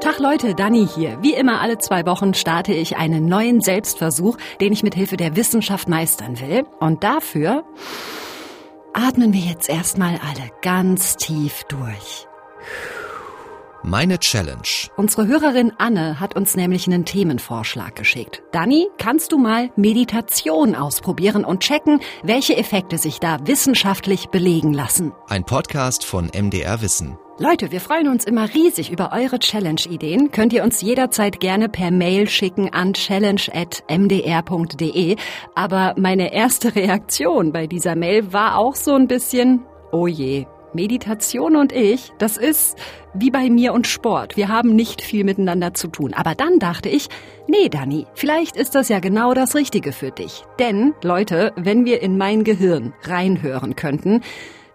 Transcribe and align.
Tag 0.00 0.20
Leute, 0.20 0.54
Dani 0.54 0.86
hier. 0.86 1.18
Wie 1.22 1.34
immer 1.34 1.60
alle 1.60 1.78
zwei 1.78 2.06
Wochen 2.06 2.32
starte 2.32 2.72
ich 2.72 2.96
einen 2.96 3.26
neuen 3.26 3.60
Selbstversuch, 3.60 4.36
den 4.60 4.72
ich 4.72 4.84
mit 4.84 4.94
Hilfe 4.94 5.16
der 5.16 5.34
Wissenschaft 5.34 5.88
meistern 5.88 6.38
will. 6.38 6.64
Und 6.78 7.02
dafür 7.02 7.64
atmen 8.92 9.32
wir 9.32 9.40
jetzt 9.40 9.68
erstmal 9.68 10.20
alle 10.22 10.50
ganz 10.62 11.16
tief 11.16 11.64
durch. 11.64 12.28
Meine 13.82 14.20
Challenge. 14.20 14.62
Unsere 14.96 15.26
Hörerin 15.26 15.72
Anne 15.78 16.20
hat 16.20 16.36
uns 16.36 16.54
nämlich 16.54 16.86
einen 16.86 17.04
Themenvorschlag 17.04 17.96
geschickt. 17.96 18.42
Dani, 18.52 18.86
kannst 18.98 19.32
du 19.32 19.38
mal 19.38 19.70
Meditation 19.74 20.76
ausprobieren 20.76 21.44
und 21.44 21.60
checken, 21.60 22.00
welche 22.22 22.56
Effekte 22.56 22.98
sich 22.98 23.18
da 23.18 23.38
wissenschaftlich 23.48 24.28
belegen 24.28 24.72
lassen? 24.72 25.12
Ein 25.26 25.44
Podcast 25.44 26.04
von 26.04 26.30
MDR 26.32 26.82
Wissen. 26.82 27.18
Leute, 27.40 27.70
wir 27.70 27.80
freuen 27.80 28.08
uns 28.08 28.24
immer 28.24 28.52
riesig 28.52 28.90
über 28.90 29.12
eure 29.12 29.38
Challenge-Ideen. 29.38 30.32
Könnt 30.32 30.52
ihr 30.52 30.64
uns 30.64 30.80
jederzeit 30.80 31.38
gerne 31.38 31.68
per 31.68 31.92
Mail 31.92 32.28
schicken 32.28 32.72
an 32.72 32.94
challenge.mdr.de. 32.94 35.14
Aber 35.54 35.94
meine 35.96 36.32
erste 36.32 36.74
Reaktion 36.74 37.52
bei 37.52 37.68
dieser 37.68 37.94
Mail 37.94 38.32
war 38.32 38.58
auch 38.58 38.74
so 38.74 38.94
ein 38.94 39.06
bisschen, 39.06 39.60
oh 39.92 40.08
je, 40.08 40.46
Meditation 40.74 41.54
und 41.54 41.72
ich, 41.72 42.10
das 42.18 42.38
ist 42.38 42.76
wie 43.14 43.30
bei 43.30 43.48
mir 43.50 43.72
und 43.72 43.86
Sport. 43.86 44.36
Wir 44.36 44.48
haben 44.48 44.74
nicht 44.74 45.00
viel 45.00 45.22
miteinander 45.22 45.74
zu 45.74 45.86
tun. 45.86 46.14
Aber 46.14 46.34
dann 46.34 46.58
dachte 46.58 46.88
ich, 46.88 47.08
nee, 47.46 47.68
Dani, 47.68 48.08
vielleicht 48.14 48.56
ist 48.56 48.74
das 48.74 48.88
ja 48.88 48.98
genau 48.98 49.32
das 49.32 49.54
Richtige 49.54 49.92
für 49.92 50.10
dich. 50.10 50.42
Denn, 50.58 50.92
Leute, 51.04 51.52
wenn 51.54 51.84
wir 51.84 52.02
in 52.02 52.18
mein 52.18 52.42
Gehirn 52.42 52.94
reinhören 53.04 53.76
könnten, 53.76 54.22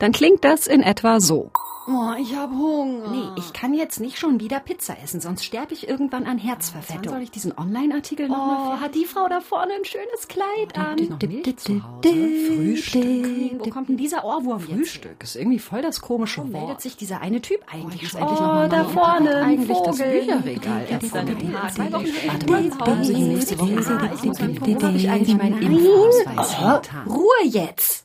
dann 0.03 0.11
klingt 0.11 0.43
das 0.43 0.67
in 0.67 0.83
etwa 0.83 1.19
so. 1.19 1.49
Oh, 1.85 2.13
ich 2.17 2.33
hab 2.33 2.49
Hunger. 2.51 3.09
Nee, 3.11 3.27
ich 3.37 3.51
kann 3.51 3.73
jetzt 3.73 3.99
nicht 3.99 4.17
schon 4.17 4.39
wieder 4.39 4.61
Pizza 4.61 4.95
essen, 5.03 5.19
sonst 5.19 5.43
sterbe 5.43 5.73
ich 5.73 5.89
irgendwann 5.89 6.25
an 6.25 6.37
Herzverfettung. 6.37 7.03
Wann 7.07 7.11
soll 7.15 7.21
ich 7.23 7.31
diesen 7.31 7.51
Online-Artikel 7.57 8.29
noch 8.29 8.37
Oh, 8.37 8.69
mal 8.69 8.79
hat 8.79 8.95
die 8.95 9.03
Frau 9.03 9.27
da 9.27 9.41
vorne 9.41 9.73
ein 9.73 9.83
schönes 9.83 10.29
Kleid 10.29 10.77
an? 10.77 10.91
Habt 10.91 11.01
ihr 11.01 11.09
noch 11.09 11.19
Milch 11.21 11.57
zu 11.57 11.83
Hause? 11.83 12.09
Frühstück. 12.47 13.59
Wo 13.59 13.69
kommt 13.69 13.89
denn 13.89 13.97
dieser 13.97 14.23
Ohrwurm? 14.23 14.61
Frühstück 14.61 15.21
ist 15.23 15.35
irgendwie 15.35 15.59
voll 15.59 15.81
das 15.81 15.99
komische 15.99 16.39
Wo 16.41 16.53
Wort. 16.53 16.63
meldet 16.63 16.79
sich 16.81 16.95
dieser 16.95 17.19
eine 17.19 17.41
Typ 17.41 17.59
eigentlich? 17.69 18.13
Oh, 18.15 18.65
da 18.69 18.85
vorne, 18.85 19.35
ein 19.35 19.43
Eigentlich 19.59 19.77
das 19.79 19.97
Vogel. 19.97 20.21
Bücherregal. 20.21 20.87
Warte 20.89 21.45
mal, 21.47 21.63
Ah, 21.63 21.69
ich 24.15 24.23
muss 24.23 24.39
eigentlich 24.39 25.37
meinen 25.37 25.61
Impfausweis 25.61 26.55
Oh, 26.61 26.79
Ruhe 27.11 27.43
jetzt! 27.45 28.02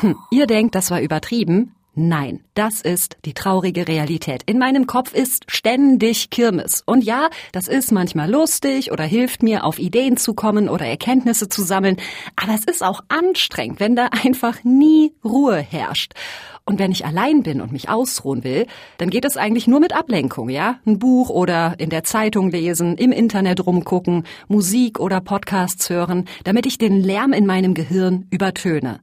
Hm, 0.00 0.16
ihr 0.30 0.46
denkt, 0.46 0.74
das 0.74 0.90
war 0.90 1.02
übertrieben? 1.02 1.74
Nein, 1.94 2.40
das 2.54 2.80
ist 2.80 3.18
die 3.26 3.34
traurige 3.34 3.86
Realität. 3.86 4.42
In 4.46 4.58
meinem 4.58 4.86
Kopf 4.86 5.12
ist 5.12 5.50
ständig 5.50 6.30
Kirmes. 6.30 6.82
Und 6.86 7.04
ja, 7.04 7.28
das 7.52 7.68
ist 7.68 7.92
manchmal 7.92 8.30
lustig 8.30 8.92
oder 8.92 9.04
hilft 9.04 9.42
mir, 9.42 9.64
auf 9.64 9.78
Ideen 9.78 10.16
zu 10.16 10.32
kommen 10.32 10.70
oder 10.70 10.86
Erkenntnisse 10.86 11.50
zu 11.50 11.62
sammeln. 11.62 11.98
Aber 12.36 12.54
es 12.54 12.64
ist 12.64 12.82
auch 12.82 13.02
anstrengend, 13.08 13.80
wenn 13.80 13.94
da 13.94 14.06
einfach 14.24 14.64
nie 14.64 15.12
Ruhe 15.22 15.58
herrscht. 15.58 16.14
Und 16.64 16.78
wenn 16.78 16.92
ich 16.92 17.04
allein 17.04 17.42
bin 17.42 17.60
und 17.60 17.72
mich 17.72 17.90
ausruhen 17.90 18.42
will, 18.42 18.66
dann 18.96 19.10
geht 19.10 19.26
es 19.26 19.36
eigentlich 19.36 19.66
nur 19.66 19.80
mit 19.80 19.92
Ablenkung, 19.92 20.48
ja? 20.48 20.78
Ein 20.86 20.98
Buch 20.98 21.28
oder 21.28 21.74
in 21.78 21.90
der 21.90 22.04
Zeitung 22.04 22.50
lesen, 22.50 22.96
im 22.96 23.12
Internet 23.12 23.66
rumgucken, 23.66 24.24
Musik 24.48 24.98
oder 24.98 25.20
Podcasts 25.20 25.90
hören, 25.90 26.26
damit 26.44 26.64
ich 26.64 26.78
den 26.78 27.02
Lärm 27.02 27.34
in 27.34 27.44
meinem 27.44 27.74
Gehirn 27.74 28.26
übertöne. 28.30 29.00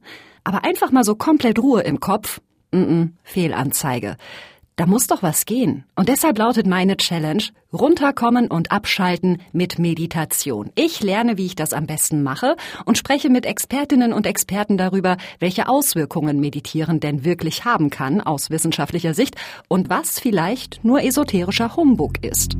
Aber 0.48 0.64
einfach 0.64 0.90
mal 0.92 1.04
so 1.04 1.14
komplett 1.14 1.58
Ruhe 1.58 1.82
im 1.82 2.00
Kopf, 2.00 2.40
mm 2.72 2.78
-mm, 2.78 3.08
Fehlanzeige. 3.22 4.16
Da 4.76 4.86
muss 4.86 5.06
doch 5.06 5.22
was 5.22 5.44
gehen. 5.44 5.84
Und 5.94 6.08
deshalb 6.08 6.38
lautet 6.38 6.66
meine 6.66 6.96
Challenge, 6.96 7.42
runterkommen 7.70 8.48
und 8.48 8.72
abschalten 8.72 9.42
mit 9.52 9.78
Meditation. 9.78 10.70
Ich 10.74 11.02
lerne, 11.02 11.36
wie 11.36 11.44
ich 11.44 11.54
das 11.54 11.74
am 11.74 11.86
besten 11.86 12.22
mache 12.22 12.56
und 12.86 12.96
spreche 12.96 13.28
mit 13.28 13.44
Expertinnen 13.44 14.14
und 14.14 14.24
Experten 14.24 14.78
darüber, 14.78 15.18
welche 15.38 15.68
Auswirkungen 15.68 16.40
Meditieren 16.40 16.98
denn 16.98 17.26
wirklich 17.26 17.66
haben 17.66 17.90
kann 17.90 18.22
aus 18.22 18.48
wissenschaftlicher 18.48 19.12
Sicht 19.12 19.34
und 19.68 19.90
was 19.90 20.18
vielleicht 20.18 20.82
nur 20.82 21.02
esoterischer 21.02 21.76
Humbug 21.76 22.24
ist. 22.24 22.56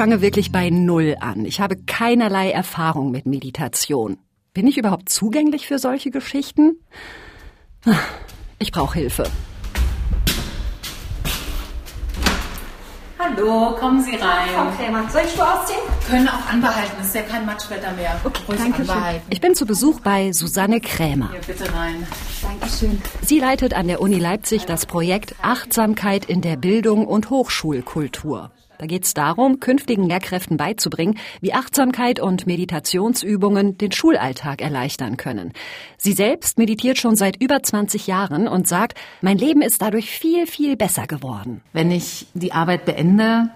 Fange 0.00 0.22
wirklich 0.22 0.50
bei 0.50 0.70
Null 0.70 1.14
an. 1.20 1.44
Ich 1.44 1.60
habe 1.60 1.76
keinerlei 1.76 2.50
Erfahrung 2.50 3.10
mit 3.10 3.26
Meditation. 3.26 4.16
Bin 4.54 4.66
ich 4.66 4.78
überhaupt 4.78 5.10
zugänglich 5.10 5.66
für 5.66 5.78
solche 5.78 6.10
Geschichten? 6.10 6.78
Ich 8.58 8.72
brauche 8.72 8.98
Hilfe. 8.98 9.24
Hallo, 13.18 13.76
kommen 13.78 14.02
Sie 14.02 14.16
rein. 14.16 14.74
Krämer, 14.78 15.06
soll 15.10 15.20
ich 15.26 15.34
Schuhe 15.34 15.44
ausziehen? 15.46 15.80
Können 16.08 16.28
auch 16.28 16.50
anbehalten, 16.50 16.96
es 17.02 17.08
ist 17.08 17.16
ja 17.16 17.22
kein 17.22 17.44
Matschwetter 17.44 17.92
mehr. 17.92 18.18
Okay, 18.24 18.40
Ruhig 18.48 18.58
anbehalten. 18.58 19.26
Ich 19.28 19.42
bin 19.42 19.54
zu 19.54 19.66
Besuch 19.66 20.00
bei 20.00 20.32
Susanne 20.32 20.80
Krämer. 20.80 21.28
Hier, 21.30 21.40
bitte 21.46 21.74
rein. 21.74 22.06
Dankeschön. 22.40 23.02
Sie 23.20 23.38
leitet 23.38 23.74
an 23.74 23.86
der 23.86 24.00
Uni 24.00 24.18
Leipzig 24.18 24.64
das 24.64 24.86
Projekt 24.86 25.34
Achtsamkeit 25.42 26.24
in 26.24 26.40
der 26.40 26.56
Bildung 26.56 27.06
und 27.06 27.28
Hochschulkultur. 27.28 28.50
Da 28.80 28.86
geht 28.86 29.04
es 29.04 29.12
darum, 29.12 29.60
künftigen 29.60 30.08
Lehrkräften 30.08 30.56
beizubringen, 30.56 31.18
wie 31.42 31.52
Achtsamkeit 31.52 32.18
und 32.18 32.46
Meditationsübungen 32.46 33.76
den 33.76 33.92
Schulalltag 33.92 34.62
erleichtern 34.62 35.18
können. 35.18 35.52
Sie 35.98 36.14
selbst 36.14 36.56
meditiert 36.56 36.96
schon 36.96 37.14
seit 37.14 37.42
über 37.42 37.62
20 37.62 38.06
Jahren 38.06 38.48
und 38.48 38.66
sagt, 38.66 38.98
mein 39.20 39.36
Leben 39.36 39.60
ist 39.60 39.82
dadurch 39.82 40.10
viel, 40.10 40.46
viel 40.46 40.78
besser 40.78 41.06
geworden. 41.06 41.60
Wenn 41.74 41.90
ich 41.90 42.28
die 42.32 42.52
Arbeit 42.52 42.86
beende, 42.86 43.50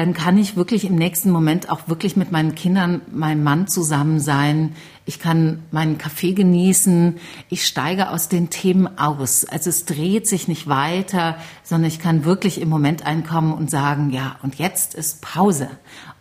dann 0.00 0.14
kann 0.14 0.38
ich 0.38 0.56
wirklich 0.56 0.86
im 0.86 0.94
nächsten 0.94 1.30
Moment 1.30 1.68
auch 1.68 1.86
wirklich 1.86 2.16
mit 2.16 2.32
meinen 2.32 2.54
Kindern, 2.54 3.02
meinem 3.12 3.42
Mann 3.42 3.68
zusammen 3.68 4.18
sein. 4.18 4.74
Ich 5.04 5.20
kann 5.20 5.62
meinen 5.72 5.98
Kaffee 5.98 6.32
genießen. 6.32 7.18
Ich 7.50 7.66
steige 7.66 8.08
aus 8.08 8.30
den 8.30 8.48
Themen 8.48 8.98
aus. 8.98 9.44
Also 9.44 9.68
es 9.68 9.84
dreht 9.84 10.26
sich 10.26 10.48
nicht 10.48 10.68
weiter, 10.68 11.36
sondern 11.64 11.88
ich 11.88 11.98
kann 11.98 12.24
wirklich 12.24 12.62
im 12.62 12.70
Moment 12.70 13.04
einkommen 13.04 13.52
und 13.52 13.70
sagen, 13.70 14.08
ja, 14.08 14.36
und 14.42 14.54
jetzt 14.54 14.94
ist 14.94 15.20
Pause. 15.20 15.68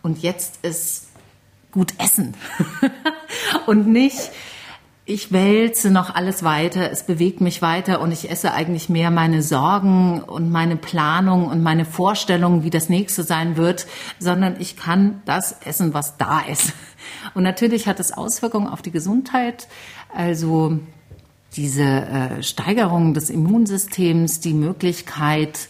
Und 0.02 0.22
jetzt 0.22 0.60
ist 0.62 1.08
gut 1.72 1.94
essen. 2.00 2.34
und 3.66 3.88
nicht, 3.88 4.30
ich 5.10 5.32
wälze 5.32 5.90
noch 5.90 6.14
alles 6.14 6.44
weiter, 6.44 6.92
es 6.92 7.02
bewegt 7.02 7.42
mich 7.42 7.64
weiter 7.64 8.00
und 8.00 8.12
ich 8.12 8.30
esse 8.30 8.54
eigentlich 8.54 8.90
mehr 8.90 9.10
meine 9.10 9.42
Sorgen 9.42 10.22
und 10.22 10.52
meine 10.52 10.76
Planung 10.76 11.48
und 11.48 11.64
meine 11.64 11.84
Vorstellungen, 11.84 12.64
wie 12.64 12.70
das 12.70 12.90
nächste 12.90 13.24
sein 13.24 13.58
wird, 13.58 13.88
sondern 14.20 14.58
ich 14.60 14.78
kann 14.78 15.24
das 15.26 15.56
essen, 15.66 15.96
was 15.96 16.18
da 16.18 16.42
ist. 16.42 16.74
Und 17.34 17.42
natürlich 17.42 17.88
hat 17.88 18.00
es 18.00 18.12
Auswirkungen 18.12 18.68
auf 18.68 18.84
die 18.84 18.92
Gesundheit, 18.92 19.68
also 20.14 20.78
diese 21.56 21.84
äh, 21.84 22.44
Steigerung 22.44 23.16
des 23.16 23.32
Immunsystems, 23.32 24.42
die 24.42 24.54
Möglichkeit, 24.54 25.70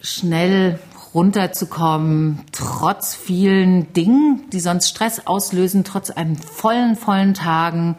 schnell 0.00 0.78
runterzukommen, 1.14 2.40
trotz 2.52 3.14
vielen 3.14 3.92
Dingen, 3.92 4.44
die 4.52 4.60
sonst 4.60 4.88
Stress 4.88 5.26
auslösen, 5.26 5.82
trotz 5.82 6.10
einem 6.10 6.36
vollen, 6.36 6.94
vollen 6.94 7.34
Tagen, 7.34 7.96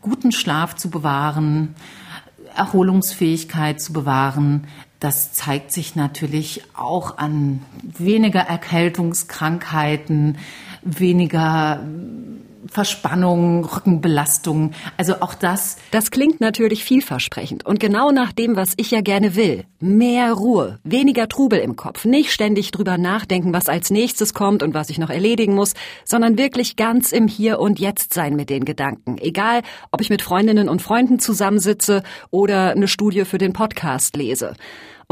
guten 0.00 0.32
Schlaf 0.32 0.76
zu 0.76 0.90
bewahren, 0.90 1.74
Erholungsfähigkeit 2.56 3.80
zu 3.80 3.92
bewahren. 3.92 4.66
Das 5.00 5.32
zeigt 5.32 5.72
sich 5.72 5.96
natürlich 5.96 6.62
auch 6.74 7.18
an 7.18 7.62
weniger 7.82 8.40
Erkältungskrankheiten, 8.40 10.38
weniger 10.82 11.84
Verspannung, 12.66 13.64
Rückenbelastung. 13.64 14.72
Also 14.96 15.20
auch 15.20 15.34
das 15.34 15.76
Das 15.90 16.10
klingt 16.10 16.40
natürlich 16.40 16.84
vielversprechend 16.84 17.66
und 17.66 17.80
genau 17.80 18.10
nach 18.10 18.32
dem, 18.32 18.56
was 18.56 18.74
ich 18.76 18.90
ja 18.90 19.00
gerne 19.00 19.34
will. 19.34 19.64
Mehr 19.80 20.32
Ruhe, 20.32 20.78
weniger 20.84 21.28
Trubel 21.28 21.58
im 21.58 21.76
Kopf, 21.76 22.04
nicht 22.04 22.32
ständig 22.32 22.70
drüber 22.70 22.98
nachdenken, 22.98 23.52
was 23.52 23.68
als 23.68 23.90
nächstes 23.90 24.34
kommt 24.34 24.62
und 24.62 24.74
was 24.74 24.90
ich 24.90 24.98
noch 24.98 25.10
erledigen 25.10 25.54
muss, 25.54 25.74
sondern 26.04 26.38
wirklich 26.38 26.76
ganz 26.76 27.12
im 27.12 27.28
Hier 27.28 27.58
und 27.58 27.80
Jetzt 27.80 28.14
sein 28.14 28.36
mit 28.36 28.50
den 28.50 28.64
Gedanken. 28.64 29.18
Egal, 29.18 29.62
ob 29.90 30.00
ich 30.00 30.10
mit 30.10 30.22
Freundinnen 30.22 30.68
und 30.68 30.82
Freunden 30.82 31.18
zusammensitze 31.18 32.02
oder 32.30 32.70
eine 32.70 32.88
Studie 32.88 33.24
für 33.24 33.38
den 33.38 33.52
Podcast 33.52 34.16
lese. 34.16 34.54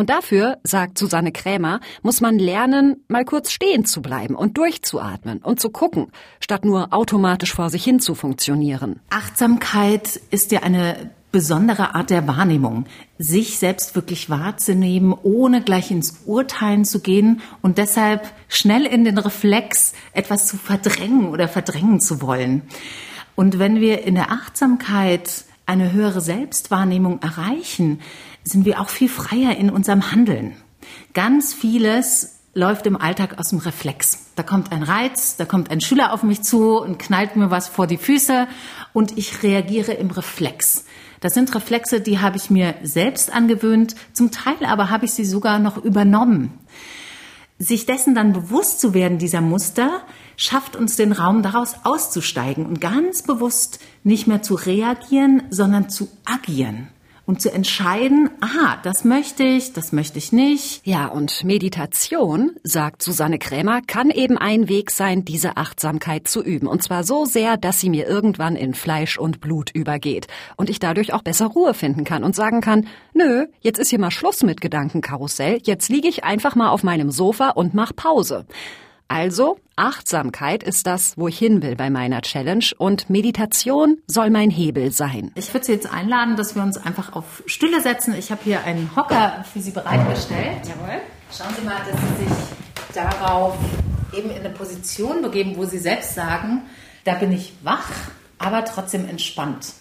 Und 0.01 0.09
dafür, 0.09 0.57
sagt 0.63 0.97
Susanne 0.97 1.31
Krämer, 1.31 1.79
muss 2.01 2.23
man 2.23 2.39
lernen, 2.39 3.05
mal 3.09 3.27
kurz 3.27 3.51
stehen 3.51 3.85
zu 3.85 4.01
bleiben 4.01 4.35
und 4.35 4.57
durchzuatmen 4.57 5.41
und 5.41 5.61
zu 5.61 5.69
gucken, 5.69 6.11
statt 6.41 6.65
nur 6.65 6.95
automatisch 6.95 7.53
vor 7.53 7.69
sich 7.69 7.85
hin 7.85 8.01
zu 8.01 8.15
funktionieren. 8.15 9.01
Achtsamkeit 9.11 10.19
ist 10.31 10.53
ja 10.53 10.61
eine 10.61 11.11
besondere 11.33 11.95
Art 11.95 12.09
der 12.09 12.27
Wahrnehmung, 12.27 12.87
sich 13.19 13.59
selbst 13.59 13.95
wirklich 13.95 14.31
wahrzunehmen, 14.31 15.15
ohne 15.23 15.61
gleich 15.61 15.91
ins 15.91 16.23
Urteilen 16.25 16.87
zu 16.87 17.01
gehen 17.01 17.43
und 17.61 17.77
deshalb 17.77 18.27
schnell 18.49 18.87
in 18.87 19.05
den 19.05 19.19
Reflex 19.19 19.93
etwas 20.15 20.47
zu 20.47 20.57
verdrängen 20.57 21.29
oder 21.29 21.47
verdrängen 21.47 22.01
zu 22.01 22.23
wollen. 22.23 22.63
Und 23.37 23.59
wenn 23.59 23.83
wir 23.83 24.03
in 24.05 24.15
der 24.15 24.33
Achtsamkeit 24.33 25.45
eine 25.67 25.93
höhere 25.93 26.21
Selbstwahrnehmung 26.21 27.21
erreichen, 27.21 28.01
sind 28.45 28.65
wir 28.65 28.81
auch 28.81 28.89
viel 28.89 29.09
freier 29.09 29.57
in 29.57 29.71
unserem 29.71 30.13
Handeln. 30.13 30.55
Ganz 31.15 31.53
vieles 31.53 32.41
läuft 32.55 32.87
im 32.87 32.97
Alltag 32.97 33.39
aus 33.39 33.51
dem 33.51 33.59
Reflex. 33.59 34.27
Da 34.35 34.43
kommt 34.43 34.73
ein 34.73 34.83
Reiz, 34.83 35.37
da 35.37 35.45
kommt 35.45 35.71
ein 35.71 35.81
Schüler 35.81 36.13
auf 36.13 36.23
mich 36.23 36.43
zu 36.43 36.81
und 36.81 36.99
knallt 36.99 37.37
mir 37.37 37.51
was 37.51 37.69
vor 37.69 37.87
die 37.87 37.99
Füße 37.99 38.49
und 38.93 39.17
ich 39.17 39.43
reagiere 39.43 39.93
im 39.93 40.11
Reflex. 40.11 40.85
Das 41.21 41.35
sind 41.35 41.55
Reflexe, 41.55 42.01
die 42.01 42.19
habe 42.19 42.39
ich 42.39 42.51
mir 42.51 42.75
selbst 42.83 43.33
angewöhnt, 43.33 43.95
zum 44.13 44.31
Teil 44.31 44.65
aber 44.65 44.91
habe 44.91 45.05
ich 45.05 45.13
sie 45.13 45.25
sogar 45.25 45.59
noch 45.59 45.77
übernommen. 45.77 46.59
Sich 47.59 47.85
dessen 47.85 48.15
dann 48.15 48.33
bewusst 48.33 48.81
zu 48.81 48.95
werden, 48.95 49.19
dieser 49.19 49.43
Muster, 49.43 50.01
schafft 50.37 50.77
uns 50.77 50.97
den 50.97 51.13
Raum, 51.13 51.43
daraus 51.43 51.75
auszusteigen 51.85 52.65
und 52.65 52.81
ganz 52.81 53.23
bewusst 53.23 53.81
nicht 54.03 54.27
mehr 54.27 54.41
zu 54.41 54.55
reagieren, 54.55 55.43
sondern 55.51 55.91
zu 55.91 56.09
agieren 56.25 56.89
und 57.31 57.41
zu 57.41 57.53
entscheiden, 57.53 58.29
aha, 58.41 58.79
das 58.83 59.05
möchte 59.05 59.45
ich, 59.45 59.73
das 59.73 59.93
möchte 59.93 60.19
ich 60.19 60.33
nicht. 60.33 60.85
Ja, 60.85 61.07
und 61.07 61.45
Meditation, 61.45 62.57
sagt 62.65 63.05
Susanne 63.05 63.39
Krämer, 63.39 63.83
kann 63.87 64.11
eben 64.11 64.37
ein 64.37 64.69
Weg 64.69 64.91
sein, 64.91 65.25
diese 65.25 65.57
Achtsamkeit 65.57 66.27
zu 66.27 66.43
üben. 66.43 66.67
Und 66.67 66.83
zwar 66.83 67.05
so 67.05 67.27
sehr, 67.27 67.57
dass 67.57 67.79
sie 67.79 67.89
mir 67.89 68.09
irgendwann 68.09 68.57
in 68.57 68.75
Fleisch 68.75 69.17
und 69.17 69.41
Blut 69.41 69.71
übergeht 69.71 70.27
und 70.57 70.71
ich 70.71 70.81
dadurch 70.81 71.13
auch 71.13 71.23
besser 71.23 71.47
Ruhe 71.47 71.73
finden 71.73 72.03
kann 72.03 72.25
und 72.25 72.35
sagen 72.35 72.61
kann, 72.61 72.89
nö, 73.15 73.47
jetzt 73.61 73.79
ist 73.79 73.91
hier 73.91 74.01
mal 74.01 74.11
Schluss 74.11 74.43
mit 74.43 74.61
Gedankenkarussell, 74.61 75.61
jetzt 75.63 75.89
liege 75.89 76.09
ich 76.09 76.25
einfach 76.25 76.57
mal 76.57 76.71
auf 76.71 76.83
meinem 76.83 77.13
Sofa 77.13 77.51
und 77.51 77.75
mach 77.75 77.95
Pause. 77.95 78.45
Also, 79.13 79.59
Achtsamkeit 79.75 80.63
ist 80.63 80.87
das, 80.87 81.19
wo 81.19 81.27
ich 81.27 81.37
hin 81.37 81.65
will 81.65 81.75
bei 81.75 81.91
meiner 81.91 82.23
Challenge 82.23 82.65
und 82.79 83.11
Meditation 83.11 83.99
soll 84.07 84.31
mein 84.31 84.51
Hebel 84.51 84.93
sein. 84.93 85.33
Ich 85.35 85.53
würde 85.53 85.67
Sie 85.67 85.73
jetzt 85.73 85.93
einladen, 85.93 86.37
dass 86.37 86.55
wir 86.55 86.63
uns 86.63 86.79
einfach 86.79 87.13
auf 87.15 87.43
Stühle 87.47 87.81
setzen. 87.81 88.15
Ich 88.15 88.31
habe 88.31 88.43
hier 88.45 88.63
einen 88.63 88.95
Hocker 88.95 89.45
für 89.53 89.59
Sie 89.59 89.73
bereitgestellt. 89.73 90.61
Jawohl. 90.63 91.01
Schauen 91.37 91.53
Sie 91.59 91.65
mal, 91.67 91.79
dass 91.91 92.01
Sie 92.01 92.25
sich 92.25 92.95
darauf 92.95 93.57
eben 94.17 94.31
in 94.31 94.45
eine 94.45 94.51
Position 94.51 95.23
begeben, 95.23 95.57
wo 95.57 95.65
Sie 95.65 95.81
selbst 95.81 96.15
sagen, 96.15 96.63
da 97.03 97.15
bin 97.15 97.33
ich 97.33 97.53
wach, 97.65 97.91
aber 98.39 98.65
trotzdem 98.65 99.09
entspannt. 99.09 99.73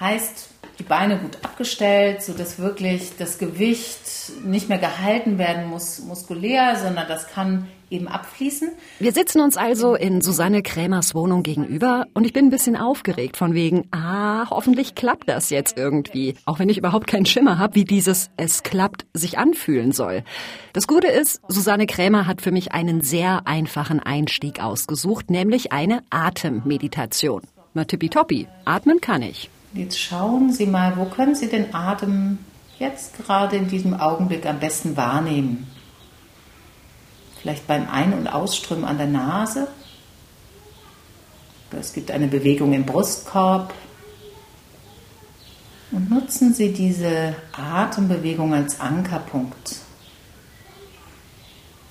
Heißt, 0.00 0.48
die 0.78 0.82
Beine 0.82 1.18
gut 1.18 1.36
abgestellt, 1.42 2.22
so 2.22 2.32
dass 2.32 2.58
wirklich 2.58 3.12
das 3.18 3.38
Gewicht 3.38 4.00
nicht 4.44 4.70
mehr 4.70 4.78
gehalten 4.78 5.36
werden 5.36 5.68
muss 5.68 6.00
muskulär, 6.00 6.76
sondern 6.76 7.06
das 7.06 7.28
kann 7.28 7.68
eben 7.90 8.08
abfließen. 8.08 8.70
Wir 8.98 9.12
sitzen 9.12 9.40
uns 9.40 9.58
also 9.58 9.94
in 9.94 10.22
Susanne 10.22 10.62
Krämers 10.62 11.14
Wohnung 11.14 11.42
gegenüber 11.42 12.06
und 12.14 12.24
ich 12.24 12.32
bin 12.32 12.46
ein 12.46 12.50
bisschen 12.50 12.76
aufgeregt 12.76 13.36
von 13.36 13.52
wegen, 13.52 13.88
ah, 13.90 14.48
hoffentlich 14.48 14.94
klappt 14.94 15.28
das 15.28 15.50
jetzt 15.50 15.76
irgendwie. 15.76 16.34
Auch 16.46 16.58
wenn 16.58 16.70
ich 16.70 16.78
überhaupt 16.78 17.06
keinen 17.06 17.26
Schimmer 17.26 17.58
habe, 17.58 17.74
wie 17.74 17.84
dieses 17.84 18.30
es 18.38 18.62
klappt 18.62 19.04
sich 19.12 19.36
anfühlen 19.36 19.92
soll. 19.92 20.22
Das 20.72 20.86
Gute 20.86 21.08
ist, 21.08 21.42
Susanne 21.48 21.86
Krämer 21.86 22.26
hat 22.26 22.40
für 22.40 22.52
mich 22.52 22.72
einen 22.72 23.02
sehr 23.02 23.46
einfachen 23.46 24.00
Einstieg 24.00 24.62
ausgesucht, 24.62 25.28
nämlich 25.28 25.72
eine 25.72 26.02
Atemmeditation. 26.08 27.42
Na 27.74 27.84
tippitoppi, 27.84 28.48
atmen 28.64 29.00
kann 29.00 29.22
ich. 29.22 29.50
Jetzt 29.72 30.00
schauen 30.00 30.52
Sie 30.52 30.66
mal, 30.66 30.96
wo 30.96 31.04
können 31.04 31.34
Sie 31.34 31.48
den 31.48 31.74
Atem 31.74 32.38
jetzt 32.78 33.16
gerade 33.16 33.56
in 33.56 33.68
diesem 33.68 33.94
Augenblick 33.94 34.46
am 34.46 34.58
besten 34.58 34.96
wahrnehmen? 34.96 35.70
Vielleicht 37.40 37.66
beim 37.66 37.88
Ein- 37.88 38.14
und 38.14 38.26
Ausströmen 38.26 38.84
an 38.84 38.98
der 38.98 39.06
Nase. 39.06 39.68
Es 41.78 41.92
gibt 41.92 42.10
eine 42.10 42.26
Bewegung 42.26 42.72
im 42.72 42.84
Brustkorb. 42.84 43.72
Und 45.92 46.10
nutzen 46.10 46.52
Sie 46.52 46.72
diese 46.72 47.34
Atembewegung 47.52 48.52
als 48.52 48.80
Ankerpunkt. 48.80 49.76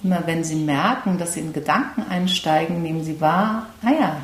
Immer 0.04 0.26
wenn 0.26 0.44
Sie 0.44 0.56
merken, 0.56 1.18
dass 1.18 1.34
Sie 1.34 1.42
in 1.42 1.54
Gedanken 1.54 2.04
einsteigen, 2.10 2.82
nehmen 2.82 3.04
Sie 3.04 3.20
wahr, 3.20 3.68
ah 3.84 4.18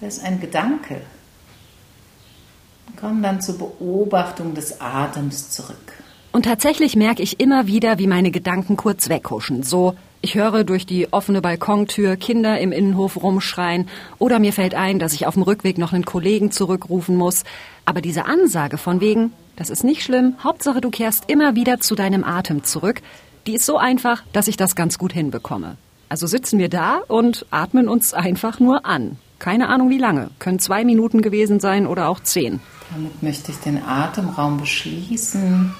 da 0.00 0.06
ist 0.06 0.22
ein 0.22 0.40
Gedanke. 0.40 1.00
Kommen 2.96 3.22
dann 3.22 3.40
zur 3.40 3.58
Beobachtung 3.58 4.54
des 4.54 4.80
Atems 4.80 5.50
zurück. 5.50 5.76
Und 6.32 6.44
tatsächlich 6.44 6.94
merke 6.96 7.22
ich 7.22 7.40
immer 7.40 7.66
wieder, 7.66 7.98
wie 7.98 8.06
meine 8.06 8.30
Gedanken 8.30 8.76
kurz 8.76 9.08
weghuschen. 9.08 9.62
So, 9.62 9.94
ich 10.20 10.34
höre 10.34 10.64
durch 10.64 10.84
die 10.84 11.12
offene 11.12 11.40
Balkontür 11.40 12.16
Kinder 12.16 12.58
im 12.58 12.72
Innenhof 12.72 13.22
rumschreien 13.22 13.88
oder 14.18 14.38
mir 14.38 14.52
fällt 14.52 14.74
ein, 14.74 14.98
dass 14.98 15.12
ich 15.12 15.26
auf 15.26 15.34
dem 15.34 15.44
Rückweg 15.44 15.78
noch 15.78 15.92
einen 15.92 16.04
Kollegen 16.04 16.50
zurückrufen 16.50 17.16
muss. 17.16 17.44
Aber 17.84 18.00
diese 18.00 18.26
Ansage 18.26 18.78
von 18.78 19.00
wegen, 19.00 19.32
das 19.56 19.70
ist 19.70 19.84
nicht 19.84 20.02
schlimm, 20.02 20.34
Hauptsache 20.42 20.80
du 20.80 20.90
kehrst 20.90 21.30
immer 21.30 21.54
wieder 21.54 21.80
zu 21.80 21.94
deinem 21.94 22.24
Atem 22.24 22.64
zurück, 22.64 23.00
die 23.46 23.54
ist 23.54 23.66
so 23.66 23.78
einfach, 23.78 24.22
dass 24.32 24.48
ich 24.48 24.56
das 24.56 24.74
ganz 24.74 24.98
gut 24.98 25.12
hinbekomme. 25.12 25.76
Also 26.08 26.26
sitzen 26.26 26.58
wir 26.58 26.68
da 26.68 27.00
und 27.06 27.46
atmen 27.50 27.88
uns 27.88 28.12
einfach 28.12 28.60
nur 28.60 28.86
an. 28.86 29.18
Keine 29.38 29.68
Ahnung 29.68 29.90
wie 29.90 29.98
lange. 29.98 30.30
Können 30.38 30.58
zwei 30.58 30.84
Minuten 30.84 31.22
gewesen 31.22 31.60
sein 31.60 31.86
oder 31.86 32.08
auch 32.08 32.20
zehn. 32.20 32.60
Damit 32.90 33.22
möchte 33.22 33.52
ich 33.52 33.58
den 33.58 33.82
Atemraum 33.82 34.58
beschließen. 34.58 35.74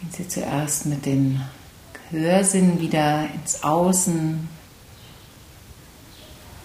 Gehen 0.00 0.10
Sie 0.10 0.28
zuerst 0.28 0.86
mit 0.86 1.06
den 1.06 1.40
Hörsinnen 2.10 2.80
wieder 2.80 3.26
ins 3.34 3.62
Außen 3.62 4.48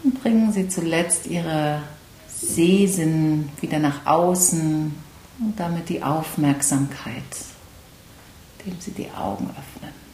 und 0.03 0.21
bringen 0.21 0.51
Sie 0.51 0.67
zuletzt 0.67 1.27
Ihre 1.27 1.81
Sehsinn 2.27 3.49
wieder 3.61 3.79
nach 3.79 4.05
außen 4.05 4.93
und 5.39 5.59
damit 5.59 5.89
die 5.89 6.03
Aufmerksamkeit, 6.03 7.23
indem 8.59 8.79
Sie 8.81 8.91
die 8.91 9.09
Augen 9.11 9.49
öffnen. 9.49 10.06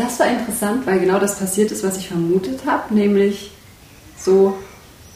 Das 0.00 0.18
war 0.18 0.28
interessant, 0.28 0.86
weil 0.86 0.98
genau 0.98 1.18
das 1.18 1.38
passiert 1.38 1.70
ist, 1.70 1.84
was 1.84 1.98
ich 1.98 2.08
vermutet 2.08 2.60
habe, 2.64 2.94
nämlich 2.94 3.50
so, 4.18 4.56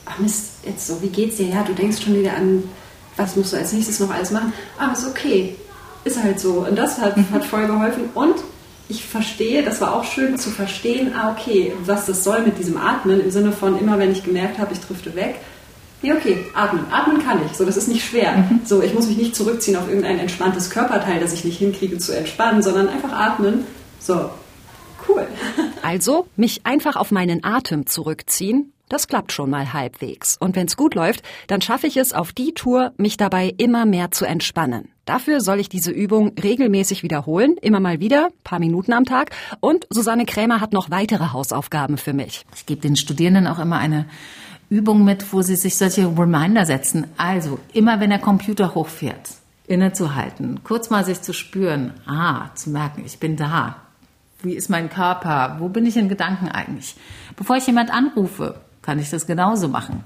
ach 0.05 0.19
Mist, 0.19 0.57
jetzt 0.63 0.87
so, 0.87 1.01
wie 1.01 1.09
geht's 1.09 1.37
dir? 1.37 1.47
Ja, 1.47 1.63
du 1.63 1.73
denkst 1.73 2.03
schon 2.05 2.15
wieder 2.15 2.37
an, 2.37 2.65
was 3.17 3.35
musst 3.35 3.55
du 3.55 3.57
als 3.57 3.73
nächstes 3.73 3.99
noch 3.99 4.11
alles 4.11 4.31
machen? 4.31 4.53
Aber 4.79 4.93
ist 4.93 5.07
okay, 5.07 5.57
ist 6.05 6.23
halt 6.23 6.39
so. 6.39 6.67
Und 6.69 6.77
das 6.77 6.99
hat, 6.99 7.17
hat 7.33 7.47
voll 7.47 7.67
geholfen. 7.67 8.11
Und 8.13 8.35
ich 8.91 9.07
verstehe, 9.07 9.63
das 9.63 9.81
war 9.81 9.95
auch 9.95 10.05
schön 10.05 10.37
zu 10.37 10.51
verstehen, 10.51 11.15
ah, 11.15 11.33
okay, 11.33 11.73
was 11.87 12.05
das 12.05 12.23
soll 12.23 12.43
mit 12.43 12.59
diesem 12.59 12.77
Atmen, 12.77 13.21
im 13.21 13.31
Sinne 13.31 13.53
von 13.53 13.79
immer, 13.79 13.99
wenn 13.99 14.13
ich 14.13 14.23
gemerkt 14.23 14.59
habe, 14.59 14.75
ich 14.75 14.81
drifte 14.81 15.15
weg, 15.15 15.37
nee, 16.03 16.13
okay, 16.13 16.45
atmen. 16.53 16.85
Atmen 16.93 17.25
kann 17.25 17.41
ich. 17.47 17.57
So, 17.57 17.65
das 17.65 17.79
ist 17.79 17.89
nicht 17.89 18.05
schwer. 18.05 18.37
Mhm. 18.37 18.61
So, 18.67 18.83
ich 18.83 18.93
muss 18.93 19.07
mich 19.07 19.17
nicht 19.17 19.35
zurückziehen 19.35 19.79
auf 19.79 19.89
irgendein 19.89 20.19
entspanntes 20.19 20.69
Körperteil, 20.69 21.21
das 21.21 21.33
ich 21.33 21.43
nicht 21.43 21.57
hinkriege 21.57 21.97
zu 21.97 22.15
entspannen, 22.15 22.63
sondern 22.63 22.91
einfach 22.91 23.13
atmen. 23.13 23.65
So, 23.99 24.29
cool. 25.09 25.27
Also, 25.83 26.27
mich 26.37 26.65
einfach 26.65 26.97
auf 26.97 27.11
meinen 27.11 27.45
Atem 27.45 27.87
zurückziehen, 27.87 28.73
das 28.89 29.09
klappt 29.09 29.33
schon 29.33 29.51
mal 29.51 29.73
halbwegs. 29.73 30.37
Und 30.39 30.57
wenn's 30.57 30.77
gut 30.77 30.95
läuft, 30.95 31.23
dann 31.47 31.61
schaffe 31.61 31.87
ich 31.87 31.97
es 31.97 32.13
auf 32.13 32.33
die 32.33 32.53
Tour, 32.53 32.93
mich 32.97 33.17
dabei 33.17 33.53
immer 33.57 33.87
mehr 33.87 34.11
zu 34.11 34.25
entspannen. 34.25 34.89
Dafür 35.05 35.41
soll 35.41 35.61
ich 35.61 35.69
diese 35.69 35.91
Übung 35.91 36.33
regelmäßig 36.43 37.03
wiederholen, 37.03 37.57
immer 37.61 37.81
mal 37.81 38.01
wieder, 38.01 38.31
paar 38.45 38.59
Minuten 38.59 38.93
am 38.93 39.05
Tag. 39.05 39.31
Und 39.61 39.87
Susanne 39.91 40.27
Krämer 40.27 40.61
hat 40.61 40.73
noch 40.73 40.91
weitere 40.91 41.33
Hausaufgaben 41.33 41.99
für 41.99 42.13
mich. 42.13 42.45
Ich 42.55 42.67
gebe 42.67 42.81
den 42.81 42.97
Studierenden 42.97 43.47
auch 43.47 43.59
immer 43.59 43.79
eine 43.79 44.07
Übung 44.71 45.05
mit, 45.05 45.33
wo 45.33 45.43
sie 45.43 45.57
sich 45.57 45.77
solche 45.77 46.07
Reminder 46.07 46.65
setzen. 46.65 47.07
Also, 47.17 47.59
immer 47.73 48.01
wenn 48.01 48.11
der 48.11 48.19
Computer 48.19 48.75
hochfährt, 48.75 49.31
innezuhalten, 49.67 50.61
kurz 50.63 50.91
mal 50.91 51.05
sich 51.05 51.23
zu 51.23 51.33
spüren, 51.33 51.95
ah, 52.07 52.55
zu 52.55 52.71
merken, 52.71 53.03
ich 53.05 53.19
bin 53.19 53.37
da. 53.37 53.84
Wie 54.45 54.55
ist 54.55 54.69
mein 54.69 54.91
Körper? 54.91 55.57
Wo 55.59 55.69
bin 55.69 55.87
ich 55.87 55.97
in 55.97 56.09
Gedanken 56.09 56.49
eigentlich? 56.49 56.95
Bevor 57.37 57.57
ich 57.57 57.67
jemand 57.67 57.91
anrufe, 57.91 58.61
kann 58.83 58.99
ich 58.99 59.11
das 59.11 59.27
genauso 59.27 59.69
machen. 59.69 60.05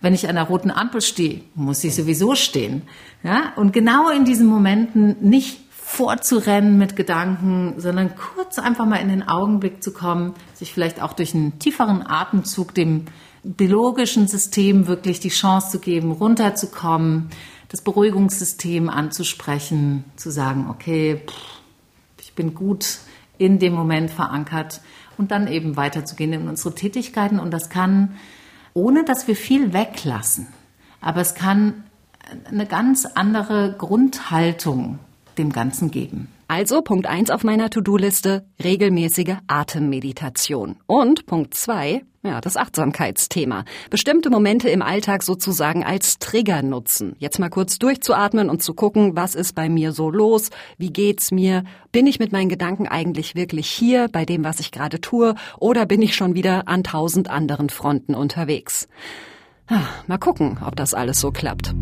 Wenn 0.00 0.14
ich 0.14 0.28
an 0.28 0.34
der 0.34 0.44
roten 0.44 0.72
Ampel 0.72 1.00
stehe, 1.00 1.42
muss 1.54 1.84
ich 1.84 1.94
sowieso 1.94 2.34
stehen. 2.34 2.82
Ja? 3.22 3.52
Und 3.54 3.72
genau 3.72 4.10
in 4.10 4.24
diesen 4.24 4.48
Momenten 4.48 5.16
nicht 5.20 5.60
vorzurennen 5.70 6.76
mit 6.76 6.96
Gedanken, 6.96 7.74
sondern 7.76 8.16
kurz 8.16 8.58
einfach 8.58 8.84
mal 8.84 8.96
in 8.96 9.10
den 9.10 9.28
Augenblick 9.28 9.82
zu 9.82 9.92
kommen, 9.92 10.34
sich 10.54 10.72
vielleicht 10.72 11.00
auch 11.00 11.12
durch 11.12 11.34
einen 11.34 11.58
tieferen 11.60 12.04
Atemzug 12.04 12.74
dem 12.74 13.04
biologischen 13.44 14.26
System 14.26 14.86
wirklich 14.88 15.20
die 15.20 15.28
Chance 15.28 15.70
zu 15.70 15.78
geben, 15.78 16.10
runterzukommen, 16.10 17.28
das 17.68 17.82
Beruhigungssystem 17.82 18.88
anzusprechen, 18.88 20.04
zu 20.16 20.30
sagen, 20.30 20.66
okay, 20.68 21.22
ich 22.20 22.32
bin 22.32 22.54
gut 22.54 22.98
in 23.38 23.58
dem 23.58 23.74
Moment 23.74 24.10
verankert 24.10 24.80
und 25.18 25.30
dann 25.30 25.46
eben 25.46 25.76
weiterzugehen 25.76 26.32
in 26.32 26.48
unsere 26.48 26.74
Tätigkeiten. 26.74 27.38
Und 27.38 27.50
das 27.50 27.68
kann, 27.70 28.16
ohne 28.74 29.04
dass 29.04 29.28
wir 29.28 29.36
viel 29.36 29.72
weglassen, 29.72 30.46
aber 31.00 31.20
es 31.20 31.34
kann 31.34 31.84
eine 32.48 32.66
ganz 32.66 33.06
andere 33.06 33.74
Grundhaltung 33.76 34.98
dem 35.38 35.52
Ganzen 35.52 35.90
geben. 35.90 36.28
Also 36.54 36.82
Punkt 36.82 37.06
1 37.06 37.30
auf 37.30 37.44
meiner 37.44 37.70
To-Do-Liste, 37.70 38.44
regelmäßige 38.62 39.36
Atemmeditation. 39.46 40.76
Und 40.86 41.24
Punkt 41.24 41.54
2, 41.54 42.02
ja, 42.24 42.42
das 42.42 42.58
Achtsamkeitsthema. 42.58 43.64
Bestimmte 43.88 44.28
Momente 44.28 44.68
im 44.68 44.82
Alltag 44.82 45.22
sozusagen 45.22 45.82
als 45.82 46.18
Trigger 46.18 46.60
nutzen. 46.60 47.16
Jetzt 47.18 47.38
mal 47.38 47.48
kurz 47.48 47.78
durchzuatmen 47.78 48.50
und 48.50 48.62
zu 48.62 48.74
gucken, 48.74 49.16
was 49.16 49.34
ist 49.34 49.54
bei 49.54 49.70
mir 49.70 49.92
so 49.92 50.10
los? 50.10 50.50
Wie 50.76 50.92
geht's 50.92 51.30
mir? 51.30 51.64
Bin 51.90 52.06
ich 52.06 52.18
mit 52.18 52.32
meinen 52.32 52.50
Gedanken 52.50 52.86
eigentlich 52.86 53.34
wirklich 53.34 53.68
hier 53.68 54.08
bei 54.12 54.26
dem, 54.26 54.44
was 54.44 54.60
ich 54.60 54.72
gerade 54.72 55.00
tue? 55.00 55.34
Oder 55.58 55.86
bin 55.86 56.02
ich 56.02 56.14
schon 56.14 56.34
wieder 56.34 56.68
an 56.68 56.84
tausend 56.84 57.30
anderen 57.30 57.70
Fronten 57.70 58.14
unterwegs? 58.14 58.88
Ah, 59.68 59.86
mal 60.06 60.18
gucken, 60.18 60.58
ob 60.62 60.76
das 60.76 60.92
alles 60.92 61.18
so 61.18 61.30
klappt. 61.30 61.72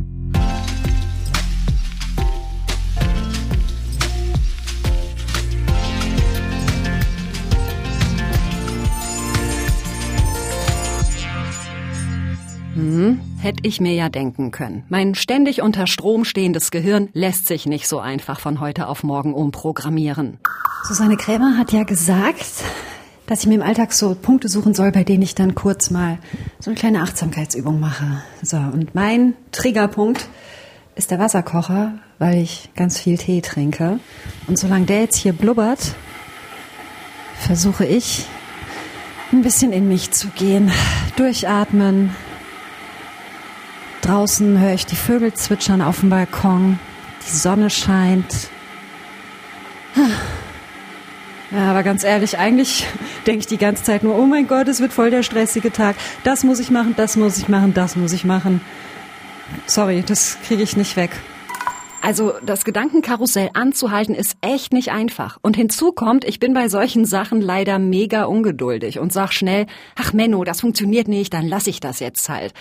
Hätte 13.50 13.66
ich 13.66 13.80
mir 13.80 13.94
ja 13.94 14.08
denken 14.08 14.52
können. 14.52 14.84
Mein 14.90 15.16
ständig 15.16 15.60
unter 15.60 15.88
Strom 15.88 16.24
stehendes 16.24 16.70
Gehirn 16.70 17.08
lässt 17.14 17.48
sich 17.48 17.66
nicht 17.66 17.88
so 17.88 17.98
einfach 17.98 18.38
von 18.38 18.60
heute 18.60 18.86
auf 18.86 19.02
morgen 19.02 19.34
umprogrammieren. 19.34 20.38
Susanne 20.84 21.16
Krämer 21.16 21.58
hat 21.58 21.72
ja 21.72 21.82
gesagt, 21.82 22.46
dass 23.26 23.40
ich 23.40 23.48
mir 23.48 23.56
im 23.56 23.62
Alltag 23.62 23.92
so 23.92 24.14
Punkte 24.14 24.48
suchen 24.48 24.72
soll, 24.72 24.92
bei 24.92 25.02
denen 25.02 25.24
ich 25.24 25.34
dann 25.34 25.56
kurz 25.56 25.90
mal 25.90 26.18
so 26.60 26.70
eine 26.70 26.78
kleine 26.78 27.02
Achtsamkeitsübung 27.02 27.80
mache. 27.80 28.22
So, 28.40 28.56
und 28.56 28.94
mein 28.94 29.34
Triggerpunkt 29.50 30.28
ist 30.94 31.10
der 31.10 31.18
Wasserkocher, 31.18 31.94
weil 32.20 32.36
ich 32.36 32.70
ganz 32.76 33.00
viel 33.00 33.18
Tee 33.18 33.40
trinke. 33.40 33.98
Und 34.46 34.60
solange 34.60 34.86
der 34.86 35.00
jetzt 35.00 35.16
hier 35.16 35.32
blubbert, 35.32 35.96
versuche 37.40 37.84
ich 37.84 38.26
ein 39.32 39.42
bisschen 39.42 39.72
in 39.72 39.88
mich 39.88 40.12
zu 40.12 40.28
gehen. 40.28 40.70
Durchatmen, 41.16 42.14
Draußen 44.02 44.58
höre 44.58 44.74
ich 44.74 44.86
die 44.86 44.96
Vögel 44.96 45.34
zwitschern 45.34 45.82
auf 45.82 46.00
dem 46.00 46.10
Balkon. 46.10 46.78
Die 47.26 47.36
Sonne 47.36 47.70
scheint. 47.70 48.48
Ja, 51.50 51.70
aber 51.70 51.82
ganz 51.82 52.04
ehrlich, 52.04 52.38
eigentlich 52.38 52.86
denke 53.26 53.40
ich 53.40 53.46
die 53.46 53.58
ganze 53.58 53.82
Zeit 53.82 54.02
nur, 54.02 54.16
oh 54.16 54.26
mein 54.26 54.46
Gott, 54.46 54.68
es 54.68 54.80
wird 54.80 54.92
voll 54.92 55.10
der 55.10 55.22
stressige 55.22 55.72
Tag. 55.72 55.96
Das 56.24 56.44
muss 56.44 56.60
ich 56.60 56.70
machen, 56.70 56.94
das 56.96 57.16
muss 57.16 57.38
ich 57.38 57.48
machen, 57.48 57.74
das 57.74 57.96
muss 57.96 58.12
ich 58.12 58.24
machen. 58.24 58.60
Sorry, 59.66 60.04
das 60.06 60.38
kriege 60.46 60.62
ich 60.62 60.76
nicht 60.76 60.96
weg. 60.96 61.10
Also 62.02 62.32
das 62.42 62.64
Gedankenkarussell 62.64 63.50
anzuhalten 63.52 64.14
ist 64.14 64.36
echt 64.40 64.72
nicht 64.72 64.90
einfach. 64.90 65.38
Und 65.42 65.56
hinzu 65.56 65.92
kommt, 65.92 66.24
ich 66.24 66.38
bin 66.38 66.54
bei 66.54 66.68
solchen 66.68 67.04
Sachen 67.04 67.42
leider 67.42 67.78
mega 67.78 68.24
ungeduldig 68.24 68.98
und 68.98 69.12
sag 69.12 69.32
schnell, 69.32 69.66
ach 69.96 70.12
Menno, 70.12 70.44
das 70.44 70.62
funktioniert 70.62 71.08
nicht, 71.08 71.34
dann 71.34 71.46
lass 71.46 71.66
ich 71.66 71.80
das 71.80 72.00
jetzt 72.00 72.28
halt. 72.28 72.54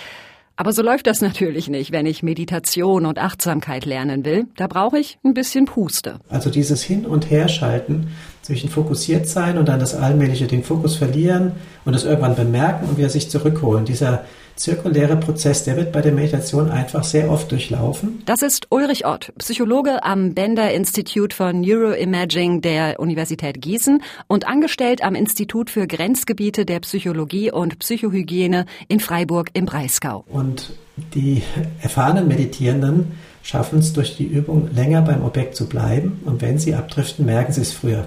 Aber 0.60 0.74
so 0.74 0.82
läuft 0.82 1.08
das 1.08 1.22
natürlich 1.22 1.70
nicht, 1.70 1.94
wenn 1.94 2.06
ich 2.06 2.22
Meditation 2.22 3.06
und 3.06 3.18
Achtsamkeit 3.18 3.86
lernen 3.86 4.26
will. 4.26 4.46
Da 4.58 4.68
brauche 4.68 5.00
ich 5.00 5.18
ein 5.24 5.34
bisschen 5.34 5.64
Puste. 5.64 6.20
Also 6.28 6.50
dieses 6.50 6.84
Hin- 6.84 7.06
und 7.06 7.30
Herschalten 7.30 8.10
zwischen 8.42 8.68
fokussiert 8.68 9.26
sein 9.26 9.58
und 9.58 9.70
dann 9.70 9.80
das 9.80 9.96
allmähliche 9.96 10.48
den 10.48 10.66
Fokus 10.66 10.98
verlieren 10.98 11.54
und 11.86 11.96
es 11.96 12.04
irgendwann 12.04 12.36
bemerken 12.36 12.90
und 12.90 12.98
wieder 12.98 13.08
sich 13.08 13.30
zurückholen. 13.30 13.86
Dieser 13.86 14.26
zirkuläre 14.60 15.18
Prozess, 15.18 15.64
der 15.64 15.78
wird 15.78 15.92
bei 15.92 16.02
der 16.02 16.12
Meditation 16.12 16.70
einfach 16.70 17.04
sehr 17.04 17.32
oft 17.32 17.52
durchlaufen. 17.52 18.22
Das 18.26 18.42
ist 18.42 18.68
Ulrich 18.70 19.06
Ott, 19.06 19.32
Psychologe 19.38 20.04
am 20.04 20.34
Bender 20.34 20.72
Institute 20.72 21.36
for 21.36 21.54
Neuroimaging 21.54 22.62
der 22.62 23.00
Universität 23.00 23.62
Gießen 23.62 24.04
und 24.28 24.48
angestellt 24.48 25.04
am 25.04 25.16
Institut 25.16 25.70
für 25.70 25.88
Grenzgebiete 25.88 26.66
der 26.66 26.82
Psychologie 26.82 27.52
und 27.52 27.80
Psychohygiene 27.80 28.66
in 28.88 29.00
Freiburg 29.00 29.50
im 29.54 29.66
Breisgau. 29.66 30.26
Und 30.28 30.74
die 31.14 31.42
erfahrenen 31.82 32.28
Meditierenden 32.28 33.14
schaffen 33.42 33.80
es 33.80 33.94
durch 33.94 34.18
die 34.18 34.26
Übung 34.26 34.70
länger 34.76 35.02
beim 35.02 35.24
Objekt 35.24 35.56
zu 35.56 35.68
bleiben 35.68 36.20
und 36.26 36.42
wenn 36.42 36.60
sie 36.60 36.76
abdriften, 36.76 37.26
merken 37.26 37.54
sie 37.54 37.62
es 37.62 37.72
früher. 37.72 38.06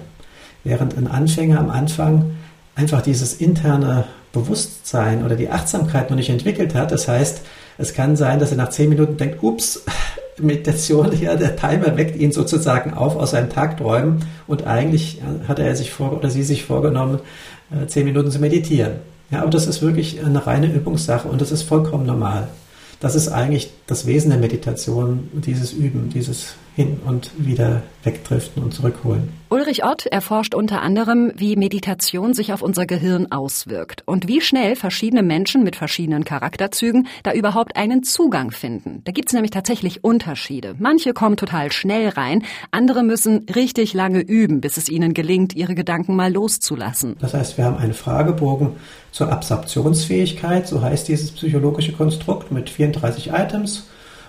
Während 0.63 0.95
ein 0.97 1.07
Anfänger 1.07 1.59
am 1.59 1.69
Anfang 1.69 2.37
einfach 2.75 3.01
dieses 3.01 3.33
interne 3.33 4.05
Bewusstsein 4.33 5.23
oder 5.23 5.37
die 5.37 5.49
Achtsamkeit 5.49 6.09
noch 6.09 6.17
nicht 6.17 6.29
entwickelt 6.29 6.75
hat. 6.75 6.91
Das 6.91 7.07
heißt, 7.07 7.41
es 7.77 7.93
kann 7.93 8.17
sein, 8.17 8.39
dass 8.39 8.51
er 8.51 8.57
nach 8.57 8.69
zehn 8.69 8.89
Minuten 8.89 9.15
denkt, 9.15 9.41
ups, 9.41 9.85
Meditation, 10.37 11.11
ja, 11.21 11.35
der 11.35 11.55
Timer 11.55 11.95
weckt 11.95 12.15
ihn 12.19 12.31
sozusagen 12.31 12.93
auf 12.95 13.15
aus 13.15 13.31
seinem 13.31 13.51
Tagträumen 13.51 14.25
und 14.47 14.65
eigentlich 14.65 15.21
hat 15.47 15.59
er 15.59 15.75
sich 15.75 15.91
vor 15.91 16.11
oder 16.13 16.31
sie 16.31 16.41
sich 16.41 16.65
vorgenommen, 16.65 17.19
äh, 17.71 17.85
zehn 17.85 18.05
Minuten 18.05 18.31
zu 18.31 18.39
meditieren. 18.39 18.93
Ja, 19.29 19.41
aber 19.41 19.51
das 19.51 19.67
ist 19.67 19.81
wirklich 19.83 20.23
eine 20.23 20.45
reine 20.45 20.67
Übungssache 20.67 21.27
und 21.27 21.39
das 21.39 21.51
ist 21.51 21.63
vollkommen 21.63 22.05
normal. 22.05 22.47
Das 22.99 23.15
ist 23.15 23.27
eigentlich 23.27 23.71
das 23.85 24.05
Wesen 24.07 24.31
der 24.31 24.39
Meditation, 24.39 25.29
dieses 25.33 25.73
Üben, 25.73 26.09
dieses 26.09 26.55
Hin 26.75 26.99
und 27.05 27.31
wieder 27.37 27.83
wegdriften 28.03 28.63
und 28.63 28.73
zurückholen. 28.73 29.29
Ulrich 29.53 29.85
Ott 29.85 30.07
erforscht 30.07 30.55
unter 30.55 30.81
anderem, 30.81 31.31
wie 31.35 31.55
Meditation 31.55 32.33
sich 32.33 32.53
auf 32.53 32.63
unser 32.63 32.87
Gehirn 32.87 33.31
auswirkt 33.31 34.01
und 34.07 34.27
wie 34.27 34.41
schnell 34.41 34.75
verschiedene 34.75 35.21
Menschen 35.21 35.63
mit 35.63 35.75
verschiedenen 35.75 36.23
Charakterzügen 36.23 37.05
da 37.21 37.33
überhaupt 37.33 37.75
einen 37.75 38.01
Zugang 38.01 38.49
finden. 38.49 39.03
Da 39.03 39.11
gibt 39.11 39.29
es 39.29 39.33
nämlich 39.33 39.51
tatsächlich 39.51 40.03
Unterschiede. 40.03 40.73
Manche 40.79 41.13
kommen 41.13 41.37
total 41.37 41.71
schnell 41.71 42.09
rein, 42.09 42.43
andere 42.71 43.03
müssen 43.03 43.45
richtig 43.55 43.93
lange 43.93 44.21
üben, 44.21 44.59
bis 44.59 44.77
es 44.77 44.89
ihnen 44.89 45.13
gelingt, 45.13 45.55
ihre 45.55 45.75
Gedanken 45.75 46.15
mal 46.15 46.33
loszulassen. 46.33 47.15
Das 47.19 47.35
heißt, 47.35 47.55
wir 47.59 47.65
haben 47.65 47.77
einen 47.77 47.93
Fragebogen 47.93 48.71
zur 49.11 49.31
Absorptionsfähigkeit, 49.31 50.67
so 50.67 50.81
heißt 50.81 51.07
dieses 51.07 51.31
psychologische 51.31 51.93
Konstrukt 51.93 52.51
mit 52.51 52.71
34 52.71 53.29
Items. 53.29 53.83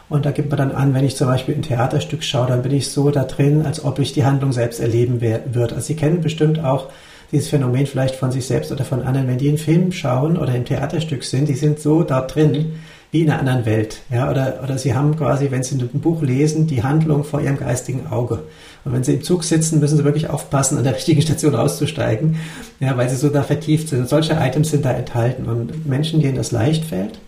Und 0.09 0.27
da 0.27 0.31
gibt 0.31 0.51
man 0.51 0.59
dann 0.59 0.73
an, 0.73 0.95
wenn 0.95 1.05
ich 1.05 1.17
zum 1.17 1.29
Beispiel 1.29 1.55
ein 1.55 1.63
Theaterstück 1.63 2.23
schaue, 2.23 2.47
dann 2.49 2.63
bin 2.63 2.73
ich 2.73 2.89
so 2.89 3.11
da 3.11 3.25
drin, 3.25 3.65
als 3.65 3.85
ob 3.85 3.99
ich 3.99 4.13
die 4.13 4.25
Handlung 4.25 4.53
selbst 4.53 4.81
erleben 4.81 5.21
würde. 5.21 5.75
Also 5.75 5.87
Sie 5.87 5.97
kennen 5.97 6.21
bestimmt 6.21 6.63
auch 6.63 6.89
dieses 7.33 7.49
Phänomen 7.49 7.87
vielleicht 7.87 8.15
von 8.15 8.31
sich 8.31 8.47
selbst 8.47 8.71
oder 8.71 8.85
von 8.85 9.03
anderen, 9.03 9.27
wenn 9.27 9.39
die 9.39 9.49
einen 9.49 9.59
Film 9.59 9.93
schauen 9.93 10.37
oder 10.37 10.55
im 10.55 10.65
Theaterstück 10.65 11.25
sind, 11.25 11.49
die 11.49 11.55
sind 11.55 11.81
so 11.81 12.03
da 12.03 12.21
drin 12.21 12.75
wie 13.11 13.23
in 13.23 13.31
einer 13.31 13.39
anderen 13.39 13.65
Welt. 13.65 14.03
Ja, 14.11 14.31
oder, 14.31 14.61
oder 14.63 14.77
sie 14.77 14.95
haben 14.95 15.17
quasi, 15.17 15.51
wenn 15.51 15.63
sie 15.63 15.77
ein 15.77 16.01
Buch 16.01 16.21
lesen, 16.23 16.67
die 16.67 16.83
Handlung 16.83 17.23
vor 17.23 17.41
ihrem 17.41 17.57
geistigen 17.57 18.09
Auge. 18.09 18.43
Und 18.85 18.93
wenn 18.93 19.05
sie 19.05 19.15
im 19.15 19.23
Zug 19.23 19.45
sitzen, 19.45 19.79
müssen 19.79 19.97
sie 19.97 20.05
wirklich 20.05 20.29
aufpassen, 20.29 20.79
an 20.79 20.85
der 20.85 20.97
richtigen 20.97 21.23
Station 21.23 21.55
auszusteigen, 21.55 22.41
ja, 22.81 22.97
weil 22.97 23.09
sie 23.09 23.17
so 23.17 23.29
da 23.29 23.43
vertieft 23.43 23.89
sind. 23.89 24.01
Und 24.01 24.09
solche 24.09 24.35
Items 24.35 24.71
sind 24.71 24.85
da 24.85 24.91
enthalten. 24.91 25.47
Und 25.47 25.87
Menschen, 25.87 26.21
denen 26.23 26.37
das 26.37 26.51
leicht 26.51 26.85
fällt, 26.85 27.21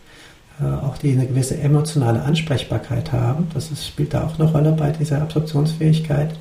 auch 0.65 0.99
die 0.99 1.13
eine 1.13 1.27
gewisse 1.27 1.59
emotionale 1.59 2.23
Ansprechbarkeit 2.23 3.13
haben. 3.13 3.49
Das 3.53 3.71
ist, 3.71 3.87
spielt 3.87 4.15
da 4.15 4.27
auch 4.27 4.39
eine 4.39 4.51
Rolle 4.51 4.73
bei 4.73 4.91
dieser 4.91 5.21
Absorptionsfähigkeit. 5.21 6.33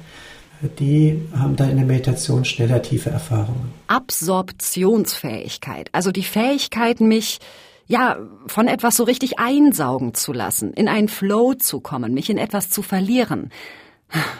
Äh, 0.63 0.69
die 0.79 1.21
haben 1.37 1.55
dann 1.55 1.71
in 1.71 1.77
der 1.77 1.85
Meditation 1.85 2.45
schneller 2.45 2.81
tiefe 2.81 3.09
Erfahrungen. 3.09 3.73
Absorptionsfähigkeit, 3.87 5.89
also 5.91 6.11
die 6.11 6.23
Fähigkeit, 6.23 7.01
mich 7.01 7.39
ja, 7.87 8.17
von 8.47 8.67
etwas 8.67 8.97
so 8.97 9.03
richtig 9.03 9.37
einsaugen 9.37 10.15
zu 10.15 10.33
lassen, 10.33 10.73
in 10.73 10.87
einen 10.87 11.07
Flow 11.07 11.53
zu 11.53 11.81
kommen, 11.81 12.15
mich 12.15 12.31
in 12.31 12.39
etwas 12.39 12.71
zu 12.71 12.81
verlieren. 12.81 13.51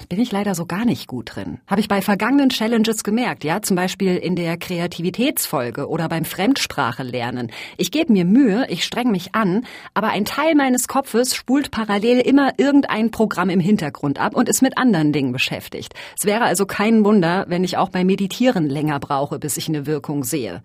Bin 0.10 0.20
ich 0.20 0.32
leider 0.32 0.56
so 0.56 0.66
gar 0.66 0.86
nicht 0.86 1.08
gut 1.08 1.36
drin. 1.36 1.60
Habe 1.68 1.82
ich 1.82 1.88
bei 1.88 2.02
vergangenen 2.02 2.50
Challenges 2.50 3.04
gemerkt, 3.04 3.44
ja, 3.44 3.62
zum 3.62 3.76
Beispiel 3.76 4.18
in 4.18 4.36
der 4.36 4.58
Kreativitätsfolge 4.58 5.88
oder 5.90 6.08
beim 6.10 6.26
Fremdsprache 6.26 7.04
lernen. 7.04 7.52
Ich 7.78 7.92
gebe 7.92 8.14
mir 8.14 8.26
Mühe, 8.26 8.66
ich 8.70 8.84
streng 8.84 9.12
mich 9.12 9.36
an, 9.36 9.66
aber 9.94 10.10
ein 10.10 10.26
Teil 10.26 10.56
meines 10.56 10.88
Kopfes 10.88 11.36
spult 11.36 11.72
parallel 11.72 12.20
immer 12.20 12.54
irgendein 12.58 13.12
Programm 13.12 13.50
im 13.50 13.60
Hintergrund 13.60 14.20
ab 14.20 14.36
und 14.36 14.50
ist 14.50 14.62
mit 14.62 14.78
anderen 14.78 15.12
Dingen 15.14 15.32
beschäftigt. 15.32 15.94
Es 16.18 16.26
wäre 16.26 16.46
also 16.46 16.66
kein 16.66 17.04
Wunder, 17.04 17.46
wenn 17.48 17.64
ich 17.64 17.78
auch 17.78 17.90
beim 17.90 18.08
Meditieren 18.08 18.70
länger 18.70 19.00
brauche, 19.00 19.40
bis 19.40 19.58
ich 19.58 19.68
eine 19.68 19.86
Wirkung 19.86 20.24
sehe. 20.24 20.62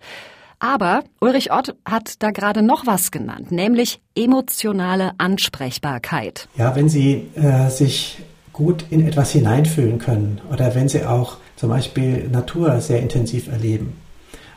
Aber 0.59 1.03
Ulrich 1.19 1.51
Ott 1.51 1.75
hat 1.85 2.21
da 2.21 2.29
gerade 2.29 2.61
noch 2.61 2.85
was 2.85 3.09
genannt, 3.09 3.51
nämlich 3.51 3.99
emotionale 4.15 5.13
Ansprechbarkeit. 5.17 6.47
Ja, 6.55 6.75
wenn 6.75 6.87
Sie 6.87 7.31
äh, 7.33 7.69
sich 7.69 8.19
gut 8.61 8.85
in 8.91 9.07
etwas 9.07 9.31
hineinfühlen 9.31 9.97
können 9.97 10.39
oder 10.53 10.75
wenn 10.75 10.87
sie 10.87 11.03
auch 11.03 11.37
zum 11.55 11.69
Beispiel 11.69 12.29
Natur 12.29 12.79
sehr 12.79 12.99
intensiv 12.99 13.47
erleben. 13.47 13.97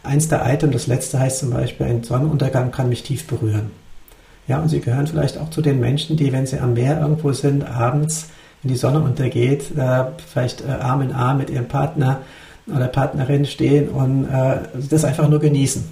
Eins 0.03 0.29
der 0.29 0.45
Items, 0.53 0.75
das 0.75 0.87
letzte 0.87 1.19
heißt 1.19 1.39
zum 1.39 1.51
Beispiel, 1.51 1.87
ein 1.87 2.05
Sonnenuntergang 2.05 2.71
kann 2.71 2.91
mich 2.91 3.03
tief 3.03 3.27
berühren. 3.27 3.71
Ja, 4.47 4.61
und 4.61 4.69
sie 4.69 4.81
gehören 4.81 5.07
vielleicht 5.07 5.39
auch 5.39 5.49
zu 5.49 5.63
den 5.63 5.81
Menschen, 5.81 6.19
die, 6.19 6.33
wenn 6.33 6.47
sie 6.47 6.59
am 6.59 6.75
Meer 6.75 7.01
irgendwo 7.01 7.33
sind, 7.33 7.65
abends, 7.65 8.27
wenn 8.63 8.71
die 8.71 8.77
Sonne 8.77 9.01
untergeht, 9.01 9.75
äh, 9.75 10.05
vielleicht 10.31 10.61
äh, 10.61 10.73
Arm 10.73 11.01
in 11.01 11.13
Arm 11.13 11.39
mit 11.39 11.49
ihrem 11.49 11.67
Partner 11.67 12.21
oder 12.67 12.89
Partnerin 12.89 13.47
stehen 13.47 13.89
und 13.89 14.27
äh, 14.27 14.59
das 14.91 15.07
einfach 15.07 15.29
nur 15.31 15.41
genießen. 15.41 15.83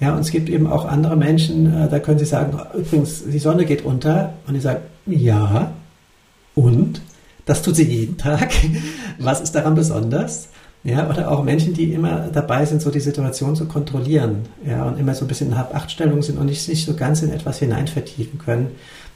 Ja, 0.00 0.14
und 0.14 0.20
es 0.20 0.30
gibt 0.30 0.48
eben 0.48 0.66
auch 0.66 0.86
andere 0.86 1.16
Menschen, 1.16 1.74
äh, 1.74 1.88
da 1.90 1.98
können 1.98 2.18
sie 2.18 2.24
sagen, 2.24 2.58
übrigens, 2.74 3.24
die 3.26 3.38
Sonne 3.38 3.66
geht 3.66 3.84
unter. 3.84 4.32
Und 4.46 4.54
ich 4.54 4.62
sage, 4.62 4.80
ja, 5.04 5.72
und? 6.54 7.02
Das 7.44 7.62
tut 7.62 7.76
sie 7.76 7.84
jeden 7.84 8.16
Tag. 8.16 8.52
Was 9.18 9.40
ist 9.40 9.52
daran 9.52 9.74
besonders? 9.74 10.48
Ja, 10.84 11.08
oder 11.08 11.30
auch 11.30 11.42
Menschen, 11.42 11.72
die 11.72 11.94
immer 11.94 12.28
dabei 12.30 12.66
sind, 12.66 12.82
so 12.82 12.90
die 12.90 13.00
Situation 13.00 13.56
zu 13.56 13.64
kontrollieren, 13.64 14.42
ja, 14.66 14.84
und 14.84 14.98
immer 14.98 15.14
so 15.14 15.24
ein 15.24 15.28
bisschen 15.28 15.48
in 15.48 15.56
Hab-Acht-Stellung 15.56 16.20
sind 16.20 16.38
und 16.38 16.46
nicht, 16.46 16.68
nicht 16.68 16.84
so 16.84 16.94
ganz 16.94 17.22
in 17.22 17.32
etwas 17.32 17.58
hinein 17.58 17.88
vertiefen 17.88 18.38
können. 18.38 18.72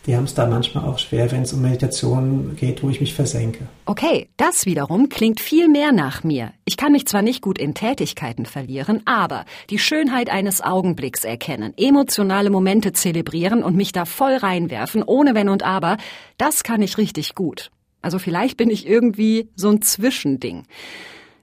Die 0.06 0.16
haben 0.16 0.24
es 0.24 0.32
da 0.32 0.46
manchmal 0.46 0.86
auch 0.86 0.98
schwer, 0.98 1.30
wenn 1.30 1.42
es 1.42 1.52
um 1.52 1.60
Meditation 1.60 2.56
geht, 2.56 2.82
wo 2.82 2.88
ich 2.88 3.00
mich 3.00 3.12
versenke. 3.12 3.66
Okay, 3.84 4.28
das 4.38 4.64
wiederum 4.64 5.10
klingt 5.10 5.40
viel 5.40 5.68
mehr 5.68 5.92
nach 5.92 6.24
mir. 6.24 6.52
Ich 6.64 6.78
kann 6.78 6.92
mich 6.92 7.06
zwar 7.06 7.20
nicht 7.20 7.42
gut 7.42 7.58
in 7.58 7.74
Tätigkeiten 7.74 8.46
verlieren, 8.46 9.02
aber 9.04 9.44
die 9.68 9.78
Schönheit 9.78 10.30
eines 10.30 10.62
Augenblicks 10.62 11.24
erkennen, 11.24 11.74
emotionale 11.76 12.48
Momente 12.48 12.94
zelebrieren 12.94 13.62
und 13.62 13.76
mich 13.76 13.92
da 13.92 14.06
voll 14.06 14.36
reinwerfen, 14.36 15.02
ohne 15.02 15.34
Wenn 15.34 15.50
und 15.50 15.62
Aber, 15.62 15.98
das 16.38 16.62
kann 16.62 16.80
ich 16.80 16.96
richtig 16.96 17.34
gut. 17.34 17.70
Also 18.02 18.18
vielleicht 18.18 18.56
bin 18.56 18.70
ich 18.70 18.86
irgendwie 18.86 19.48
so 19.54 19.68
ein 19.70 19.82
Zwischending. 19.82 20.64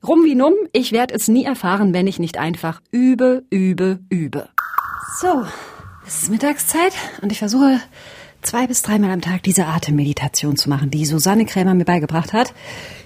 Rum 0.06 0.24
wie 0.24 0.36
numm, 0.36 0.54
ich 0.72 0.92
werde 0.92 1.16
es 1.16 1.28
nie 1.28 1.46
erfahren, 1.46 1.94
wenn 1.94 2.08
ich 2.08 2.20
nicht 2.20 2.38
einfach 2.38 2.82
übe, 2.92 3.44
übe, 3.50 4.00
übe. 4.10 4.50
So, 5.20 5.46
es 6.06 6.24
ist 6.24 6.32
Mittagszeit 6.32 6.94
und 7.22 7.32
ich 7.32 7.40
versuche 7.40 7.80
zwei 8.42 8.68
bis 8.68 8.84
dreimal 8.84 9.12
am 9.12 9.22
Tag 9.22 9.42
diese 9.44 9.66
Atemmeditation 9.66 10.56
zu 10.56 10.70
machen, 10.70 10.92
die 10.92 11.06
Susanne 11.06 11.46
Krämer 11.46 11.74
mir 11.74 11.86
beigebracht 11.86 12.34
hat. 12.34 12.54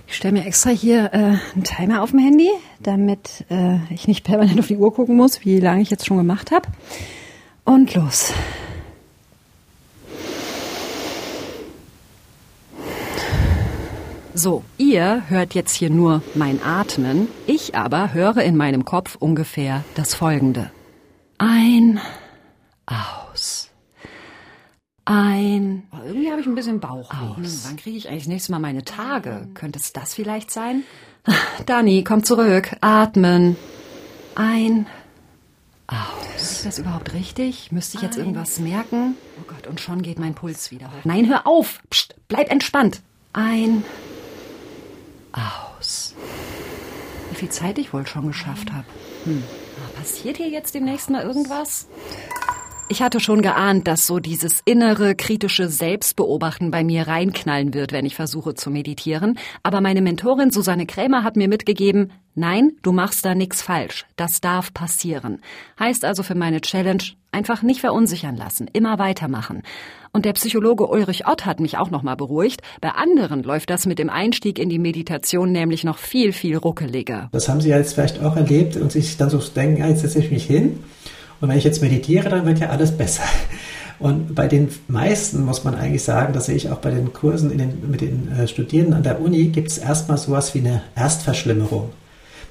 Ich 0.07 0.15
stelle 0.15 0.33
mir 0.33 0.45
extra 0.45 0.71
hier 0.71 1.13
äh, 1.13 1.17
einen 1.17 1.63
Timer 1.63 2.01
auf 2.01 2.11
dem 2.11 2.19
Handy, 2.19 2.49
damit 2.81 3.45
äh, 3.49 3.77
ich 3.93 4.07
nicht 4.07 4.25
permanent 4.25 4.59
auf 4.59 4.67
die 4.67 4.77
Uhr 4.77 4.93
gucken 4.93 5.15
muss, 5.15 5.45
wie 5.45 5.59
lange 5.59 5.81
ich 5.81 5.89
jetzt 5.89 6.05
schon 6.05 6.17
gemacht 6.17 6.51
habe. 6.51 6.67
Und 7.63 7.93
los. 7.95 8.33
So, 14.41 14.63
ihr 14.77 15.23
hört 15.27 15.53
jetzt 15.53 15.75
hier 15.75 15.89
nur 15.89 16.23
mein 16.33 16.63
Atmen, 16.63 17.27
ich 17.45 17.75
aber 17.75 18.13
höre 18.13 18.37
in 18.37 18.55
meinem 18.55 18.85
Kopf 18.85 19.17
ungefähr 19.19 19.83
das 19.95 20.15
Folgende. 20.15 20.71
Ein, 21.37 21.99
aus. 22.85 23.69
Ein. 25.03 25.83
Oh, 25.91 25.97
irgendwie 26.05 26.31
habe 26.31 26.39
ich 26.39 26.47
ein 26.47 26.55
bisschen 26.55 26.79
Bauch. 26.79 27.11
Aus. 27.13 27.65
Wann 27.67 27.75
kriege 27.75 27.97
ich 27.97 28.07
eigentlich 28.07 28.23
das 28.23 28.29
nächste 28.29 28.53
Mal 28.53 28.59
meine 28.59 28.85
Tage? 28.85 29.49
Könnte 29.55 29.77
es 29.77 29.91
das 29.91 30.13
vielleicht 30.13 30.51
sein? 30.51 30.83
Dani, 31.65 32.05
komm 32.05 32.23
zurück. 32.23 32.77
Atmen. 32.79 33.57
Ein, 34.35 34.87
aus. 35.87 35.97
Ist 36.37 36.65
das 36.65 36.79
überhaupt 36.79 37.13
richtig? 37.13 37.73
Müsste 37.73 37.97
ich 37.97 38.03
jetzt 38.03 38.15
Ein. 38.15 38.21
irgendwas 38.21 38.57
merken? 38.59 39.17
Oh 39.41 39.43
Gott, 39.53 39.67
und 39.67 39.81
schon 39.81 40.01
geht 40.01 40.17
mein 40.17 40.33
Puls 40.33 40.71
wieder 40.71 40.87
hoch. 40.87 41.03
Nein, 41.03 41.27
hör 41.27 41.45
auf! 41.45 41.81
Psst, 41.89 42.15
bleib 42.29 42.49
entspannt. 42.49 43.01
Ein, 43.33 43.83
aus. 45.31 46.15
Wie 47.29 47.35
viel 47.35 47.49
Zeit 47.49 47.77
ich 47.77 47.93
wohl 47.93 48.07
schon 48.07 48.27
geschafft 48.27 48.71
habe. 48.71 48.85
Hm. 49.25 49.43
Passiert 49.95 50.37
hier 50.37 50.49
jetzt 50.49 50.75
demnächst 50.75 51.09
mal 51.09 51.23
irgendwas? 51.23 51.87
Ich 52.91 53.03
hatte 53.03 53.19
schon 53.19 53.43
geahnt, 53.43 53.87
dass 53.87 54.07
so 54.07 54.17
dieses 54.17 54.61
innere, 54.65 55.13
kritische 55.13 55.69
Selbstbeobachten 55.69 56.71
bei 56.71 56.83
mir 56.83 57.07
reinknallen 57.07 57.75
wird, 57.75 57.91
wenn 57.91 58.05
ich 58.05 58.15
versuche 58.15 58.55
zu 58.55 58.71
meditieren. 58.71 59.37
Aber 59.61 59.79
meine 59.79 60.01
Mentorin 60.01 60.49
Susanne 60.49 60.87
Krämer 60.87 61.23
hat 61.23 61.35
mir 61.35 61.47
mitgegeben, 61.47 62.11
nein, 62.33 62.71
du 62.81 62.91
machst 62.91 63.23
da 63.25 63.35
nichts 63.35 63.61
falsch. 63.61 64.07
Das 64.15 64.41
darf 64.41 64.73
passieren. 64.73 65.41
Heißt 65.79 66.03
also 66.03 66.23
für 66.23 66.33
meine 66.33 66.61
Challenge, 66.61 67.03
einfach 67.31 67.61
nicht 67.61 67.81
verunsichern 67.81 68.35
lassen, 68.35 68.67
immer 68.71 68.99
weitermachen. 68.99 69.63
Und 70.11 70.25
der 70.25 70.33
Psychologe 70.33 70.87
Ulrich 70.87 71.27
Ott 71.27 71.45
hat 71.45 71.59
mich 71.59 71.77
auch 71.77 71.91
nochmal 71.91 72.15
beruhigt. 72.15 72.61
Bei 72.81 72.89
anderen 72.89 73.43
läuft 73.43 73.69
das 73.69 73.85
mit 73.85 73.99
dem 73.99 74.09
Einstieg 74.09 74.57
in 74.57 74.69
die 74.69 74.79
Meditation 74.79 75.51
nämlich 75.51 75.83
noch 75.83 75.97
viel, 75.97 76.33
viel 76.33 76.57
ruckeliger. 76.57 77.29
Das 77.31 77.47
haben 77.47 77.61
Sie 77.61 77.69
ja 77.69 77.77
jetzt 77.77 77.93
vielleicht 77.93 78.23
auch 78.23 78.35
erlebt 78.35 78.75
und 78.77 78.91
sich 78.91 79.17
dann 79.17 79.29
so 79.29 79.39
denken, 79.39 79.81
ja, 79.81 79.87
jetzt 79.87 80.01
setze 80.01 80.19
ich 80.19 80.31
mich 80.31 80.45
hin 80.45 80.83
und 81.41 81.49
wenn 81.49 81.57
ich 81.57 81.63
jetzt 81.63 81.81
meditiere, 81.81 82.29
dann 82.29 82.45
wird 82.45 82.59
ja 82.59 82.69
alles 82.69 82.91
besser. 82.91 83.23
Und 83.99 84.33
bei 84.33 84.47
den 84.47 84.69
meisten 84.87 85.43
muss 85.43 85.65
man 85.65 85.75
eigentlich 85.75 86.03
sagen, 86.03 86.31
das 86.31 86.45
sehe 86.45 86.55
ich 86.55 86.69
auch 86.69 86.77
bei 86.77 86.89
den 86.89 87.11
Kursen 87.11 87.57
den, 87.57 87.91
mit 87.91 87.99
den 87.99 88.31
äh, 88.31 88.47
Studierenden 88.47 88.95
an 88.95 89.03
der 89.03 89.21
Uni, 89.21 89.47
gibt 89.47 89.69
es 89.69 89.77
erstmal 89.77 90.17
sowas 90.17 90.55
wie 90.55 90.59
eine 90.59 90.81
Erstverschlimmerung. 90.95 91.89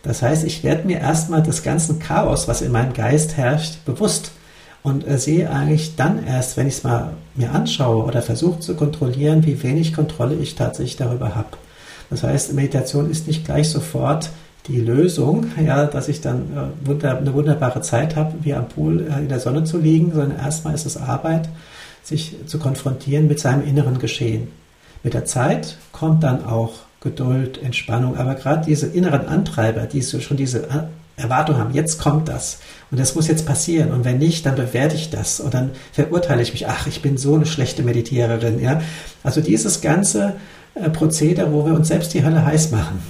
Das 0.03 0.22
heißt, 0.22 0.44
ich 0.44 0.62
werde 0.62 0.87
mir 0.87 0.98
erstmal 0.98 1.42
des 1.42 1.62
ganzen 1.62 1.98
Chaos, 1.98 2.48
was 2.48 2.61
in 2.61 2.70
meinem 2.70 2.92
Geist 2.92 3.37
herrscht, 3.37 3.85
bewusst 3.87 4.33
und 4.88 5.07
äh, 5.07 5.18
sehe 5.18 5.51
eigentlich 5.51 5.96
dann 5.96 6.24
erst, 6.27 6.57
wenn 6.57 6.66
ich 6.66 6.79
es 6.79 6.85
mal 6.85 7.12
mir 7.35 7.53
anschaue 7.53 8.05
oder 8.05 8.22
versuche 8.22 8.61
zu 8.61 8.74
kontrollieren, 8.74 9.44
wie 9.44 9.62
wenig 9.62 9.92
Kontrolle 9.92 10.35
ich 10.35 10.55
tatsächlich 10.55 10.96
darüber 10.96 11.35
habe. 11.35 11.48
Das 12.11 12.22
heißt, 12.22 12.55
Meditation 12.55 13.11
ist 13.11 13.27
nicht 13.27 13.44
gleich 13.44 13.68
sofort 13.68 14.31
die 14.66 14.81
Lösung, 14.81 15.46
ja, 15.64 15.87
dass 15.87 16.09
ich 16.09 16.20
dann 16.20 16.42
äh, 16.55 16.87
wunder, 16.87 17.18
eine 17.18 17.35
wunderbare 17.35 17.81
Zeit 17.83 18.16
habe, 18.16 18.35
wie 18.42 18.55
am 18.55 18.68
Pool 18.68 19.03
äh, 19.03 19.18
in 19.20 19.29
der 19.29 19.40
Sonne 19.40 19.64
zu 19.64 19.79
liegen, 19.79 20.12
sondern 20.12 20.38
erstmal 20.38 20.74
ist 20.74 20.87
es 20.87 20.96
Arbeit, 20.96 21.48
sich 22.03 22.37
zu 22.46 22.59
konfrontieren 22.59 23.29
mit 23.29 23.38
seinem 23.38 23.66
inneren 23.66 23.98
Geschehen. 23.98 24.48
Mit 25.03 25.14
der 25.14 25.27
Zeit 25.27 25.77
kommt 25.92 26.22
dann 26.22 26.44
auch 26.44 26.72
Geduld, 27.01 27.62
Entspannung, 27.62 28.16
aber 28.16 28.35
gerade 28.35 28.64
diese 28.66 28.88
inneren 28.88 29.29
Antreiber, 29.29 29.83
die 29.83 30.03
so 30.03 30.18
schon 30.18 30.37
diese 30.37 30.68
Erwartung 31.18 31.59
haben, 31.59 31.74
jetzt 31.74 31.98
kommt 31.98 32.28
das. 32.28 32.59
Und 32.90 32.98
das 32.98 33.14
muss 33.14 33.28
jetzt 33.28 33.46
passieren. 33.46 33.92
Und 33.92 34.04
wenn 34.04 34.18
nicht, 34.18 34.46
dann 34.46 34.54
bewerte 34.54 34.96
ich 34.96 35.11
das. 35.11 35.40
Und 35.40 35.54
dann 35.54 35.72
verurteile 35.92 36.42
ich 36.42 36.52
mich, 36.52 36.66
ach, 36.68 36.87
ich 36.87 37.02
bin 37.02 37.18
so 37.18 37.35
eine 37.35 37.46
schlechte 37.46 37.83
Meditiererin, 37.83 38.61
ja. 38.61 38.81
Also 39.22 39.40
dieses 39.40 39.81
ganze 39.81 40.37
äh, 40.74 40.88
Prozedere, 40.90 41.52
wo 41.52 41.66
wir 41.66 41.74
uns 41.74 41.88
selbst 41.88 42.14
die 42.14 42.24
Hölle 42.24 42.44
heiß 42.44 42.70
machen, 42.70 43.02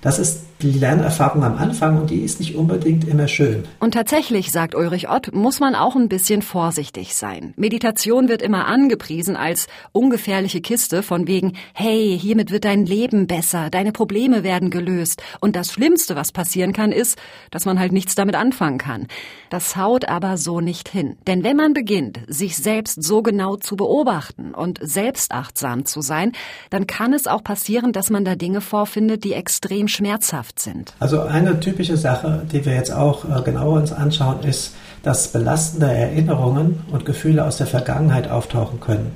das 0.00 0.18
ist 0.18 0.40
die 0.62 0.72
Lernerfahrung 0.72 1.44
am 1.44 1.58
Anfang 1.58 2.00
und 2.00 2.10
die 2.10 2.20
ist 2.20 2.40
nicht 2.40 2.56
unbedingt 2.56 3.06
immer 3.06 3.28
schön. 3.28 3.64
Und 3.80 3.92
tatsächlich, 3.92 4.50
sagt 4.50 4.74
Ulrich 4.74 5.10
Ott, 5.10 5.34
muss 5.34 5.60
man 5.60 5.74
auch 5.74 5.96
ein 5.96 6.08
bisschen 6.08 6.42
vorsichtig 6.42 7.14
sein. 7.14 7.52
Meditation 7.56 8.28
wird 8.28 8.40
immer 8.40 8.66
angepriesen 8.66 9.36
als 9.36 9.66
ungefährliche 9.92 10.60
Kiste 10.60 11.02
von 11.02 11.26
wegen, 11.26 11.52
hey, 11.74 12.18
hiermit 12.18 12.50
wird 12.50 12.64
dein 12.64 12.86
Leben 12.86 13.26
besser, 13.26 13.68
deine 13.68 13.92
Probleme 13.92 14.42
werden 14.42 14.70
gelöst. 14.70 15.22
Und 15.40 15.56
das 15.56 15.72
Schlimmste, 15.72 16.16
was 16.16 16.32
passieren 16.32 16.72
kann, 16.72 16.92
ist, 16.92 17.18
dass 17.50 17.64
man 17.64 17.78
halt 17.78 17.92
nichts 17.92 18.14
damit 18.14 18.36
anfangen 18.36 18.78
kann. 18.78 19.06
Das 19.50 19.76
haut 19.76 20.08
aber 20.08 20.36
so 20.38 20.60
nicht 20.60 20.88
hin. 20.88 21.16
Denn 21.26 21.44
wenn 21.44 21.56
man 21.56 21.74
beginnt, 21.74 22.20
sich 22.28 22.56
selbst 22.56 23.02
so 23.02 23.22
genau 23.22 23.56
zu 23.56 23.76
beobachten 23.76 24.54
und 24.54 24.78
selbstachtsam 24.80 25.84
zu 25.84 26.00
sein, 26.00 26.32
dann 26.70 26.86
kann 26.86 27.12
es 27.12 27.26
auch 27.26 27.44
passieren, 27.44 27.92
dass 27.92 28.10
man 28.10 28.24
da 28.24 28.34
Dinge 28.34 28.60
vorfindet, 28.60 29.24
die 29.24 29.32
extrem 29.32 29.88
schmerzhaft 29.88 30.53
schmerzhaft 30.54 30.60
sind. 30.60 30.94
Also 31.00 31.20
eine 31.22 31.60
typische 31.60 31.96
Sache, 31.96 32.42
die 32.50 32.64
wir 32.64 32.74
jetzt 32.74 32.92
auch 32.92 33.24
äh, 33.24 33.42
genauer 33.42 33.80
uns 33.80 33.92
anschauen, 33.92 34.42
ist, 34.42 34.74
dass 35.02 35.28
belastende 35.28 35.86
Erinnerungen 35.86 36.82
und 36.90 37.04
Gefühle 37.04 37.44
aus 37.44 37.58
der 37.58 37.66
Vergangenheit 37.66 38.30
auftauchen 38.30 38.80
können. 38.80 39.12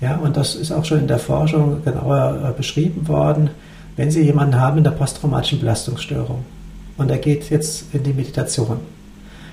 Ja, 0.00 0.16
und 0.16 0.36
das 0.36 0.54
ist 0.54 0.70
auch 0.70 0.84
schon 0.84 1.00
in 1.00 1.08
der 1.08 1.18
Forschung 1.18 1.82
genauer 1.84 2.50
äh, 2.50 2.56
beschrieben 2.56 3.08
worden. 3.08 3.50
Wenn 3.96 4.10
Sie 4.10 4.22
jemanden 4.22 4.60
haben 4.60 4.78
in 4.78 4.84
der 4.84 4.92
posttraumatischen 4.92 5.58
Belastungsstörung 5.58 6.44
und 6.98 7.10
er 7.10 7.18
geht 7.18 7.50
jetzt 7.50 7.92
in 7.92 8.04
die 8.04 8.12
Meditation, 8.12 8.78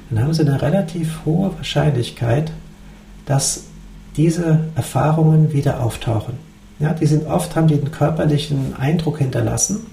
dann 0.10 0.24
haben 0.24 0.34
Sie 0.34 0.44
eine 0.44 0.62
relativ 0.62 1.26
hohe 1.26 1.52
Wahrscheinlichkeit, 1.58 2.52
dass 3.26 3.64
diese 4.16 4.60
Erfahrungen 4.76 5.52
wieder 5.52 5.82
auftauchen. 5.82 6.38
Ja, 6.78 6.94
die 6.94 7.08
sind 7.08 7.26
oft, 7.26 7.56
haben 7.56 7.68
die 7.68 7.74
einen 7.74 7.92
körperlichen 7.92 8.76
Eindruck 8.78 9.18
hinterlassen 9.18 9.88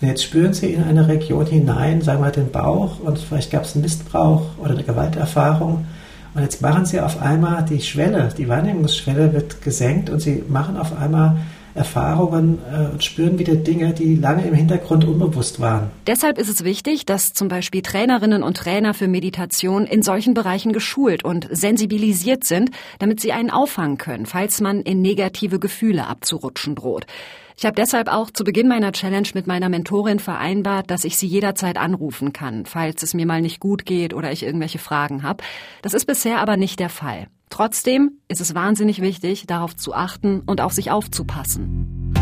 und 0.00 0.08
jetzt 0.08 0.22
spüren 0.22 0.52
Sie 0.52 0.72
in 0.72 0.82
eine 0.82 1.08
Region 1.08 1.46
hinein, 1.46 2.02
sagen 2.02 2.22
wir 2.22 2.30
den 2.30 2.50
Bauch 2.50 3.00
und 3.00 3.18
vielleicht 3.18 3.50
gab 3.50 3.64
es 3.64 3.74
einen 3.74 3.82
Missbrauch 3.82 4.42
oder 4.58 4.72
eine 4.72 4.84
Gewalterfahrung. 4.84 5.86
Und 6.34 6.42
jetzt 6.42 6.62
machen 6.62 6.84
Sie 6.84 7.00
auf 7.00 7.22
einmal 7.22 7.64
die 7.64 7.80
Schwelle, 7.80 8.28
die 8.36 8.48
Wahrnehmungsschwelle 8.48 9.32
wird 9.32 9.62
gesenkt 9.62 10.10
und 10.10 10.20
Sie 10.20 10.42
machen 10.48 10.76
auf 10.76 10.96
einmal 10.96 11.36
Erfahrungen 11.74 12.58
äh, 12.72 12.92
und 12.92 13.02
spüren 13.02 13.38
wieder 13.38 13.56
Dinge, 13.56 13.92
die 13.92 14.14
lange 14.14 14.46
im 14.46 14.54
Hintergrund 14.54 15.04
unbewusst 15.04 15.60
waren. 15.60 15.90
Deshalb 16.06 16.38
ist 16.38 16.48
es 16.48 16.64
wichtig, 16.64 17.04
dass 17.04 17.32
zum 17.32 17.48
Beispiel 17.48 17.82
Trainerinnen 17.82 18.42
und 18.42 18.56
Trainer 18.56 18.94
für 18.94 19.08
Meditation 19.08 19.86
in 19.86 20.02
solchen 20.02 20.34
Bereichen 20.34 20.72
geschult 20.72 21.24
und 21.24 21.48
sensibilisiert 21.50 22.44
sind, 22.44 22.70
damit 23.00 23.20
sie 23.20 23.32
einen 23.32 23.50
auffangen 23.50 23.98
können, 23.98 24.26
falls 24.26 24.60
man 24.60 24.82
in 24.82 25.02
negative 25.02 25.58
Gefühle 25.58 26.06
abzurutschen 26.06 26.76
droht. 26.76 27.06
Ich 27.56 27.64
habe 27.64 27.76
deshalb 27.76 28.08
auch 28.08 28.30
zu 28.30 28.44
Beginn 28.44 28.68
meiner 28.68 28.92
Challenge 28.92 29.28
mit 29.34 29.46
meiner 29.46 29.68
Mentorin 29.68 30.18
vereinbart, 30.18 30.90
dass 30.90 31.04
ich 31.04 31.16
sie 31.16 31.26
jederzeit 31.26 31.78
anrufen 31.78 32.32
kann, 32.32 32.66
falls 32.66 33.02
es 33.02 33.14
mir 33.14 33.26
mal 33.26 33.40
nicht 33.40 33.60
gut 33.60 33.86
geht 33.86 34.12
oder 34.12 34.32
ich 34.32 34.42
irgendwelche 34.42 34.78
Fragen 34.78 35.22
habe. 35.22 35.44
Das 35.82 35.94
ist 35.94 36.06
bisher 36.06 36.40
aber 36.40 36.56
nicht 36.56 36.80
der 36.80 36.88
Fall. 36.88 37.28
Trotzdem 37.50 38.18
ist 38.26 38.40
es 38.40 38.54
wahnsinnig 38.54 39.00
wichtig, 39.00 39.46
darauf 39.46 39.76
zu 39.76 39.94
achten 39.94 40.40
und 40.40 40.60
auf 40.60 40.72
sich 40.72 40.90
aufzupassen. 40.90 42.12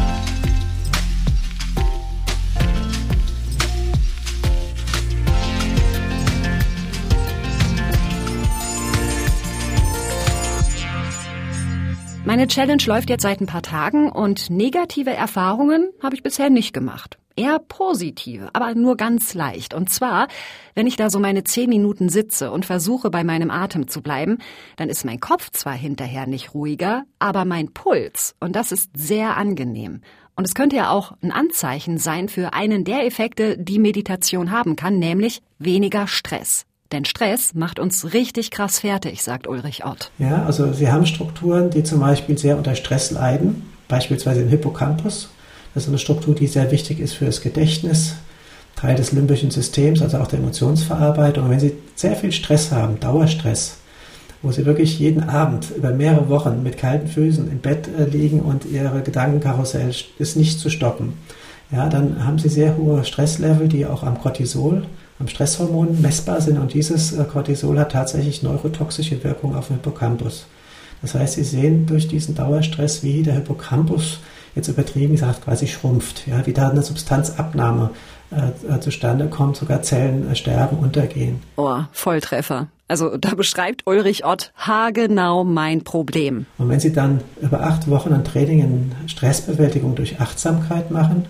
Meine 12.33 12.47
Challenge 12.47 12.83
läuft 12.87 13.11
jetzt 13.11 13.25
seit 13.25 13.43
ein 13.43 13.47
paar 13.47 13.61
Tagen 13.61 14.11
und 14.11 14.49
negative 14.49 15.11
Erfahrungen 15.11 15.91
habe 16.03 16.15
ich 16.15 16.23
bisher 16.23 16.49
nicht 16.49 16.73
gemacht. 16.73 17.19
Eher 17.37 17.59
positive, 17.59 18.49
aber 18.55 18.75
nur 18.75 18.97
ganz 18.97 19.35
leicht. 19.35 19.75
Und 19.75 19.91
zwar, 19.91 20.29
wenn 20.75 20.87
ich 20.87 20.97
da 20.97 21.11
so 21.11 21.19
meine 21.19 21.45
zehn 21.45 21.69
Minuten 21.69 22.09
sitze 22.09 22.51
und 22.51 22.65
versuche, 22.65 23.11
bei 23.11 23.23
meinem 23.23 23.51
Atem 23.51 23.87
zu 23.87 24.01
bleiben, 24.01 24.39
dann 24.77 24.89
ist 24.89 25.05
mein 25.05 25.21
Kopf 25.21 25.51
zwar 25.51 25.75
hinterher 25.75 26.27
nicht 26.27 26.55
ruhiger, 26.55 27.05
aber 27.19 27.45
mein 27.45 27.75
Puls. 27.75 28.35
Und 28.41 28.57
das 28.57 28.73
ist 28.73 28.93
sehr 28.97 29.37
angenehm. 29.37 30.01
Und 30.35 30.47
es 30.47 30.55
könnte 30.55 30.77
ja 30.77 30.89
auch 30.89 31.13
ein 31.23 31.33
Anzeichen 31.33 31.99
sein 31.99 32.31
für 32.31 32.55
einen 32.55 32.85
der 32.85 33.05
Effekte, 33.05 33.59
die 33.59 33.79
Meditation 33.79 34.51
haben 34.51 34.75
kann, 34.75 34.99
nämlich 34.99 35.43
weniger 35.59 36.07
Stress. 36.07 36.65
Denn 36.93 37.07
Stress 37.07 37.55
macht 37.55 37.79
uns 37.79 38.13
richtig 38.13 38.51
krass 38.51 38.81
fertig, 38.81 39.23
sagt 39.23 39.47
Ulrich 39.47 39.85
Ott. 39.85 40.11
Ja, 40.19 40.45
also 40.45 40.73
Sie 40.75 40.93
haben 40.93 41.07
Strukturen, 41.07 41.71
die 41.71 41.83
zum 41.83 42.01
Beispiel 42.01 42.37
sehr 42.37 42.59
unter 42.59 42.75
Stress 42.75 43.11
leiden, 43.11 43.63
beispielsweise 43.89 44.43
im 44.43 44.49
Hippocampus. 44.49 45.31
Das 45.73 45.85
ist 45.85 45.89
eine 45.89 45.99
Struktur, 45.99 46.35
die 46.35 46.47
sehr 46.47 46.71
wichtig 46.71 47.01
ist 47.01 47.15
für 47.15 47.25
das 47.25 47.41
Gedächtnis, 47.41 48.17
Teil 48.77 48.95
des 48.95 49.13
limbischen 49.13 49.51
Systems, 49.51 50.03
also 50.03 50.19
auch 50.19 50.27
der 50.27 50.41
Emotionsverarbeitung. 50.41 51.45
Und 51.45 51.51
wenn 51.51 51.61
Sie 51.61 51.73
sehr 51.95 52.15
viel 52.15 52.31
Stress 52.31 52.71
haben, 52.73 53.01
Dauerstress, 53.01 53.79
wo 54.43 54.53
Sie 54.53 54.67
wirklich 54.67 54.99
jeden 54.99 55.31
Abend 55.31 55.71
über 55.75 55.91
mehrere 55.93 56.29
Wochen 56.29 56.63
mit 56.63 56.77
kalten 56.77 57.09
Füßen 57.09 57.51
im 57.51 57.61
Bett 57.61 57.89
äh, 57.89 58.05
liegen 58.05 58.41
und 58.41 58.67
Ihre 58.67 59.01
Gedankenkarussell 59.01 59.95
ist 60.19 60.37
nicht 60.37 60.59
zu 60.59 60.69
stoppen, 60.69 61.15
ja, 61.71 61.89
dann 61.89 62.27
haben 62.27 62.39
Sie 62.39 62.51
sehr 62.51 62.77
hohe 62.77 63.03
Stresslevel, 63.03 63.69
die 63.69 63.87
auch 63.87 64.03
am 64.03 64.21
Cortisol 64.21 64.83
am 65.23 65.29
Stresshormon 65.29 66.03
messbar 66.03 66.41
sind 66.41 66.59
und 66.59 66.75
dieses 66.75 67.13
äh, 67.13 67.23
Cortisol 67.25 67.79
hat 67.79 67.93
tatsächlich 67.93 68.43
neurotoxische 68.43 69.23
Wirkung 69.23 69.55
auf 69.55 69.69
den 69.69 69.77
Hippocampus. 69.77 70.47
Das 71.01 71.15
heißt, 71.15 71.35
Sie 71.35 71.45
sehen 71.45 71.87
durch 71.87 72.09
diesen 72.09 72.35
Dauerstress, 72.35 73.05
wie 73.05 73.23
der 73.23 73.35
Hippocampus 73.35 74.19
jetzt 74.57 74.67
übertrieben 74.67 75.13
gesagt 75.13 75.45
quasi 75.45 75.69
schrumpft, 75.69 76.27
ja, 76.27 76.45
wie 76.45 76.53
da 76.53 76.71
eine 76.71 76.83
Substanzabnahme 76.83 77.91
äh, 78.33 78.75
äh 78.75 78.81
zustande 78.81 79.29
kommt, 79.29 79.57
sogar 79.57 79.83
Zellen 79.83 80.29
äh, 80.29 80.35
sterben, 80.35 80.79
untergehen. 80.79 81.41
Oh, 81.55 81.79
Volltreffer. 81.93 82.67
Also 82.89 83.17
da 83.17 83.37
beschreibt 83.37 83.87
Ulrich 83.87 84.25
Ott 84.27 84.53
haargenau 84.57 85.45
mein 85.45 85.85
Problem. 85.85 86.47
Und 86.59 86.69
wenn 86.69 86.81
Sie 86.81 86.93
dann 86.93 87.21
über 87.41 87.61
acht 87.63 87.89
Wochen 87.89 88.13
ein 88.13 88.25
Training 88.25 88.61
in 88.61 88.93
Stressbewältigung 89.07 89.95
durch 89.95 90.21
Achtsamkeit 90.21 90.91
machen, 90.91 91.27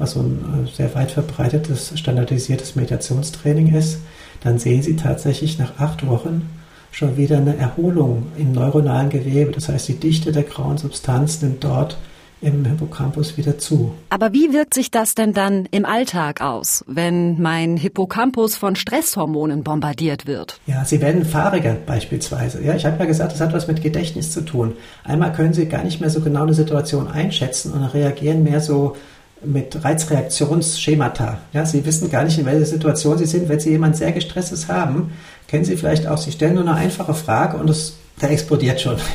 was 0.00 0.12
so 0.12 0.20
ein 0.20 0.66
äh, 0.66 0.76
sehr 0.76 0.94
weit 0.94 1.12
verbreitetes, 1.12 1.92
standardisiertes 1.96 2.74
Meditationstraining 2.74 3.74
ist, 3.74 3.98
dann 4.42 4.58
sehen 4.58 4.82
Sie 4.82 4.96
tatsächlich 4.96 5.58
nach 5.58 5.78
acht 5.78 6.06
Wochen 6.06 6.48
schon 6.90 7.16
wieder 7.16 7.36
eine 7.36 7.56
Erholung 7.56 8.26
im 8.36 8.52
neuronalen 8.52 9.10
Gewebe. 9.10 9.52
Das 9.52 9.68
heißt, 9.68 9.88
die 9.88 10.00
Dichte 10.00 10.32
der 10.32 10.42
grauen 10.42 10.78
Substanz 10.78 11.40
nimmt 11.42 11.62
dort 11.62 11.96
im 12.42 12.64
Hippocampus 12.64 13.36
wieder 13.36 13.58
zu. 13.58 13.92
Aber 14.08 14.32
wie 14.32 14.52
wirkt 14.52 14.72
sich 14.72 14.90
das 14.90 15.14
denn 15.14 15.34
dann 15.34 15.66
im 15.70 15.84
Alltag 15.84 16.40
aus, 16.40 16.84
wenn 16.86 17.40
mein 17.40 17.76
Hippocampus 17.76 18.56
von 18.56 18.76
Stresshormonen 18.76 19.62
bombardiert 19.62 20.26
wird? 20.26 20.58
Ja, 20.66 20.84
Sie 20.84 21.02
werden 21.02 21.26
fahriger 21.26 21.74
beispielsweise. 21.74 22.62
Ja, 22.64 22.74
ich 22.74 22.86
habe 22.86 22.98
ja 22.98 23.04
gesagt, 23.04 23.32
das 23.32 23.40
hat 23.40 23.52
was 23.52 23.68
mit 23.68 23.82
Gedächtnis 23.82 24.32
zu 24.32 24.40
tun. 24.40 24.72
Einmal 25.04 25.32
können 25.32 25.52
Sie 25.52 25.66
gar 25.66 25.84
nicht 25.84 26.00
mehr 26.00 26.10
so 26.10 26.20
genau 26.20 26.42
eine 26.42 26.54
Situation 26.54 27.08
einschätzen 27.08 27.72
und 27.72 27.84
reagieren 27.84 28.42
mehr 28.42 28.60
so 28.60 28.96
mit 29.44 29.84
Reizreaktionsschemata. 29.84 31.38
Ja, 31.52 31.64
Sie 31.66 31.84
wissen 31.84 32.10
gar 32.10 32.24
nicht, 32.24 32.38
in 32.38 32.46
welcher 32.46 32.66
Situation 32.66 33.18
Sie 33.18 33.26
sind. 33.26 33.48
Wenn 33.48 33.60
Sie 33.60 33.70
jemand 33.70 33.96
sehr 33.96 34.12
gestresstes 34.12 34.68
haben, 34.68 35.12
kennen 35.48 35.64
Sie 35.64 35.76
vielleicht 35.76 36.06
auch, 36.06 36.18
Sie 36.18 36.32
stellen 36.32 36.54
nur 36.54 36.64
eine 36.64 36.74
einfache 36.74 37.14
Frage 37.14 37.56
und 37.56 37.68
es, 37.70 37.96
der 38.20 38.30
explodiert 38.30 38.80
schon. 38.80 38.96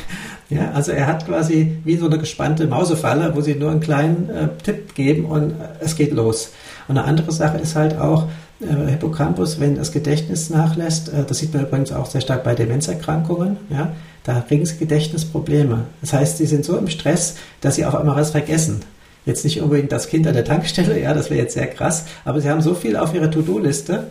Ja, 0.48 0.70
also 0.74 0.92
er 0.92 1.08
hat 1.08 1.26
quasi 1.26 1.78
wie 1.82 1.96
so 1.96 2.06
eine 2.06 2.18
gespannte 2.18 2.68
Mausefalle, 2.68 3.34
wo 3.34 3.40
Sie 3.40 3.56
nur 3.56 3.72
einen 3.72 3.80
kleinen 3.80 4.30
äh, 4.30 4.48
Tipp 4.62 4.94
geben 4.94 5.24
und 5.24 5.50
äh, 5.50 5.54
es 5.80 5.96
geht 5.96 6.12
los. 6.12 6.52
Und 6.86 6.96
eine 6.96 7.04
andere 7.04 7.32
Sache 7.32 7.58
ist 7.58 7.74
halt 7.74 7.98
auch, 7.98 8.28
äh, 8.60 8.90
Hippocampus, 8.90 9.60
wenn 9.60 9.74
das 9.74 9.92
Gedächtnis 9.92 10.48
nachlässt, 10.48 11.08
äh, 11.08 11.24
das 11.26 11.38
sieht 11.38 11.52
man 11.52 11.64
übrigens 11.64 11.92
auch 11.92 12.06
sehr 12.06 12.20
stark 12.20 12.44
bei 12.44 12.54
Demenzerkrankungen, 12.54 13.56
ja, 13.70 13.92
da 14.24 14.40
kriegen 14.40 14.64
sie 14.64 14.78
Gedächtnisprobleme. 14.78 15.84
Das 16.00 16.12
heißt, 16.12 16.38
sie 16.38 16.46
sind 16.46 16.64
so 16.64 16.76
im 16.76 16.88
Stress, 16.88 17.36
dass 17.60 17.76
sie 17.76 17.84
auf 17.84 17.94
einmal 17.94 18.16
was 18.16 18.30
vergessen. 18.30 18.80
Jetzt 19.26 19.44
nicht 19.44 19.60
unbedingt 19.60 19.92
das 19.92 20.08
Kind 20.08 20.26
an 20.26 20.34
der 20.34 20.44
Tankstelle, 20.44 21.00
ja, 21.00 21.12
das 21.12 21.30
wäre 21.30 21.40
jetzt 21.40 21.54
sehr 21.54 21.66
krass, 21.66 22.06
aber 22.24 22.40
sie 22.40 22.48
haben 22.48 22.62
so 22.62 22.74
viel 22.74 22.96
auf 22.96 23.12
ihrer 23.12 23.30
To-Do-Liste, 23.30 24.06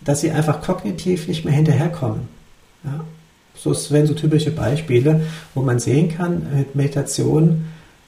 dass 0.00 0.20
sie 0.20 0.30
einfach 0.30 0.62
kognitiv 0.62 1.28
nicht 1.28 1.44
mehr 1.44 1.52
hinterherkommen. 1.52 2.28
Ja. 2.84 3.04
So 3.54 3.74
wären 3.90 4.06
so 4.06 4.14
typische 4.14 4.50
Beispiele, 4.50 5.22
wo 5.54 5.62
man 5.62 5.78
sehen 5.78 6.08
kann, 6.08 6.46
mit 6.56 6.74
Meditation 6.74 7.66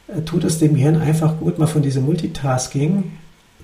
äh, 0.08 0.22
tut 0.22 0.44
es 0.44 0.58
dem 0.58 0.74
Gehirn 0.74 0.96
einfach 0.96 1.38
gut, 1.38 1.58
mal 1.58 1.66
von 1.66 1.82
diesem 1.82 2.04
Multitasking 2.04 3.12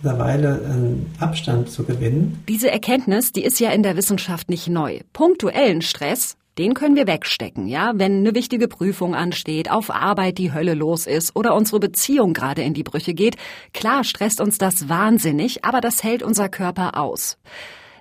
eine 0.02 0.18
Weile 0.18 0.62
einen 0.64 1.12
Abstand 1.18 1.70
zu 1.70 1.84
gewinnen. 1.84 2.42
Diese 2.48 2.70
Erkenntnis, 2.70 3.32
die 3.32 3.44
ist 3.44 3.60
ja 3.60 3.70
in 3.70 3.82
der 3.82 3.96
Wissenschaft 3.96 4.48
nicht 4.48 4.68
neu. 4.68 5.00
Punktuellen 5.12 5.82
Stress 5.82 6.36
den 6.60 6.74
können 6.74 6.94
wir 6.94 7.06
wegstecken, 7.06 7.66
ja, 7.66 7.92
wenn 7.94 8.18
eine 8.18 8.34
wichtige 8.34 8.68
Prüfung 8.68 9.14
ansteht, 9.14 9.70
auf 9.70 9.88
Arbeit 9.88 10.36
die 10.36 10.52
Hölle 10.52 10.74
los 10.74 11.06
ist 11.06 11.34
oder 11.34 11.54
unsere 11.54 11.80
Beziehung 11.80 12.34
gerade 12.34 12.60
in 12.60 12.74
die 12.74 12.82
Brüche 12.82 13.14
geht. 13.14 13.36
Klar 13.72 14.04
stresst 14.04 14.42
uns 14.42 14.58
das 14.58 14.90
wahnsinnig, 14.90 15.64
aber 15.64 15.80
das 15.80 16.04
hält 16.04 16.22
unser 16.22 16.50
Körper 16.50 16.98
aus. 16.98 17.38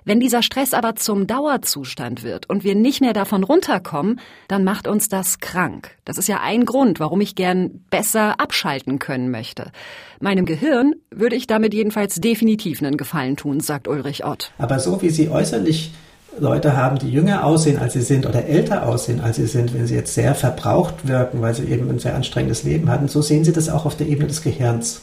Wenn 0.04 0.20
dieser 0.20 0.42
Stress 0.42 0.74
aber 0.74 0.94
zum 0.94 1.26
Dauerzustand 1.26 2.22
wird 2.22 2.50
und 2.50 2.62
wir 2.62 2.74
nicht 2.74 3.00
mehr 3.00 3.14
davon 3.14 3.44
runterkommen, 3.44 4.20
dann 4.46 4.62
macht 4.62 4.86
uns 4.86 5.08
das 5.08 5.38
krank. 5.38 5.96
Das 6.04 6.18
ist 6.18 6.28
ja 6.28 6.40
ein 6.42 6.66
Grund, 6.66 7.00
warum 7.00 7.22
ich 7.22 7.36
gern 7.36 7.86
besser 7.88 8.40
abschalten 8.40 8.98
können 8.98 9.30
möchte. 9.30 9.72
Meinem 10.20 10.44
Gehirn 10.44 10.96
würde 11.10 11.36
ich 11.36 11.46
damit 11.46 11.72
jedenfalls 11.72 12.16
definitiv 12.16 12.82
einen 12.82 12.98
Gefallen 12.98 13.38
tun, 13.38 13.60
sagt 13.60 13.88
Ulrich 13.88 14.22
Ott. 14.22 14.52
Aber 14.58 14.78
so 14.80 15.00
wie 15.00 15.08
Sie 15.08 15.30
äußerlich 15.30 15.92
Leute 16.38 16.76
haben, 16.76 16.98
die 16.98 17.10
jünger 17.10 17.44
aussehen, 17.44 17.78
als 17.78 17.94
sie 17.94 18.02
sind 18.02 18.26
oder 18.26 18.46
älter 18.46 18.86
aussehen, 18.86 19.20
als 19.20 19.36
sie 19.36 19.46
sind, 19.46 19.74
wenn 19.74 19.86
sie 19.86 19.94
jetzt 19.94 20.14
sehr 20.14 20.34
verbraucht 20.34 21.08
wirken, 21.08 21.42
weil 21.42 21.54
sie 21.54 21.64
eben 21.64 21.90
ein 21.90 21.98
sehr 21.98 22.14
anstrengendes 22.14 22.62
Leben 22.62 22.88
hatten, 22.88 23.08
so 23.08 23.20
sehen 23.20 23.44
sie 23.44 23.52
das 23.52 23.68
auch 23.68 23.84
auf 23.84 23.96
der 23.96 24.08
Ebene 24.08 24.28
des 24.28 24.42
Gehirns. 24.42 25.02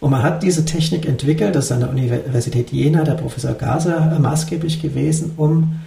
Und 0.00 0.10
man 0.10 0.22
hat 0.22 0.42
diese 0.42 0.64
Technik 0.64 1.06
entwickelt, 1.06 1.54
das 1.54 1.66
ist 1.66 1.72
an 1.72 1.80
der 1.80 1.90
Universität 1.90 2.72
Jena, 2.72 3.04
der 3.04 3.14
Professor 3.14 3.52
Gaser, 3.52 4.18
maßgeblich 4.18 4.82
gewesen, 4.82 5.34
um 5.36 5.80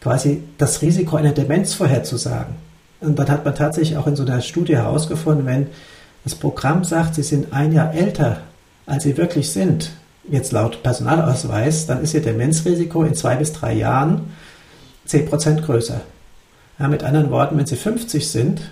quasi 0.00 0.42
das 0.58 0.82
Risiko 0.82 1.16
einer 1.16 1.32
Demenz 1.32 1.74
vorherzusagen. 1.74 2.54
Und 3.00 3.18
dann 3.18 3.28
hat 3.28 3.44
man 3.44 3.54
tatsächlich 3.54 3.96
auch 3.96 4.06
in 4.06 4.16
so 4.16 4.24
einer 4.24 4.40
Studie 4.40 4.76
herausgefunden, 4.76 5.46
wenn 5.46 5.68
das 6.24 6.34
Programm 6.34 6.84
sagt, 6.84 7.14
sie 7.14 7.22
sind 7.22 7.52
ein 7.52 7.72
Jahr 7.72 7.94
älter, 7.94 8.40
als 8.86 9.04
sie 9.04 9.16
wirklich 9.16 9.50
sind, 9.50 9.92
jetzt 10.30 10.52
laut 10.52 10.82
Personalausweis, 10.82 11.86
dann 11.86 12.02
ist 12.02 12.14
Ihr 12.14 12.22
Demenzrisiko 12.22 13.04
in 13.04 13.14
zwei 13.14 13.36
bis 13.36 13.52
drei 13.52 13.74
Jahren 13.74 14.32
10 15.06 15.26
Prozent 15.26 15.62
größer. 15.64 16.00
Ja, 16.78 16.88
mit 16.88 17.02
anderen 17.02 17.30
Worten, 17.30 17.58
wenn 17.58 17.66
Sie 17.66 17.76
50 17.76 18.28
sind 18.28 18.62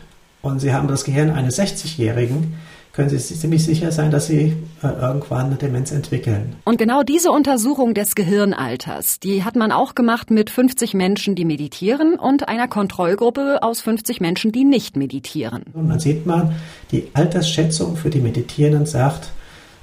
und 0.41 0.61
Sie 0.61 0.73
haben 0.73 0.89
das 0.89 1.05
Gehirn 1.05 1.31
eines 1.31 1.59
60-Jährigen, 1.59 2.55
können 2.93 3.11
Sie 3.11 3.19
ziemlich 3.19 3.65
sicher 3.65 3.93
sein, 3.93 4.11
dass 4.11 4.27
Sie 4.27 4.57
äh, 4.83 4.89
irgendwann 4.89 5.47
eine 5.47 5.55
Demenz 5.55 5.93
entwickeln. 5.93 6.57
Und 6.65 6.79
genau 6.79 7.05
diese 7.05 7.31
Untersuchung 7.31 7.95
des 7.95 8.17
Gehirnalters, 8.17 9.21
die 9.21 9.45
hat 9.45 9.55
man 9.55 9.71
auch 9.71 9.95
gemacht 9.95 10.31
mit 10.31 10.51
50 10.51 10.95
Menschen, 10.95 11.37
die 11.37 11.45
meditieren 11.45 12.19
und 12.19 12.49
einer 12.49 12.67
Kontrollgruppe 12.67 13.63
aus 13.63 13.81
50 13.83 14.21
Menschen, 14.21 14.51
die 14.51 14.65
nicht 14.65 14.97
meditieren. 14.97 15.63
Und 15.75 15.91
dann 15.91 16.01
sieht 16.01 16.27
man, 16.27 16.57
die 16.91 17.09
Altersschätzung 17.15 17.97
für 17.97 18.11
die 18.11 18.21
Meditierenden 18.21 18.87
sagt, 18.87 19.31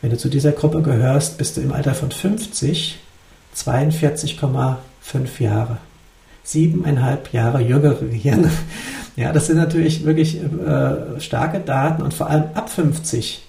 wenn 0.02 0.12
du 0.12 0.18
zu 0.18 0.30
dieser 0.30 0.52
Gruppe 0.52 0.82
gehörst, 0.82 1.38
bist 1.38 1.58
du 1.58 1.62
im 1.62 1.72
Alter 1.72 1.94
von 1.94 2.12
50 2.12 3.00
42,5 3.56 4.78
Jahre. 5.40 5.78
Siebeneinhalb 6.44 7.34
Jahre 7.34 7.62
jüngere 7.62 8.06
Gehirne. 8.06 8.52
Ja, 9.18 9.32
das 9.32 9.48
sind 9.48 9.56
natürlich 9.56 10.04
wirklich 10.04 10.42
äh, 10.44 11.22
starke 11.22 11.62
Daten 11.62 12.02
und 12.02 12.14
vor 12.14 12.30
allem 12.30 12.44
ab 12.54 12.70
50 12.70 13.48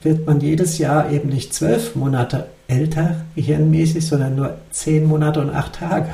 wird 0.00 0.24
man 0.28 0.38
jedes 0.38 0.78
Jahr 0.78 1.10
eben 1.10 1.30
nicht 1.30 1.52
zwölf 1.52 1.96
Monate 1.96 2.46
älter 2.68 3.22
gehirnmäßig, 3.34 4.06
sondern 4.06 4.36
nur 4.36 4.58
zehn 4.70 5.06
Monate 5.06 5.40
und 5.40 5.50
acht 5.50 5.72
Tage. 5.72 6.10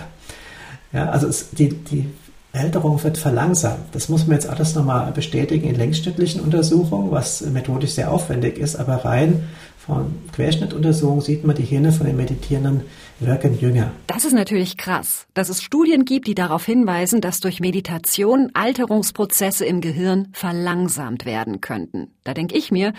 Ja, 0.95 1.11
also 1.11 1.27
es, 1.29 1.51
die, 1.51 1.69
die 1.69 2.07
Älterung 2.55 3.03
wird 3.03 3.19
verlangsamt. 3.19 3.93
Das 3.93 4.09
muss 4.09 4.27
man 4.27 4.37
jetzt 4.37 4.49
alles 4.49 4.75
nochmal 4.75 5.11
bestätigen 5.13 5.69
in 5.69 5.75
längsschnittlichen 5.75 6.41
Untersuchungen, 6.41 7.11
was 7.11 7.41
methodisch 7.43 7.93
sehr 7.93 8.11
aufwendig 8.11 8.59
ist, 8.59 8.77
aber 8.77 9.05
rein 9.05 9.43
von 9.85 10.15
Querschnittuntersuchungen 10.33 11.21
sieht 11.21 11.45
man, 11.45 11.57
die 11.57 11.63
Hirne 11.63 11.93
von 11.93 12.07
den 12.07 12.17
Meditierenden 12.17 12.83
wirken 13.21 13.59
jünger. 13.61 13.91
Das 14.07 14.25
ist 14.25 14.33
natürlich 14.33 14.79
krass, 14.79 15.27
dass 15.35 15.51
es 15.51 15.63
Studien 15.63 16.07
gibt, 16.07 16.27
die 16.27 16.35
darauf 16.35 16.65
hinweisen, 16.65 17.21
dass 17.21 17.41
durch 17.41 17.61
Meditation 17.61 18.51
Alterungsprozesse 18.55 19.67
im 19.67 19.83
Gehirn 19.83 20.29
verlangsamt 20.33 21.27
werden 21.27 21.61
könnten. 21.61 22.09
Da 22.25 22.33
denke 22.33 22.57
ich 22.57 22.71
mir, 22.71 22.95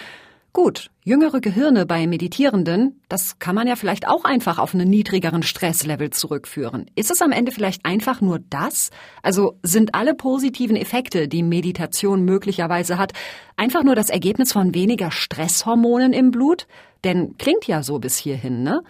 Gut, 0.55 0.89
jüngere 1.03 1.41
Gehirne 1.41 1.85
bei 1.85 2.07
Meditierenden, 2.07 3.01
das 3.09 3.39
kann 3.39 3.55
man 3.55 3.67
ja 3.67 3.75
vielleicht 3.75 4.07
auch 4.07 4.23
einfach 4.23 4.57
auf 4.57 4.73
einen 4.73 4.89
niedrigeren 4.89 5.43
Stresslevel 5.43 6.11
zurückführen. 6.11 6.89
Ist 6.95 7.11
es 7.11 7.21
am 7.21 7.33
Ende 7.33 7.51
vielleicht 7.51 7.85
einfach 7.85 8.21
nur 8.21 8.39
das? 8.39 8.89
Also 9.21 9.59
sind 9.63 9.95
alle 9.95 10.15
positiven 10.15 10.77
Effekte, 10.77 11.27
die 11.27 11.43
Meditation 11.43 12.23
möglicherweise 12.23 12.97
hat, 12.97 13.11
einfach 13.57 13.83
nur 13.83 13.95
das 13.95 14.09
Ergebnis 14.09 14.53
von 14.53 14.73
weniger 14.73 15.11
Stresshormonen 15.11 16.13
im 16.13 16.31
Blut? 16.31 16.67
Denn 17.03 17.37
klingt 17.37 17.67
ja 17.67 17.83
so 17.83 17.99
bis 17.99 18.15
hierhin, 18.17 18.63
ne? 18.63 18.81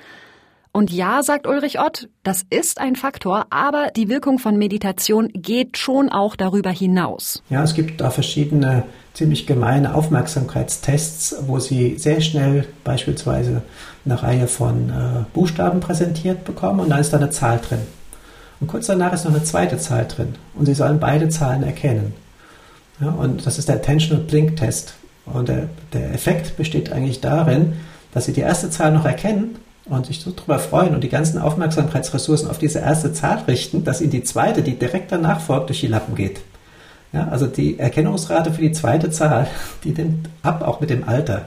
Und 0.76 0.92
ja, 0.92 1.24
sagt 1.24 1.48
Ulrich 1.48 1.80
Ott, 1.80 2.10
das 2.24 2.44
ist 2.50 2.82
ein 2.82 2.98
Faktor, 2.98 3.46
aber 3.50 3.92
die 3.96 4.10
Wirkung 4.10 4.40
von 4.40 4.58
Meditation 4.58 5.30
geht 5.30 5.78
schon 5.78 6.10
auch 6.10 6.36
darüber 6.36 6.70
hinaus. 6.70 7.42
Ja, 7.50 7.64
es 7.64 7.76
gibt 7.76 8.02
da 8.02 8.10
verschiedene 8.10 8.84
ziemlich 9.14 9.48
gemeine 9.48 9.96
Aufmerksamkeitstests, 9.96 11.38
wo 11.48 11.60
Sie 11.60 11.98
sehr 11.98 12.20
schnell 12.20 12.68
beispielsweise 12.84 13.62
eine 14.04 14.22
Reihe 14.22 14.48
von 14.48 14.90
äh, 14.90 15.24
Buchstaben 15.34 15.80
präsentiert 15.80 16.44
bekommen 16.44 16.82
und 16.82 16.90
dann 16.90 17.00
ist 17.00 17.14
da 17.14 17.18
eine 17.20 17.30
Zahl 17.30 17.62
drin. 17.66 17.80
Und 18.60 18.68
kurz 18.68 18.88
danach 18.88 19.14
ist 19.14 19.24
noch 19.24 19.34
eine 19.34 19.46
zweite 19.46 19.78
Zahl 19.78 20.06
drin 20.06 20.36
und 20.56 20.66
Sie 20.66 20.76
sollen 20.76 21.00
beide 21.00 21.30
Zahlen 21.30 21.64
erkennen. 21.64 22.14
Ja, 23.00 23.12
und 23.12 23.46
das 23.46 23.58
ist 23.58 23.70
der 23.70 23.78
Attentional 23.78 24.26
Blink 24.26 24.58
Test. 24.58 24.96
Und 25.26 25.48
der, 25.48 25.70
der 25.94 26.14
Effekt 26.14 26.58
besteht 26.58 26.92
eigentlich 26.92 27.22
darin, 27.22 27.78
dass 28.14 28.26
Sie 28.26 28.34
die 28.34 28.42
erste 28.42 28.70
Zahl 28.70 28.92
noch 28.92 29.06
erkennen 29.06 29.56
und 29.86 30.06
sich 30.06 30.20
so 30.20 30.32
darüber 30.32 30.60
freuen 30.60 30.96
und 30.96 31.04
die 31.04 31.10
ganzen 31.10 31.40
Aufmerksamkeitsressourcen 31.40 32.50
auf 32.50 32.58
diese 32.58 32.80
erste 32.80 33.14
Zahl 33.14 33.44
richten, 33.48 33.84
dass 33.84 34.02
ihnen 34.02 34.12
die 34.12 34.24
zweite, 34.24 34.62
die 34.64 34.78
direkt 34.78 35.12
danach 35.12 35.40
folgt, 35.42 35.70
durch 35.70 35.82
die 35.82 35.88
Lappen 35.88 36.16
geht. 36.16 36.42
Ja, 37.14 37.28
also 37.30 37.46
die 37.46 37.80
Erkennungsrate 37.80 38.52
für 38.52 38.62
die 38.62 38.72
zweite 38.72 39.12
Zahl, 39.12 39.48
die 39.84 39.92
nimmt 39.92 40.30
ab, 40.42 40.62
auch 40.64 40.82
mit 40.82 40.90
dem 40.90 41.08
Alter. 41.08 41.46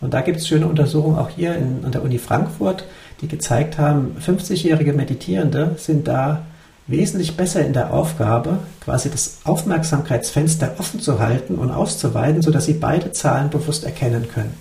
Und 0.00 0.14
da 0.14 0.20
gibt 0.20 0.38
es 0.38 0.48
schöne 0.48 0.66
Untersuchungen 0.66 1.18
auch 1.18 1.30
hier 1.30 1.54
in, 1.54 1.84
an 1.84 1.92
der 1.92 2.02
Uni 2.02 2.18
Frankfurt, 2.18 2.84
die 3.20 3.28
gezeigt 3.28 3.78
haben, 3.78 4.16
50-jährige 4.24 4.92
Meditierende 4.92 5.76
sind 5.78 6.08
da 6.08 6.42
wesentlich 6.88 7.36
besser 7.36 7.64
in 7.64 7.72
der 7.72 7.92
Aufgabe, 7.92 8.58
quasi 8.80 9.10
das 9.10 9.38
Aufmerksamkeitsfenster 9.44 10.74
offen 10.78 11.00
zu 11.00 11.20
halten 11.20 11.54
und 11.54 11.70
auszuweiten, 11.70 12.42
sodass 12.42 12.66
sie 12.66 12.74
beide 12.74 13.12
Zahlen 13.12 13.50
bewusst 13.50 13.84
erkennen 13.84 14.28
können. 14.28 14.54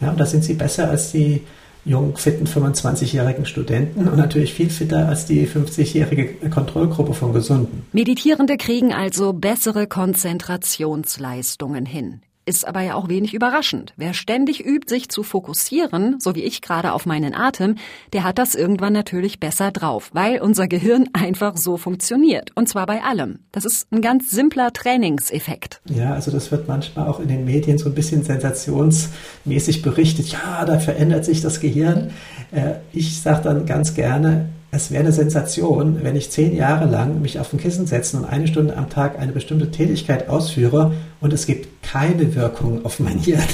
Ja, 0.00 0.10
und 0.10 0.18
da 0.18 0.26
sind 0.26 0.42
sie 0.44 0.54
besser 0.54 0.88
als 0.88 1.12
die 1.12 1.42
jungen, 1.84 2.16
fitten 2.16 2.46
25-jährigen 2.46 3.46
Studenten 3.46 4.08
und 4.08 4.16
natürlich 4.16 4.54
viel 4.54 4.70
fitter 4.70 5.08
als 5.08 5.26
die 5.26 5.46
50-jährige 5.46 6.48
Kontrollgruppe 6.50 7.14
von 7.14 7.32
Gesunden. 7.32 7.86
Meditierende 7.92 8.56
kriegen 8.56 8.92
also 8.92 9.32
bessere 9.32 9.86
Konzentrationsleistungen 9.86 11.86
hin. 11.86 12.22
Ist 12.46 12.66
aber 12.66 12.82
ja 12.82 12.94
auch 12.94 13.08
wenig 13.08 13.32
überraschend. 13.32 13.94
Wer 13.96 14.12
ständig 14.12 14.64
übt, 14.64 14.88
sich 14.88 15.08
zu 15.08 15.22
fokussieren, 15.22 16.20
so 16.20 16.34
wie 16.34 16.42
ich 16.42 16.60
gerade 16.60 16.92
auf 16.92 17.06
meinen 17.06 17.34
Atem, 17.34 17.76
der 18.12 18.24
hat 18.24 18.36
das 18.38 18.54
irgendwann 18.54 18.92
natürlich 18.92 19.40
besser 19.40 19.70
drauf, 19.70 20.10
weil 20.12 20.40
unser 20.40 20.68
Gehirn 20.68 21.08
einfach 21.14 21.56
so 21.56 21.78
funktioniert. 21.78 22.50
Und 22.54 22.68
zwar 22.68 22.84
bei 22.84 23.02
allem. 23.02 23.40
Das 23.52 23.64
ist 23.64 23.90
ein 23.92 24.02
ganz 24.02 24.30
simpler 24.30 24.72
Trainingseffekt. 24.72 25.80
Ja, 25.88 26.12
also 26.12 26.30
das 26.30 26.50
wird 26.50 26.68
manchmal 26.68 27.08
auch 27.08 27.18
in 27.18 27.28
den 27.28 27.46
Medien 27.46 27.78
so 27.78 27.88
ein 27.88 27.94
bisschen 27.94 28.22
sensationsmäßig 28.22 29.80
berichtet. 29.80 30.28
Ja, 30.28 30.66
da 30.66 30.78
verändert 30.78 31.24
sich 31.24 31.40
das 31.40 31.60
Gehirn. 31.60 32.10
Äh, 32.50 32.74
ich 32.92 33.20
sage 33.22 33.42
dann 33.44 33.64
ganz 33.64 33.94
gerne, 33.94 34.50
es 34.74 34.90
wäre 34.90 35.04
eine 35.04 35.12
Sensation, 35.12 36.02
wenn 36.02 36.16
ich 36.16 36.30
zehn 36.30 36.54
Jahre 36.54 36.86
lang 36.86 37.20
mich 37.20 37.38
auf 37.38 37.52
ein 37.52 37.60
Kissen 37.60 37.86
setze 37.86 38.16
und 38.16 38.24
eine 38.24 38.48
Stunde 38.48 38.76
am 38.76 38.90
Tag 38.90 39.18
eine 39.18 39.32
bestimmte 39.32 39.70
Tätigkeit 39.70 40.28
ausführe 40.28 40.92
und 41.20 41.32
es 41.32 41.46
gibt 41.46 41.82
keine 41.82 42.34
Wirkung 42.34 42.84
auf 42.84 43.00
mein 43.00 43.18
Hirn. 43.18 43.42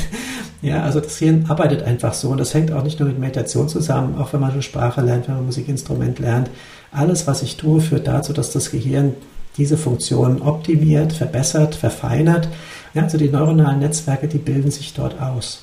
Ja, 0.62 0.82
also 0.82 1.00
das 1.00 1.16
Hirn 1.16 1.46
arbeitet 1.48 1.84
einfach 1.84 2.12
so 2.12 2.28
und 2.28 2.38
das 2.38 2.52
hängt 2.52 2.70
auch 2.70 2.82
nicht 2.82 3.00
nur 3.00 3.08
mit 3.08 3.18
Meditation 3.18 3.66
zusammen, 3.66 4.18
auch 4.18 4.34
wenn 4.34 4.40
man 4.40 4.52
eine 4.52 4.60
Sprache 4.60 5.00
lernt, 5.00 5.26
wenn 5.26 5.36
man 5.36 5.44
ein 5.44 5.46
Musikinstrument 5.46 6.18
lernt. 6.18 6.50
Alles, 6.92 7.26
was 7.26 7.42
ich 7.42 7.56
tue, 7.56 7.80
führt 7.80 8.06
dazu, 8.06 8.34
dass 8.34 8.52
das 8.52 8.70
Gehirn 8.70 9.14
diese 9.56 9.78
Funktionen 9.78 10.42
optimiert, 10.42 11.14
verbessert, 11.14 11.74
verfeinert. 11.74 12.46
Ja, 12.92 13.04
also 13.04 13.16
die 13.16 13.30
neuronalen 13.30 13.78
Netzwerke, 13.78 14.28
die 14.28 14.36
bilden 14.36 14.70
sich 14.70 14.92
dort 14.92 15.18
aus. 15.18 15.62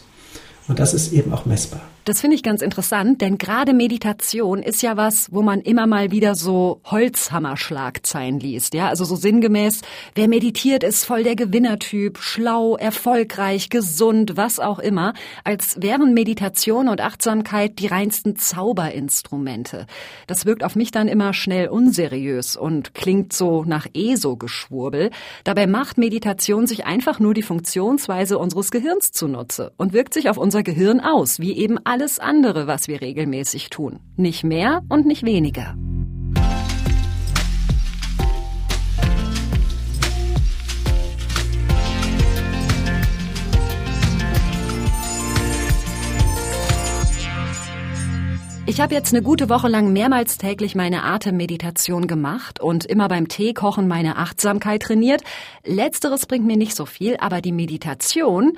Und 0.68 0.80
das 0.80 0.96
ist 0.96 1.14
eben 1.14 1.32
auch 1.32 1.46
messbar. 1.46 1.82
Das 2.08 2.22
finde 2.22 2.38
ich 2.38 2.44
ganz 2.44 2.62
interessant, 2.62 3.20
denn 3.20 3.38
gerade 3.38 3.74
Meditation 3.74 4.64
ist 4.64 4.82
ja 4.82 4.96
was, 4.96 5.30
wo 5.34 5.42
man 5.42 5.60
immer 5.60 5.88
mal 5.88 6.10
wieder 6.10 6.36
so 6.36 6.80
Holzhammerschlagzeilen 6.86 8.40
liest, 8.40 8.74
ja, 8.74 8.88
also 8.88 9.04
so 9.04 9.18
sinngemäß, 9.18 9.82
wer 10.16 10.30
meditiert, 10.30 10.86
ist 10.86 11.04
voll 11.04 11.24
der 11.24 11.36
Gewinnertyp, 11.36 12.20
schlau, 12.20 12.78
erfolgreich, 12.78 13.68
gesund, 13.70 14.38
was 14.38 14.62
auch 14.62 14.80
immer, 14.80 15.16
als 15.44 15.82
wären 15.82 16.14
Meditation 16.14 16.88
und 16.88 17.02
Achtsamkeit 17.02 17.78
die 17.80 17.88
reinsten 17.88 18.38
Zauberinstrumente. 18.38 19.86
Das 20.28 20.46
wirkt 20.46 20.64
auf 20.64 20.78
mich 20.78 20.92
dann 20.92 21.10
immer 21.10 21.34
schnell 21.34 21.68
unseriös 21.68 22.56
und 22.56 22.94
klingt 22.94 23.34
so 23.34 23.66
nach 23.66 23.86
ESO-Geschwurbel. 23.94 25.10
Dabei 25.44 25.68
macht 25.68 25.98
Meditation 25.98 26.68
sich 26.68 26.86
einfach 26.86 27.20
nur 27.20 27.34
die 27.34 27.44
Funktionsweise 27.44 28.38
unseres 28.38 28.72
Gehirns 28.72 29.12
zunutze 29.12 29.74
und 29.76 29.92
wirkt 29.92 30.14
sich 30.14 30.30
auf 30.30 30.38
unser 30.38 30.64
Gehirn 30.64 31.02
aus, 31.02 31.42
wie 31.42 31.58
eben 31.58 31.78
alle 31.84 31.97
alles 31.98 32.20
andere, 32.20 32.68
was 32.68 32.88
wir 32.88 33.02
regelmäßig 33.02 33.72
tun. 33.72 34.00
Nicht 34.18 34.44
mehr 34.44 34.84
und 34.88 35.08
nicht 35.08 35.26
weniger. 35.26 35.76
Ich 48.68 48.80
habe 48.80 48.94
jetzt 48.94 49.12
eine 49.12 49.24
gute 49.24 49.50
Woche 49.50 49.68
lang 49.68 49.92
mehrmals 49.92 50.38
täglich 50.38 50.76
meine 50.76 51.04
Atemmeditation 51.04 52.06
gemacht 52.06 52.60
und 52.60 52.86
immer 52.86 53.08
beim 53.08 53.28
Teekochen 53.28 53.88
meine 53.88 54.18
Achtsamkeit 54.18 54.84
trainiert. 54.84 55.24
Letzteres 55.64 56.28
bringt 56.28 56.46
mir 56.46 56.58
nicht 56.58 56.76
so 56.76 56.86
viel, 56.86 57.18
aber 57.18 57.42
die 57.42 57.54
Meditation, 57.54 58.56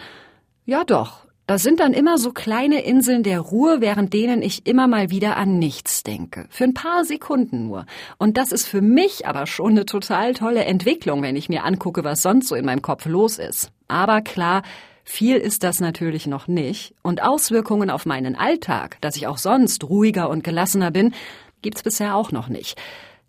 ja 0.66 0.84
doch, 0.84 1.29
das 1.50 1.64
sind 1.64 1.80
dann 1.80 1.94
immer 1.94 2.20
so 2.20 2.32
kleine 2.32 2.84
Inseln 2.84 3.24
der 3.24 3.40
Ruhe, 3.40 3.82
während 3.82 4.14
denen 4.14 4.44
ich 4.44 4.68
immer 4.68 4.88
mal 4.88 5.10
wieder 5.10 5.36
an 5.36 5.58
nichts 5.58 6.04
denke. 6.04 6.46
Für 6.52 6.66
ein 6.66 6.76
paar 6.76 7.06
Sekunden 7.06 7.66
nur. 7.66 7.88
Und 8.20 8.38
das 8.38 8.52
ist 8.52 8.68
für 8.68 8.82
mich 8.82 9.26
aber 9.26 9.48
schon 9.48 9.72
eine 9.72 9.88
total 9.88 10.36
tolle 10.36 10.66
Entwicklung, 10.66 11.24
wenn 11.24 11.36
ich 11.36 11.50
mir 11.50 11.64
angucke, 11.64 12.04
was 12.04 12.22
sonst 12.22 12.50
so 12.50 12.56
in 12.56 12.66
meinem 12.66 12.84
Kopf 12.84 13.08
los 13.08 13.40
ist. 13.40 13.72
Aber 13.88 14.22
klar, 14.22 14.62
viel 15.04 15.38
ist 15.38 15.64
das 15.64 15.80
natürlich 15.80 16.28
noch 16.28 16.48
nicht. 16.48 16.94
Und 17.02 17.24
Auswirkungen 17.24 17.90
auf 17.90 18.06
meinen 18.06 18.36
Alltag, 18.36 18.98
dass 19.02 19.16
ich 19.16 19.26
auch 19.26 19.40
sonst 19.40 19.90
ruhiger 19.90 20.30
und 20.30 20.44
gelassener 20.44 20.92
bin, 20.92 21.16
gibt's 21.64 21.82
bisher 21.82 22.16
auch 22.16 22.32
noch 22.32 22.50
nicht. 22.50 22.80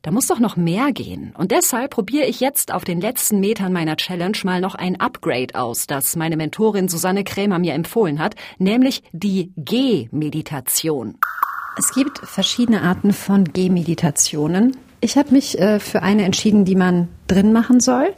Da 0.02 0.10
muss 0.10 0.28
doch 0.28 0.38
noch 0.38 0.56
mehr 0.56 0.92
gehen. 0.92 1.34
Und 1.36 1.50
deshalb 1.50 1.90
probiere 1.90 2.24
ich 2.24 2.40
jetzt 2.40 2.72
auf 2.72 2.84
den 2.84 3.02
letzten 3.02 3.38
Metern 3.38 3.70
meiner 3.70 3.96
Challenge 3.96 4.36
mal 4.44 4.62
noch 4.62 4.74
ein 4.74 4.98
Upgrade 4.98 5.54
aus, 5.54 5.86
das 5.86 6.16
meine 6.16 6.38
Mentorin 6.38 6.88
Susanne 6.88 7.22
Krämer 7.22 7.58
mir 7.58 7.74
empfohlen 7.74 8.18
hat, 8.18 8.34
nämlich 8.58 9.02
die 9.12 9.52
G-Meditation. 9.56 11.18
Es 11.78 11.92
gibt 11.92 12.18
verschiedene 12.18 12.80
Arten 12.80 13.12
von 13.12 13.44
G-Meditationen. 13.44 14.74
Ich 15.02 15.18
habe 15.18 15.32
mich 15.32 15.58
äh, 15.58 15.80
für 15.80 16.02
eine 16.02 16.24
entschieden, 16.24 16.64
die 16.64 16.76
man 16.76 17.08
drin 17.26 17.52
machen 17.52 17.80
soll. 17.80 18.14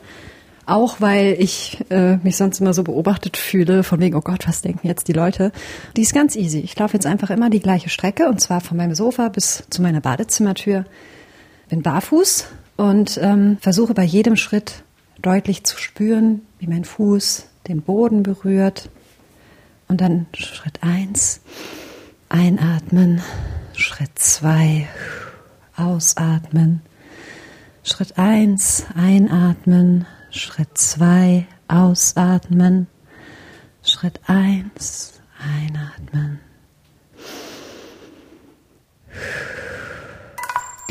Auch 0.65 1.01
weil 1.01 1.35
ich 1.41 1.79
äh, 1.91 2.19
mich 2.19 2.37
sonst 2.37 2.61
immer 2.61 2.73
so 2.73 2.85
beobachtet 2.85 3.37
fühle, 3.37 3.83
von 3.83 3.99
wegen, 3.99 4.15
oh 4.15 4.21
Gott, 4.21 4.47
was 4.47 4.63
denken 4.63 4.87
jetzt 4.87 5.09
die 5.09 5.13
Leute? 5.13 5.51
Die 5.97 6.03
ist 6.03 6.15
ganz 6.15 6.37
easy. 6.37 6.61
Ich 6.61 6.79
laufe 6.79 6.95
jetzt 6.95 7.07
einfach 7.07 7.31
immer 7.31 7.51
die 7.51 7.59
gleiche 7.59 7.89
Strecke 7.89 8.29
und 8.29 8.41
zwar 8.41 8.61
von 8.61 8.77
meinem 8.77 8.95
Sofa 8.95 9.29
bis 9.29 9.65
zu 9.71 9.83
meiner 9.83 10.01
Badezimmertür 10.01 10.85
bin 11.69 11.83
barfuß 11.83 12.47
und 12.77 13.19
ähm, 13.23 13.59
versuche 13.61 13.95
bei 13.95 14.05
jedem 14.05 14.37
Schritt 14.37 14.83
deutlich 15.21 15.65
zu 15.65 15.79
spüren, 15.79 16.43
wie 16.59 16.67
mein 16.67 16.85
Fuß 16.85 17.47
den 17.69 17.83
Boden 17.83 18.23
berührt. 18.23 18.91
Und 19.89 20.01
dann 20.01 20.27
Schritt 20.35 20.83
eins 20.83 21.41
einatmen, 22.29 23.21
Schritt 23.75 24.19
zwei 24.19 24.89
ausatmen, 25.77 26.81
Schritt 27.83 28.19
eins 28.19 28.87
einatmen, 28.95 30.07
Schritt 30.31 30.79
zwei 30.79 31.47
ausatmen, 31.69 32.87
Schritt 33.83 34.21
eins 34.27 35.21
einatmen. 35.39 36.41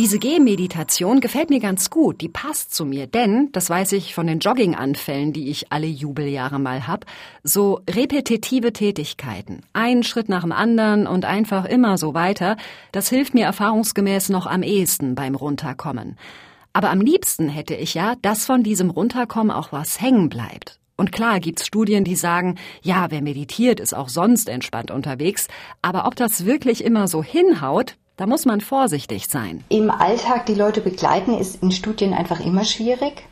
Diese 0.01 0.17
Gehmeditation 0.17 1.19
gefällt 1.19 1.51
mir 1.51 1.59
ganz 1.59 1.91
gut, 1.91 2.21
die 2.21 2.27
passt 2.27 2.73
zu 2.73 2.85
mir, 2.85 3.05
denn, 3.05 3.49
das 3.51 3.69
weiß 3.69 3.91
ich 3.91 4.15
von 4.15 4.25
den 4.25 4.39
Jogginganfällen, 4.39 5.31
die 5.31 5.51
ich 5.51 5.71
alle 5.71 5.85
Jubeljahre 5.85 6.57
mal 6.57 6.87
hab, 6.87 7.05
so 7.43 7.81
repetitive 7.87 8.73
Tätigkeiten, 8.73 9.61
einen 9.73 10.01
Schritt 10.01 10.27
nach 10.27 10.41
dem 10.41 10.53
anderen 10.53 11.05
und 11.05 11.23
einfach 11.23 11.65
immer 11.65 11.99
so 11.99 12.15
weiter, 12.15 12.57
das 12.91 13.09
hilft 13.09 13.35
mir 13.35 13.45
erfahrungsgemäß 13.45 14.29
noch 14.29 14.47
am 14.47 14.63
ehesten 14.63 15.13
beim 15.13 15.35
Runterkommen. 15.35 16.17
Aber 16.73 16.89
am 16.89 17.01
liebsten 17.01 17.47
hätte 17.47 17.75
ich 17.75 17.93
ja, 17.93 18.15
dass 18.23 18.47
von 18.47 18.63
diesem 18.63 18.89
Runterkommen 18.89 19.51
auch 19.51 19.71
was 19.71 20.01
hängen 20.01 20.29
bleibt. 20.29 20.79
Und 20.97 21.11
klar 21.11 21.39
gibt's 21.39 21.67
Studien, 21.67 22.05
die 22.05 22.15
sagen, 22.15 22.55
ja, 22.81 23.11
wer 23.11 23.21
meditiert, 23.21 23.79
ist 23.79 23.93
auch 23.93 24.09
sonst 24.09 24.49
entspannt 24.49 24.89
unterwegs. 24.89 25.47
Aber 25.83 26.07
ob 26.07 26.15
das 26.15 26.47
wirklich 26.47 26.83
immer 26.83 27.07
so 27.07 27.23
hinhaut, 27.23 27.97
da 28.21 28.27
muss 28.27 28.45
man 28.45 28.61
vorsichtig 28.61 29.25
sein. 29.27 29.63
Im 29.69 29.89
Alltag 29.89 30.45
die 30.45 30.53
Leute 30.53 30.81
begleiten, 30.81 31.35
ist 31.39 31.63
in 31.63 31.71
Studien 31.71 32.13
einfach 32.13 32.39
immer 32.39 32.65
schwierig. 32.65 33.23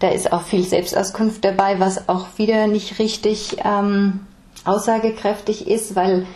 Da 0.00 0.08
ist 0.08 0.32
auch 0.32 0.42
viel 0.42 0.64
Selbstauskunft 0.64 1.44
dabei, 1.44 1.78
was 1.78 2.08
auch 2.08 2.26
wieder 2.38 2.66
nicht 2.66 2.98
richtig 2.98 3.58
ähm, 3.64 4.26
aussagekräftig 4.64 5.68
ist, 5.68 5.94
weil 5.94 6.26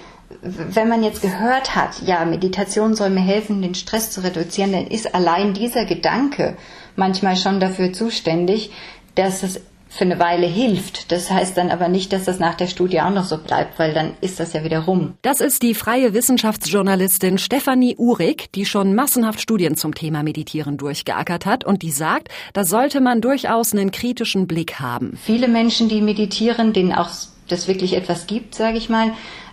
wenn 0.40 0.88
man 0.88 1.02
jetzt 1.02 1.20
gehört 1.20 1.74
hat, 1.74 2.00
ja, 2.02 2.24
Meditation 2.24 2.94
soll 2.94 3.10
mir 3.10 3.22
helfen, 3.22 3.60
den 3.60 3.74
Stress 3.74 4.12
zu 4.12 4.22
reduzieren, 4.22 4.70
dann 4.70 4.86
ist 4.86 5.12
allein 5.12 5.52
dieser 5.52 5.84
Gedanke 5.84 6.56
manchmal 6.94 7.34
schon 7.34 7.58
dafür 7.58 7.92
zuständig, 7.92 8.70
dass 9.16 9.42
es 9.42 9.60
für 9.96 10.04
eine 10.04 10.18
Weile 10.18 10.46
hilft. 10.46 11.10
Das 11.10 11.30
heißt 11.30 11.56
dann 11.56 11.70
aber 11.70 11.88
nicht, 11.88 12.12
dass 12.12 12.24
das 12.24 12.38
nach 12.38 12.54
der 12.54 12.66
Studie 12.66 13.00
auch 13.00 13.10
noch 13.10 13.24
so 13.24 13.38
bleibt, 13.38 13.78
weil 13.78 13.94
dann 13.94 14.12
ist 14.20 14.38
das 14.38 14.52
ja 14.52 14.62
wieder 14.62 14.80
rum. 14.80 15.14
Das 15.22 15.40
ist 15.40 15.62
die 15.62 15.74
freie 15.74 16.14
Wissenschaftsjournalistin 16.14 17.38
Stefanie 17.38 17.96
Uhrig, 17.96 18.52
die 18.52 18.66
schon 18.66 18.94
massenhaft 18.94 19.40
Studien 19.40 19.76
zum 19.76 19.94
Thema 19.94 20.22
Meditieren 20.22 20.76
durchgeackert 20.76 21.46
hat 21.46 21.64
und 21.64 21.82
die 21.82 21.90
sagt, 21.90 22.28
da 22.52 22.64
sollte 22.64 23.00
man 23.00 23.20
durchaus 23.20 23.72
einen 23.72 23.90
kritischen 23.90 24.46
Blick 24.46 24.78
haben. 24.78 25.18
Viele 25.22 25.48
Menschen, 25.48 25.88
die 25.88 26.00
meditieren, 26.00 26.72
denen 26.72 26.92
auch 26.92 27.10
das 27.48 27.68
wirklich 27.68 27.94
etwas 27.94 28.26
gibt, 28.26 28.54
sage 28.54 28.78
ich 28.78 28.88
mal, 28.88 29.12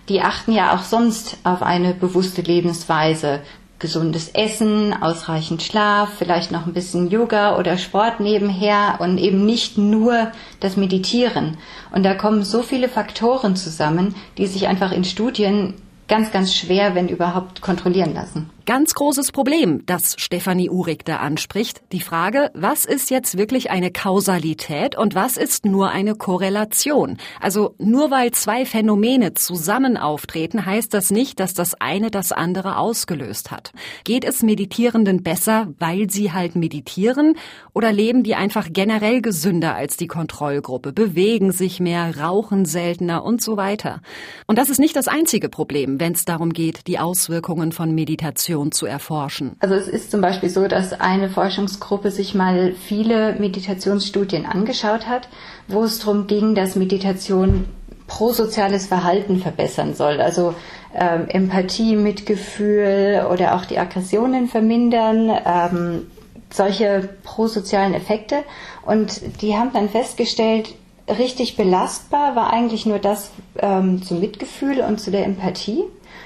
die 0.09 0.21
achten 0.21 0.51
ja 0.51 0.75
auch 0.75 0.83
sonst 0.83 1.37
auf 1.43 1.61
eine 1.61 1.93
bewusste 1.93 2.41
Lebensweise, 2.41 3.39
gesundes 3.83 4.29
Essen, 4.29 4.93
ausreichend 4.93 5.61
Schlaf, 5.61 6.09
vielleicht 6.17 6.51
noch 6.51 6.65
ein 6.65 6.73
bisschen 6.73 7.09
Yoga 7.09 7.57
oder 7.57 7.77
Sport 7.77 8.21
nebenher 8.21 8.95
und 8.99 9.17
eben 9.17 9.45
nicht 9.45 9.77
nur 9.77 10.31
das 10.61 10.77
Meditieren. 10.77 11.57
Und 11.91 12.03
da 12.03 12.15
kommen 12.15 12.43
so 12.43 12.63
viele 12.63 12.87
Faktoren 12.87 13.57
zusammen, 13.57 14.15
die 14.37 14.47
sich 14.47 14.67
einfach 14.69 14.93
in 14.93 15.03
Studien 15.03 15.73
ganz, 16.07 16.31
ganz 16.31 16.55
schwer, 16.55 16.95
wenn 16.95 17.09
überhaupt, 17.09 17.61
kontrollieren 17.61 18.13
lassen. 18.13 18.49
Ganz 18.65 18.93
großes 18.93 19.33
Problem, 19.33 19.85
das 19.87 20.15
Stefanie 20.17 20.69
Uhrig 20.69 21.03
da 21.03 21.17
anspricht. 21.17 21.81
Die 21.91 21.99
Frage, 21.99 22.49
was 22.53 22.85
ist 22.85 23.09
jetzt 23.09 23.37
wirklich 23.37 23.71
eine 23.71 23.91
Kausalität 23.91 24.97
und 24.97 25.15
was 25.15 25.35
ist 25.35 25.65
nur 25.65 25.89
eine 25.89 26.15
Korrelation? 26.15 27.17
Also 27.41 27.75
nur 27.77 28.09
weil 28.09 28.31
zwei 28.31 28.65
Phänomene 28.65 29.33
zusammen 29.33 29.97
auftreten, 29.97 30.65
heißt 30.65 30.93
das 30.93 31.11
nicht, 31.11 31.41
dass 31.41 31.53
das 31.53 31.73
eine 31.81 32.09
das 32.09 32.31
andere 32.31 32.77
ausgelöst 32.77 33.51
hat. 33.51 33.73
Geht 34.05 34.23
es 34.23 34.43
Meditierenden 34.43 35.23
besser, 35.23 35.67
weil 35.77 36.09
sie 36.09 36.31
halt 36.31 36.55
meditieren 36.55 37.35
oder 37.73 37.91
leben 37.91 38.23
die 38.23 38.35
einfach 38.35 38.69
generell 38.71 39.21
gesünder 39.21 39.75
als 39.75 39.97
die 39.97 40.07
Kontrollgruppe, 40.07 40.93
bewegen 40.93 41.51
sich 41.51 41.81
mehr, 41.81 42.17
rauchen 42.17 42.63
seltener 42.63 43.25
und 43.25 43.41
so 43.41 43.57
weiter? 43.57 44.01
Und 44.47 44.57
das 44.57 44.69
ist 44.69 44.79
nicht 44.79 44.95
das 44.95 45.09
einzige 45.09 45.49
Problem, 45.49 45.99
wenn 45.99 46.13
es 46.13 46.23
darum 46.23 46.53
geht, 46.53 46.87
die 46.87 46.97
Auswirkungen 46.97 47.73
von 47.73 47.93
Meditation 47.93 48.52
Meditation 48.53 48.71
zu 48.71 48.85
erforschen? 48.85 49.55
Also 49.59 49.75
es 49.75 49.87
ist 49.87 50.11
zum 50.11 50.21
Beispiel 50.21 50.49
so, 50.49 50.67
dass 50.67 50.93
eine 50.93 51.29
Forschungsgruppe 51.29 52.11
sich 52.11 52.35
mal 52.35 52.73
viele 52.73 53.35
Meditationsstudien 53.39 54.45
angeschaut 54.45 55.07
hat, 55.07 55.27
wo 55.67 55.83
es 55.83 55.99
darum 55.99 56.27
ging, 56.27 56.55
dass 56.55 56.75
Meditation 56.75 57.65
prosoziales 58.07 58.87
Verhalten 58.87 59.39
verbessern 59.39 59.95
soll. 59.95 60.21
Also 60.21 60.53
ähm, 60.93 61.27
Empathie, 61.27 61.95
Mitgefühl 61.95 63.25
oder 63.31 63.55
auch 63.55 63.65
die 63.65 63.79
Aggressionen 63.79 64.47
vermindern, 64.47 65.31
ähm, 65.45 66.07
solche 66.51 67.09
prosozialen 67.23 67.95
Effekte. 67.95 68.43
Und 68.85 69.41
die 69.41 69.55
haben 69.55 69.71
dann 69.73 69.89
festgestellt, 69.89 70.75
richtig 71.07 71.57
belastbar 71.57 72.35
war 72.35 72.53
eigentlich 72.53 72.85
nur 72.85 72.99
das 72.99 73.31
ähm, 73.57 74.03
zum 74.03 74.19
Mitgefühl 74.19 74.81
und 74.81 74.99
zu 74.99 75.09
der 75.09 75.25
Empathie 75.25 75.83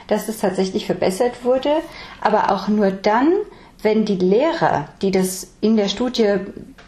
dass 0.08 0.30
es 0.30 0.40
tatsächlich 0.40 0.86
verbessert 0.86 1.44
wurde, 1.44 1.72
aber 2.22 2.52
auch 2.52 2.68
nur 2.68 2.92
dann, 2.92 3.32
wenn 3.82 4.06
die 4.06 4.16
Lehrer, 4.16 4.88
die 5.02 5.12
das 5.12 5.54
in 5.62 5.78
der 5.78 5.88
Studie 5.88 6.36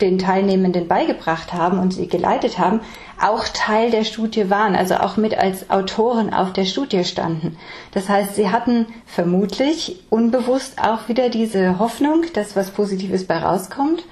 den 0.01 0.17
Teilnehmenden 0.17 0.87
beigebracht 0.87 1.53
haben 1.53 1.79
und 1.79 1.93
sie 1.93 2.07
geleitet 2.07 2.57
haben, 2.57 2.79
auch 3.21 3.45
Teil 3.49 3.91
der 3.91 4.05
Studie 4.05 4.49
waren, 4.49 4.75
also 4.75 4.95
auch 4.95 5.17
mit 5.17 5.37
als 5.37 5.69
Autoren 5.69 6.33
auf 6.33 6.53
der 6.53 6.65
Studie 6.65 7.03
standen. 7.03 7.57
Das 7.91 8.07
heißt, 8.07 8.35
sie 8.35 8.49
hatten 8.49 8.87
vermutlich 9.05 10.03
unbewusst 10.09 10.81
auch 10.81 11.09
wieder 11.09 11.29
diese 11.29 11.79
Hoffnung, 11.79 12.23
dass 12.33 12.55
was 12.55 12.71
Positives 12.71 13.25
bei 13.25 13.37
rauskommt 13.37 14.03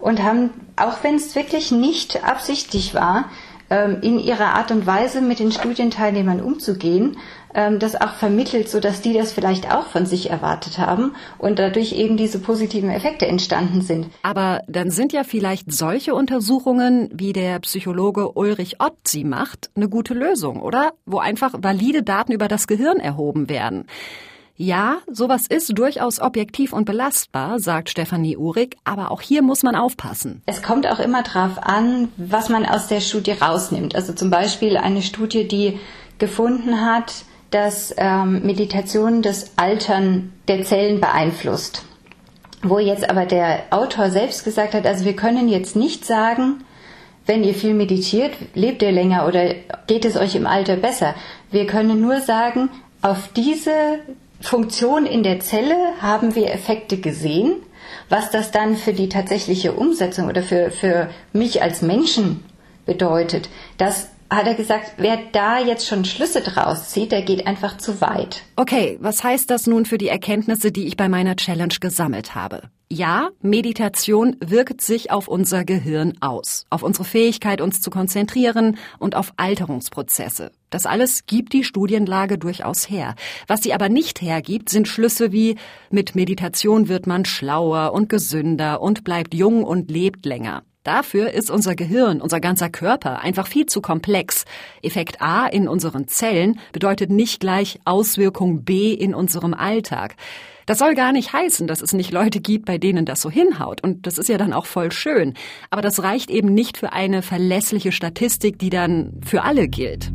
und 0.00 0.22
haben, 0.22 0.50
auch 0.76 1.02
wenn 1.02 1.14
es 1.14 1.34
wirklich 1.34 1.70
nicht 1.70 2.24
absichtlich 2.24 2.94
war, 2.94 3.26
ähm, 3.70 3.98
in 4.00 4.18
ihrer 4.18 4.54
Art 4.54 4.70
und 4.70 4.86
Weise 4.86 5.20
mit 5.20 5.38
den 5.38 5.52
Studienteilnehmern 5.52 6.40
umzugehen, 6.40 7.16
ähm, 7.54 7.78
das 7.78 8.00
auch 8.00 8.14
vermittelt, 8.14 8.68
so 8.68 8.80
dass 8.80 9.00
die 9.00 9.12
das 9.12 9.32
vielleicht 9.32 9.70
auch 9.72 9.86
von 9.86 10.06
sich 10.06 10.30
erwartet 10.30 10.78
haben 10.78 11.14
und 11.38 11.58
dadurch 11.58 11.92
eben 11.92 12.16
diese 12.16 12.38
positiven 12.38 12.90
Effekte 12.90 13.26
entstanden 13.26 13.82
sind. 13.82 14.06
Aber 14.22 14.62
dann 14.66 14.90
sind 14.90 15.12
ja 15.12 15.24
vielleicht 15.24 15.72
solche 15.72 16.14
Untersuchungen, 16.14 17.10
wie 17.12 17.32
der 17.32 17.58
Psychologe 17.60 18.32
Ulrich 18.32 18.80
Ott 18.80 18.96
sie 19.06 19.24
macht, 19.24 19.70
eine 19.74 19.88
gute 19.88 20.14
Lösung, 20.14 20.60
oder? 20.60 20.92
Wo 21.06 21.18
einfach 21.18 21.54
valide 21.58 22.02
Daten 22.02 22.32
über 22.32 22.48
das 22.48 22.66
Gehirn 22.66 22.98
erhoben 22.98 23.48
werden. 23.48 23.86
Ja, 24.60 24.96
sowas 25.06 25.46
ist 25.46 25.78
durchaus 25.78 26.18
objektiv 26.18 26.72
und 26.72 26.84
belastbar, 26.84 27.60
sagt 27.60 27.90
Stefanie 27.90 28.36
Uhrig, 28.36 28.76
aber 28.82 29.12
auch 29.12 29.20
hier 29.20 29.40
muss 29.40 29.62
man 29.62 29.76
aufpassen. 29.76 30.42
Es 30.46 30.64
kommt 30.64 30.84
auch 30.88 30.98
immer 30.98 31.22
darauf 31.22 31.62
an, 31.62 32.08
was 32.16 32.48
man 32.48 32.66
aus 32.66 32.88
der 32.88 33.00
Studie 33.00 33.30
rausnimmt. 33.30 33.94
Also 33.94 34.14
zum 34.14 34.30
Beispiel 34.30 34.76
eine 34.76 35.02
Studie, 35.02 35.46
die 35.46 35.78
gefunden 36.18 36.80
hat, 36.80 37.24
dass 37.50 37.94
ähm, 37.96 38.42
Meditation 38.44 39.22
das 39.22 39.52
Altern 39.56 40.32
der 40.48 40.64
Zellen 40.64 41.00
beeinflusst. 41.00 41.84
Wo 42.62 42.78
jetzt 42.78 43.08
aber 43.08 43.24
der 43.24 43.64
Autor 43.70 44.10
selbst 44.10 44.44
gesagt 44.44 44.74
hat, 44.74 44.86
also 44.86 45.04
wir 45.04 45.14
können 45.14 45.48
jetzt 45.48 45.76
nicht 45.76 46.04
sagen, 46.04 46.64
wenn 47.26 47.44
ihr 47.44 47.54
viel 47.54 47.74
meditiert, 47.74 48.32
lebt 48.54 48.82
ihr 48.82 48.90
länger 48.90 49.26
oder 49.26 49.54
geht 49.86 50.04
es 50.04 50.16
euch 50.16 50.34
im 50.34 50.46
Alter 50.46 50.76
besser. 50.76 51.14
Wir 51.50 51.66
können 51.66 52.00
nur 52.00 52.20
sagen, 52.20 52.70
auf 53.02 53.28
diese 53.36 54.00
Funktion 54.40 55.06
in 55.06 55.22
der 55.22 55.40
Zelle 55.40 55.76
haben 56.00 56.34
wir 56.34 56.52
Effekte 56.52 56.98
gesehen. 56.98 57.54
Was 58.08 58.30
das 58.30 58.50
dann 58.50 58.76
für 58.76 58.92
die 58.92 59.08
tatsächliche 59.08 59.72
Umsetzung 59.72 60.28
oder 60.28 60.42
für, 60.42 60.70
für 60.70 61.10
mich 61.32 61.62
als 61.62 61.82
Menschen 61.82 62.44
bedeutet, 62.86 63.50
das 63.76 64.08
hat 64.30 64.46
er 64.46 64.54
gesagt, 64.54 64.94
wer 64.98 65.18
da 65.32 65.58
jetzt 65.58 65.86
schon 65.86 66.04
Schlüsse 66.04 66.42
draus 66.42 66.90
zieht, 66.90 67.12
der 67.12 67.22
geht 67.22 67.46
einfach 67.46 67.78
zu 67.78 68.00
weit. 68.00 68.42
Okay, 68.56 68.98
was 69.00 69.24
heißt 69.24 69.50
das 69.50 69.66
nun 69.66 69.86
für 69.86 69.98
die 69.98 70.08
Erkenntnisse, 70.08 70.70
die 70.70 70.86
ich 70.86 70.96
bei 70.96 71.08
meiner 71.08 71.36
Challenge 71.36 71.74
gesammelt 71.80 72.34
habe? 72.34 72.62
Ja, 72.90 73.28
Meditation 73.42 74.36
wirkt 74.40 74.80
sich 74.80 75.10
auf 75.10 75.28
unser 75.28 75.66
Gehirn 75.66 76.14
aus, 76.20 76.64
auf 76.70 76.82
unsere 76.82 77.04
Fähigkeit, 77.04 77.60
uns 77.60 77.82
zu 77.82 77.90
konzentrieren 77.90 78.78
und 78.98 79.14
auf 79.14 79.34
Alterungsprozesse. 79.36 80.52
Das 80.70 80.86
alles 80.86 81.26
gibt 81.26 81.52
die 81.52 81.64
Studienlage 81.64 82.38
durchaus 82.38 82.88
her. 82.88 83.14
Was 83.46 83.62
sie 83.62 83.74
aber 83.74 83.90
nicht 83.90 84.22
hergibt, 84.22 84.70
sind 84.70 84.88
Schlüsse 84.88 85.32
wie 85.32 85.56
mit 85.90 86.14
Meditation 86.14 86.88
wird 86.88 87.06
man 87.06 87.26
schlauer 87.26 87.92
und 87.92 88.08
gesünder 88.08 88.80
und 88.80 89.04
bleibt 89.04 89.34
jung 89.34 89.64
und 89.64 89.90
lebt 89.90 90.24
länger. 90.24 90.62
Dafür 90.88 91.32
ist 91.32 91.50
unser 91.50 91.74
Gehirn, 91.74 92.22
unser 92.22 92.40
ganzer 92.40 92.70
Körper 92.70 93.20
einfach 93.20 93.46
viel 93.46 93.66
zu 93.66 93.82
komplex. 93.82 94.46
Effekt 94.80 95.20
A 95.20 95.46
in 95.46 95.68
unseren 95.68 96.08
Zellen 96.08 96.58
bedeutet 96.72 97.10
nicht 97.10 97.40
gleich 97.40 97.78
Auswirkung 97.84 98.64
B 98.64 98.94
in 98.94 99.14
unserem 99.14 99.52
Alltag. 99.52 100.16
Das 100.64 100.78
soll 100.78 100.94
gar 100.94 101.12
nicht 101.12 101.34
heißen, 101.34 101.66
dass 101.66 101.82
es 101.82 101.92
nicht 101.92 102.10
Leute 102.10 102.40
gibt, 102.40 102.64
bei 102.64 102.78
denen 102.78 103.04
das 103.04 103.20
so 103.20 103.28
hinhaut. 103.28 103.82
Und 103.84 104.06
das 104.06 104.16
ist 104.16 104.30
ja 104.30 104.38
dann 104.38 104.54
auch 104.54 104.64
voll 104.64 104.90
schön. 104.90 105.34
Aber 105.68 105.82
das 105.82 106.02
reicht 106.02 106.30
eben 106.30 106.54
nicht 106.54 106.78
für 106.78 106.94
eine 106.94 107.20
verlässliche 107.20 107.92
Statistik, 107.92 108.58
die 108.58 108.70
dann 108.70 109.20
für 109.22 109.42
alle 109.42 109.68
gilt. 109.68 110.10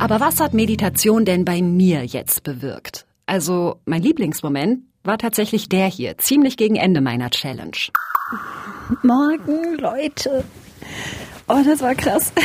Aber 0.00 0.18
was 0.18 0.40
hat 0.40 0.54
Meditation 0.54 1.26
denn 1.26 1.44
bei 1.44 1.60
mir 1.60 2.06
jetzt 2.06 2.42
bewirkt? 2.42 3.04
Also 3.26 3.76
mein 3.84 4.00
Lieblingsmoment 4.00 4.84
war 5.04 5.18
tatsächlich 5.18 5.68
der 5.68 5.88
hier, 5.88 6.16
ziemlich 6.16 6.56
gegen 6.56 6.76
Ende 6.76 7.02
meiner 7.02 7.28
Challenge. 7.28 7.76
Morgen, 9.02 9.74
Leute. 9.78 10.44
Oh, 11.48 11.60
das 11.64 11.82
war 11.82 11.94
krass. 11.94 12.32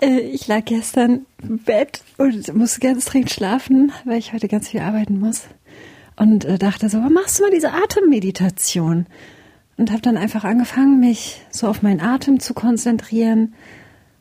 Äh, 0.00 0.20
ich 0.20 0.46
lag 0.46 0.64
gestern 0.64 1.26
im 1.42 1.58
Bett 1.58 2.04
und 2.18 2.54
musste 2.54 2.78
ganz 2.78 3.06
dringend 3.06 3.32
schlafen, 3.32 3.90
weil 4.04 4.18
ich 4.18 4.32
heute 4.32 4.46
ganz 4.46 4.68
viel 4.68 4.78
arbeiten 4.78 5.18
muss. 5.18 5.48
Und 6.14 6.44
äh, 6.44 6.56
dachte 6.56 6.88
so, 6.88 6.98
machst 7.00 7.40
du 7.40 7.42
mal 7.42 7.50
diese 7.50 7.72
Atemmeditation? 7.72 9.06
Und 9.76 9.90
habe 9.90 10.00
dann 10.00 10.16
einfach 10.16 10.44
angefangen, 10.44 11.00
mich 11.00 11.40
so 11.50 11.66
auf 11.66 11.82
meinen 11.82 11.98
Atem 11.98 12.38
zu 12.38 12.54
konzentrieren 12.54 13.54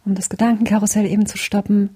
um 0.07 0.15
das 0.15 0.29
Gedankenkarussell 0.29 1.05
eben 1.05 1.25
zu 1.25 1.37
stoppen 1.37 1.95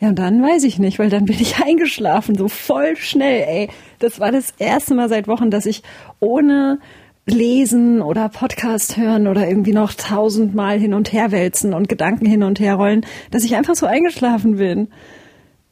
Ja, 0.00 0.08
und 0.08 0.18
dann 0.18 0.42
weiß 0.42 0.64
ich 0.64 0.78
nicht, 0.78 0.98
weil 0.98 1.10
dann 1.10 1.26
bin 1.26 1.38
ich 1.38 1.62
eingeschlafen, 1.62 2.36
so 2.36 2.48
voll 2.48 2.96
schnell, 2.96 3.42
ey. 3.46 3.68
Das 3.98 4.18
war 4.18 4.32
das 4.32 4.54
erste 4.58 4.94
Mal 4.94 5.08
seit 5.08 5.28
Wochen, 5.28 5.50
dass 5.50 5.66
ich 5.66 5.82
ohne 6.20 6.78
lesen 7.26 8.00
oder 8.00 8.30
Podcast 8.30 8.96
hören 8.96 9.28
oder 9.28 9.46
irgendwie 9.46 9.74
noch 9.74 9.92
tausendmal 9.92 10.80
hin 10.80 10.94
und 10.94 11.12
her 11.12 11.30
wälzen 11.32 11.74
und 11.74 11.88
Gedanken 11.88 12.24
hin 12.24 12.42
und 12.42 12.58
her 12.58 12.74
rollen, 12.76 13.04
dass 13.30 13.44
ich 13.44 13.54
einfach 13.54 13.74
so 13.74 13.84
eingeschlafen 13.84 14.56
bin. 14.56 14.88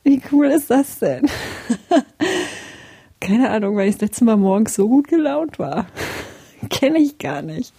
Wie 0.05 0.21
cool 0.31 0.47
ist 0.47 0.71
das 0.71 0.99
denn? 0.99 1.27
Keine 3.21 3.51
Ahnung, 3.51 3.77
weil 3.77 3.89
ich 3.89 3.97
das 3.97 4.03
letzte 4.03 4.25
Mal 4.25 4.37
morgens 4.37 4.75
so 4.75 4.89
gut 4.89 5.09
gelaunt 5.09 5.59
war. 5.59 5.87
Kenne 6.71 6.99
ich 6.99 7.19
gar 7.19 7.41
nicht. 7.43 7.73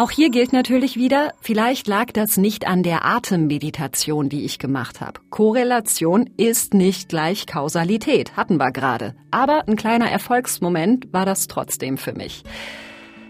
Auch 0.00 0.10
hier 0.10 0.30
gilt 0.30 0.54
natürlich 0.54 0.96
wieder, 0.96 1.34
vielleicht 1.42 1.86
lag 1.86 2.06
das 2.06 2.38
nicht 2.38 2.66
an 2.66 2.82
der 2.82 3.04
Atemmeditation, 3.04 4.30
die 4.30 4.46
ich 4.46 4.58
gemacht 4.58 5.02
habe. 5.02 5.20
Korrelation 5.28 6.30
ist 6.38 6.72
nicht 6.72 7.10
gleich 7.10 7.46
Kausalität, 7.46 8.34
hatten 8.34 8.56
wir 8.56 8.72
gerade. 8.72 9.14
Aber 9.30 9.68
ein 9.68 9.76
kleiner 9.76 10.10
Erfolgsmoment 10.10 11.12
war 11.12 11.26
das 11.26 11.48
trotzdem 11.48 11.98
für 11.98 12.14
mich. 12.14 12.44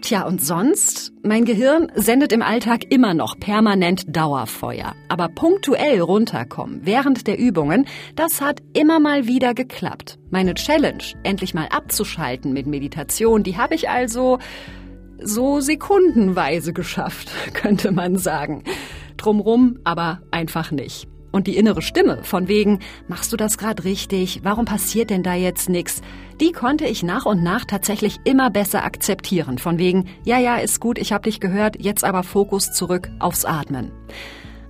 Tja, 0.00 0.24
und 0.24 0.42
sonst? 0.42 1.12
Mein 1.24 1.44
Gehirn 1.44 1.90
sendet 1.96 2.32
im 2.32 2.40
Alltag 2.40 2.84
immer 2.90 3.14
noch 3.14 3.38
permanent 3.40 4.04
Dauerfeuer. 4.06 4.94
Aber 5.08 5.28
punktuell 5.28 6.00
runterkommen 6.00 6.82
während 6.84 7.26
der 7.26 7.36
Übungen, 7.36 7.86
das 8.14 8.40
hat 8.40 8.62
immer 8.74 9.00
mal 9.00 9.26
wieder 9.26 9.54
geklappt. 9.54 10.20
Meine 10.30 10.54
Challenge, 10.54 11.02
endlich 11.24 11.52
mal 11.52 11.66
abzuschalten 11.66 12.52
mit 12.52 12.68
Meditation, 12.68 13.42
die 13.42 13.58
habe 13.58 13.74
ich 13.74 13.90
also 13.90 14.38
so 15.22 15.60
sekundenweise 15.60 16.72
geschafft, 16.72 17.30
könnte 17.54 17.92
man 17.92 18.16
sagen. 18.16 18.64
Drumrum 19.16 19.78
aber 19.84 20.20
einfach 20.30 20.70
nicht. 20.70 21.08
Und 21.32 21.46
die 21.46 21.56
innere 21.56 21.82
Stimme 21.82 22.24
von 22.24 22.48
wegen, 22.48 22.80
machst 23.06 23.32
du 23.32 23.36
das 23.36 23.56
gerade 23.56 23.84
richtig? 23.84 24.40
Warum 24.42 24.64
passiert 24.64 25.10
denn 25.10 25.22
da 25.22 25.34
jetzt 25.34 25.68
nix? 25.68 26.02
Die 26.40 26.52
konnte 26.52 26.86
ich 26.86 27.02
nach 27.02 27.24
und 27.24 27.42
nach 27.42 27.64
tatsächlich 27.64 28.18
immer 28.24 28.50
besser 28.50 28.84
akzeptieren. 28.84 29.58
Von 29.58 29.78
wegen, 29.78 30.06
ja, 30.24 30.38
ja, 30.38 30.56
ist 30.56 30.80
gut, 30.80 30.98
ich 30.98 31.12
hab 31.12 31.22
dich 31.22 31.38
gehört, 31.38 31.76
jetzt 31.78 32.02
aber 32.02 32.24
Fokus 32.24 32.72
zurück 32.72 33.10
aufs 33.20 33.44
Atmen. 33.44 33.92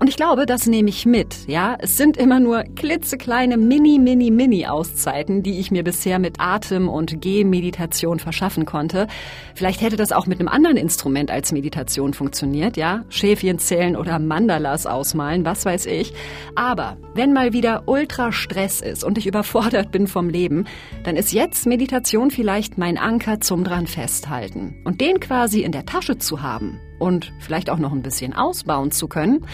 Und 0.00 0.08
ich 0.08 0.16
glaube, 0.16 0.46
das 0.46 0.66
nehme 0.66 0.88
ich 0.88 1.04
mit, 1.04 1.46
ja. 1.46 1.76
Es 1.78 1.98
sind 1.98 2.16
immer 2.16 2.40
nur 2.40 2.62
klitzekleine 2.62 3.58
Mini, 3.58 3.98
Mini, 3.98 4.30
Mini-Auszeiten, 4.30 5.42
die 5.42 5.60
ich 5.60 5.70
mir 5.70 5.84
bisher 5.84 6.18
mit 6.18 6.40
Atem- 6.40 6.88
und 6.88 7.20
Gehmeditation 7.20 8.18
verschaffen 8.18 8.64
konnte. 8.64 9.08
Vielleicht 9.54 9.82
hätte 9.82 9.96
das 9.96 10.12
auch 10.12 10.26
mit 10.26 10.40
einem 10.40 10.48
anderen 10.48 10.78
Instrument 10.78 11.30
als 11.30 11.52
Meditation 11.52 12.14
funktioniert, 12.14 12.78
ja. 12.78 13.04
Schäfchen 13.10 13.58
zählen 13.58 13.94
oder 13.94 14.18
Mandalas 14.18 14.86
ausmalen, 14.86 15.44
was 15.44 15.66
weiß 15.66 15.84
ich. 15.84 16.14
Aber 16.54 16.96
wenn 17.12 17.34
mal 17.34 17.52
wieder 17.52 17.82
Ultra-Stress 17.86 18.80
ist 18.80 19.04
und 19.04 19.18
ich 19.18 19.26
überfordert 19.30 19.92
bin 19.92 20.06
vom 20.06 20.30
Leben, 20.30 20.64
dann 21.04 21.16
ist 21.16 21.30
jetzt 21.30 21.66
Meditation 21.66 22.30
vielleicht 22.30 22.78
mein 22.78 22.96
Anker 22.96 23.42
zum 23.42 23.64
dran 23.64 23.86
festhalten. 23.86 24.80
Und 24.82 25.02
den 25.02 25.20
quasi 25.20 25.60
in 25.60 25.72
der 25.72 25.84
Tasche 25.84 26.16
zu 26.16 26.40
haben 26.40 26.80
und 26.98 27.34
vielleicht 27.38 27.68
auch 27.68 27.78
noch 27.78 27.92
ein 27.92 28.02
bisschen 28.02 28.32
ausbauen 28.32 28.92
zu 28.92 29.06
können, 29.06 29.44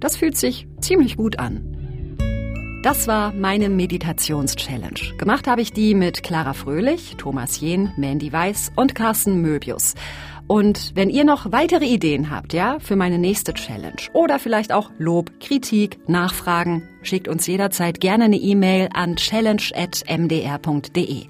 das 0.00 0.16
fühlt 0.16 0.36
sich 0.36 0.66
ziemlich 0.80 1.16
gut 1.16 1.38
an. 1.38 1.78
Das 2.82 3.06
war 3.08 3.32
meine 3.32 3.68
Meditations-Challenge. 3.68 5.16
Gemacht 5.18 5.48
habe 5.48 5.60
ich 5.60 5.72
die 5.72 5.94
mit 5.94 6.22
Clara 6.22 6.52
Fröhlich, 6.52 7.16
Thomas 7.18 7.60
Jehn, 7.60 7.92
Mandy 7.96 8.32
Weiß 8.32 8.70
und 8.76 8.94
Carsten 8.94 9.42
Möbius. 9.42 9.96
Und 10.46 10.92
wenn 10.94 11.10
ihr 11.10 11.24
noch 11.24 11.50
weitere 11.52 11.84
Ideen 11.84 12.30
habt, 12.30 12.54
ja, 12.54 12.78
für 12.78 12.96
meine 12.96 13.18
nächste 13.18 13.52
Challenge 13.52 14.00
oder 14.14 14.38
vielleicht 14.38 14.72
auch 14.72 14.90
Lob, 14.96 15.30
Kritik, 15.40 15.98
Nachfragen, 16.08 16.88
schickt 17.02 17.28
uns 17.28 17.46
jederzeit 17.46 18.00
gerne 18.00 18.24
eine 18.24 18.38
E-Mail 18.38 18.88
an 18.94 19.16
challenge.mdr.de. 19.16 21.26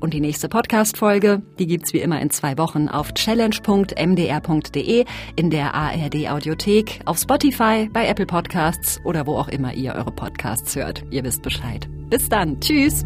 Und 0.00 0.14
die 0.14 0.20
nächste 0.20 0.48
Podcast-Folge, 0.48 1.42
die 1.58 1.66
gibt's 1.66 1.92
wie 1.92 2.00
immer 2.00 2.20
in 2.20 2.30
zwei 2.30 2.56
Wochen 2.58 2.88
auf 2.88 3.12
challenge.mdr.de, 3.14 5.04
in 5.36 5.50
der 5.50 5.74
ARD 5.74 6.28
Audiothek, 6.28 7.00
auf 7.04 7.18
Spotify, 7.18 7.88
bei 7.92 8.06
Apple 8.06 8.26
Podcasts 8.26 9.00
oder 9.04 9.26
wo 9.26 9.36
auch 9.36 9.48
immer 9.48 9.74
ihr 9.74 9.94
eure 9.94 10.12
Podcasts 10.12 10.76
hört. 10.76 11.04
Ihr 11.10 11.24
wisst 11.24 11.42
Bescheid. 11.42 11.88
Bis 12.08 12.28
dann. 12.28 12.60
Tschüss. 12.60 13.04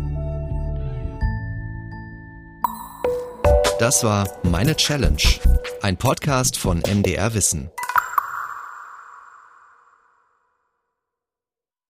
Das 3.79 4.05
war 4.05 4.29
Meine 4.45 4.77
Challenge, 4.77 5.23
ein 5.81 5.97
Podcast 5.97 6.57
von 6.57 6.83
MDR 6.87 7.35
Wissen. 7.35 7.71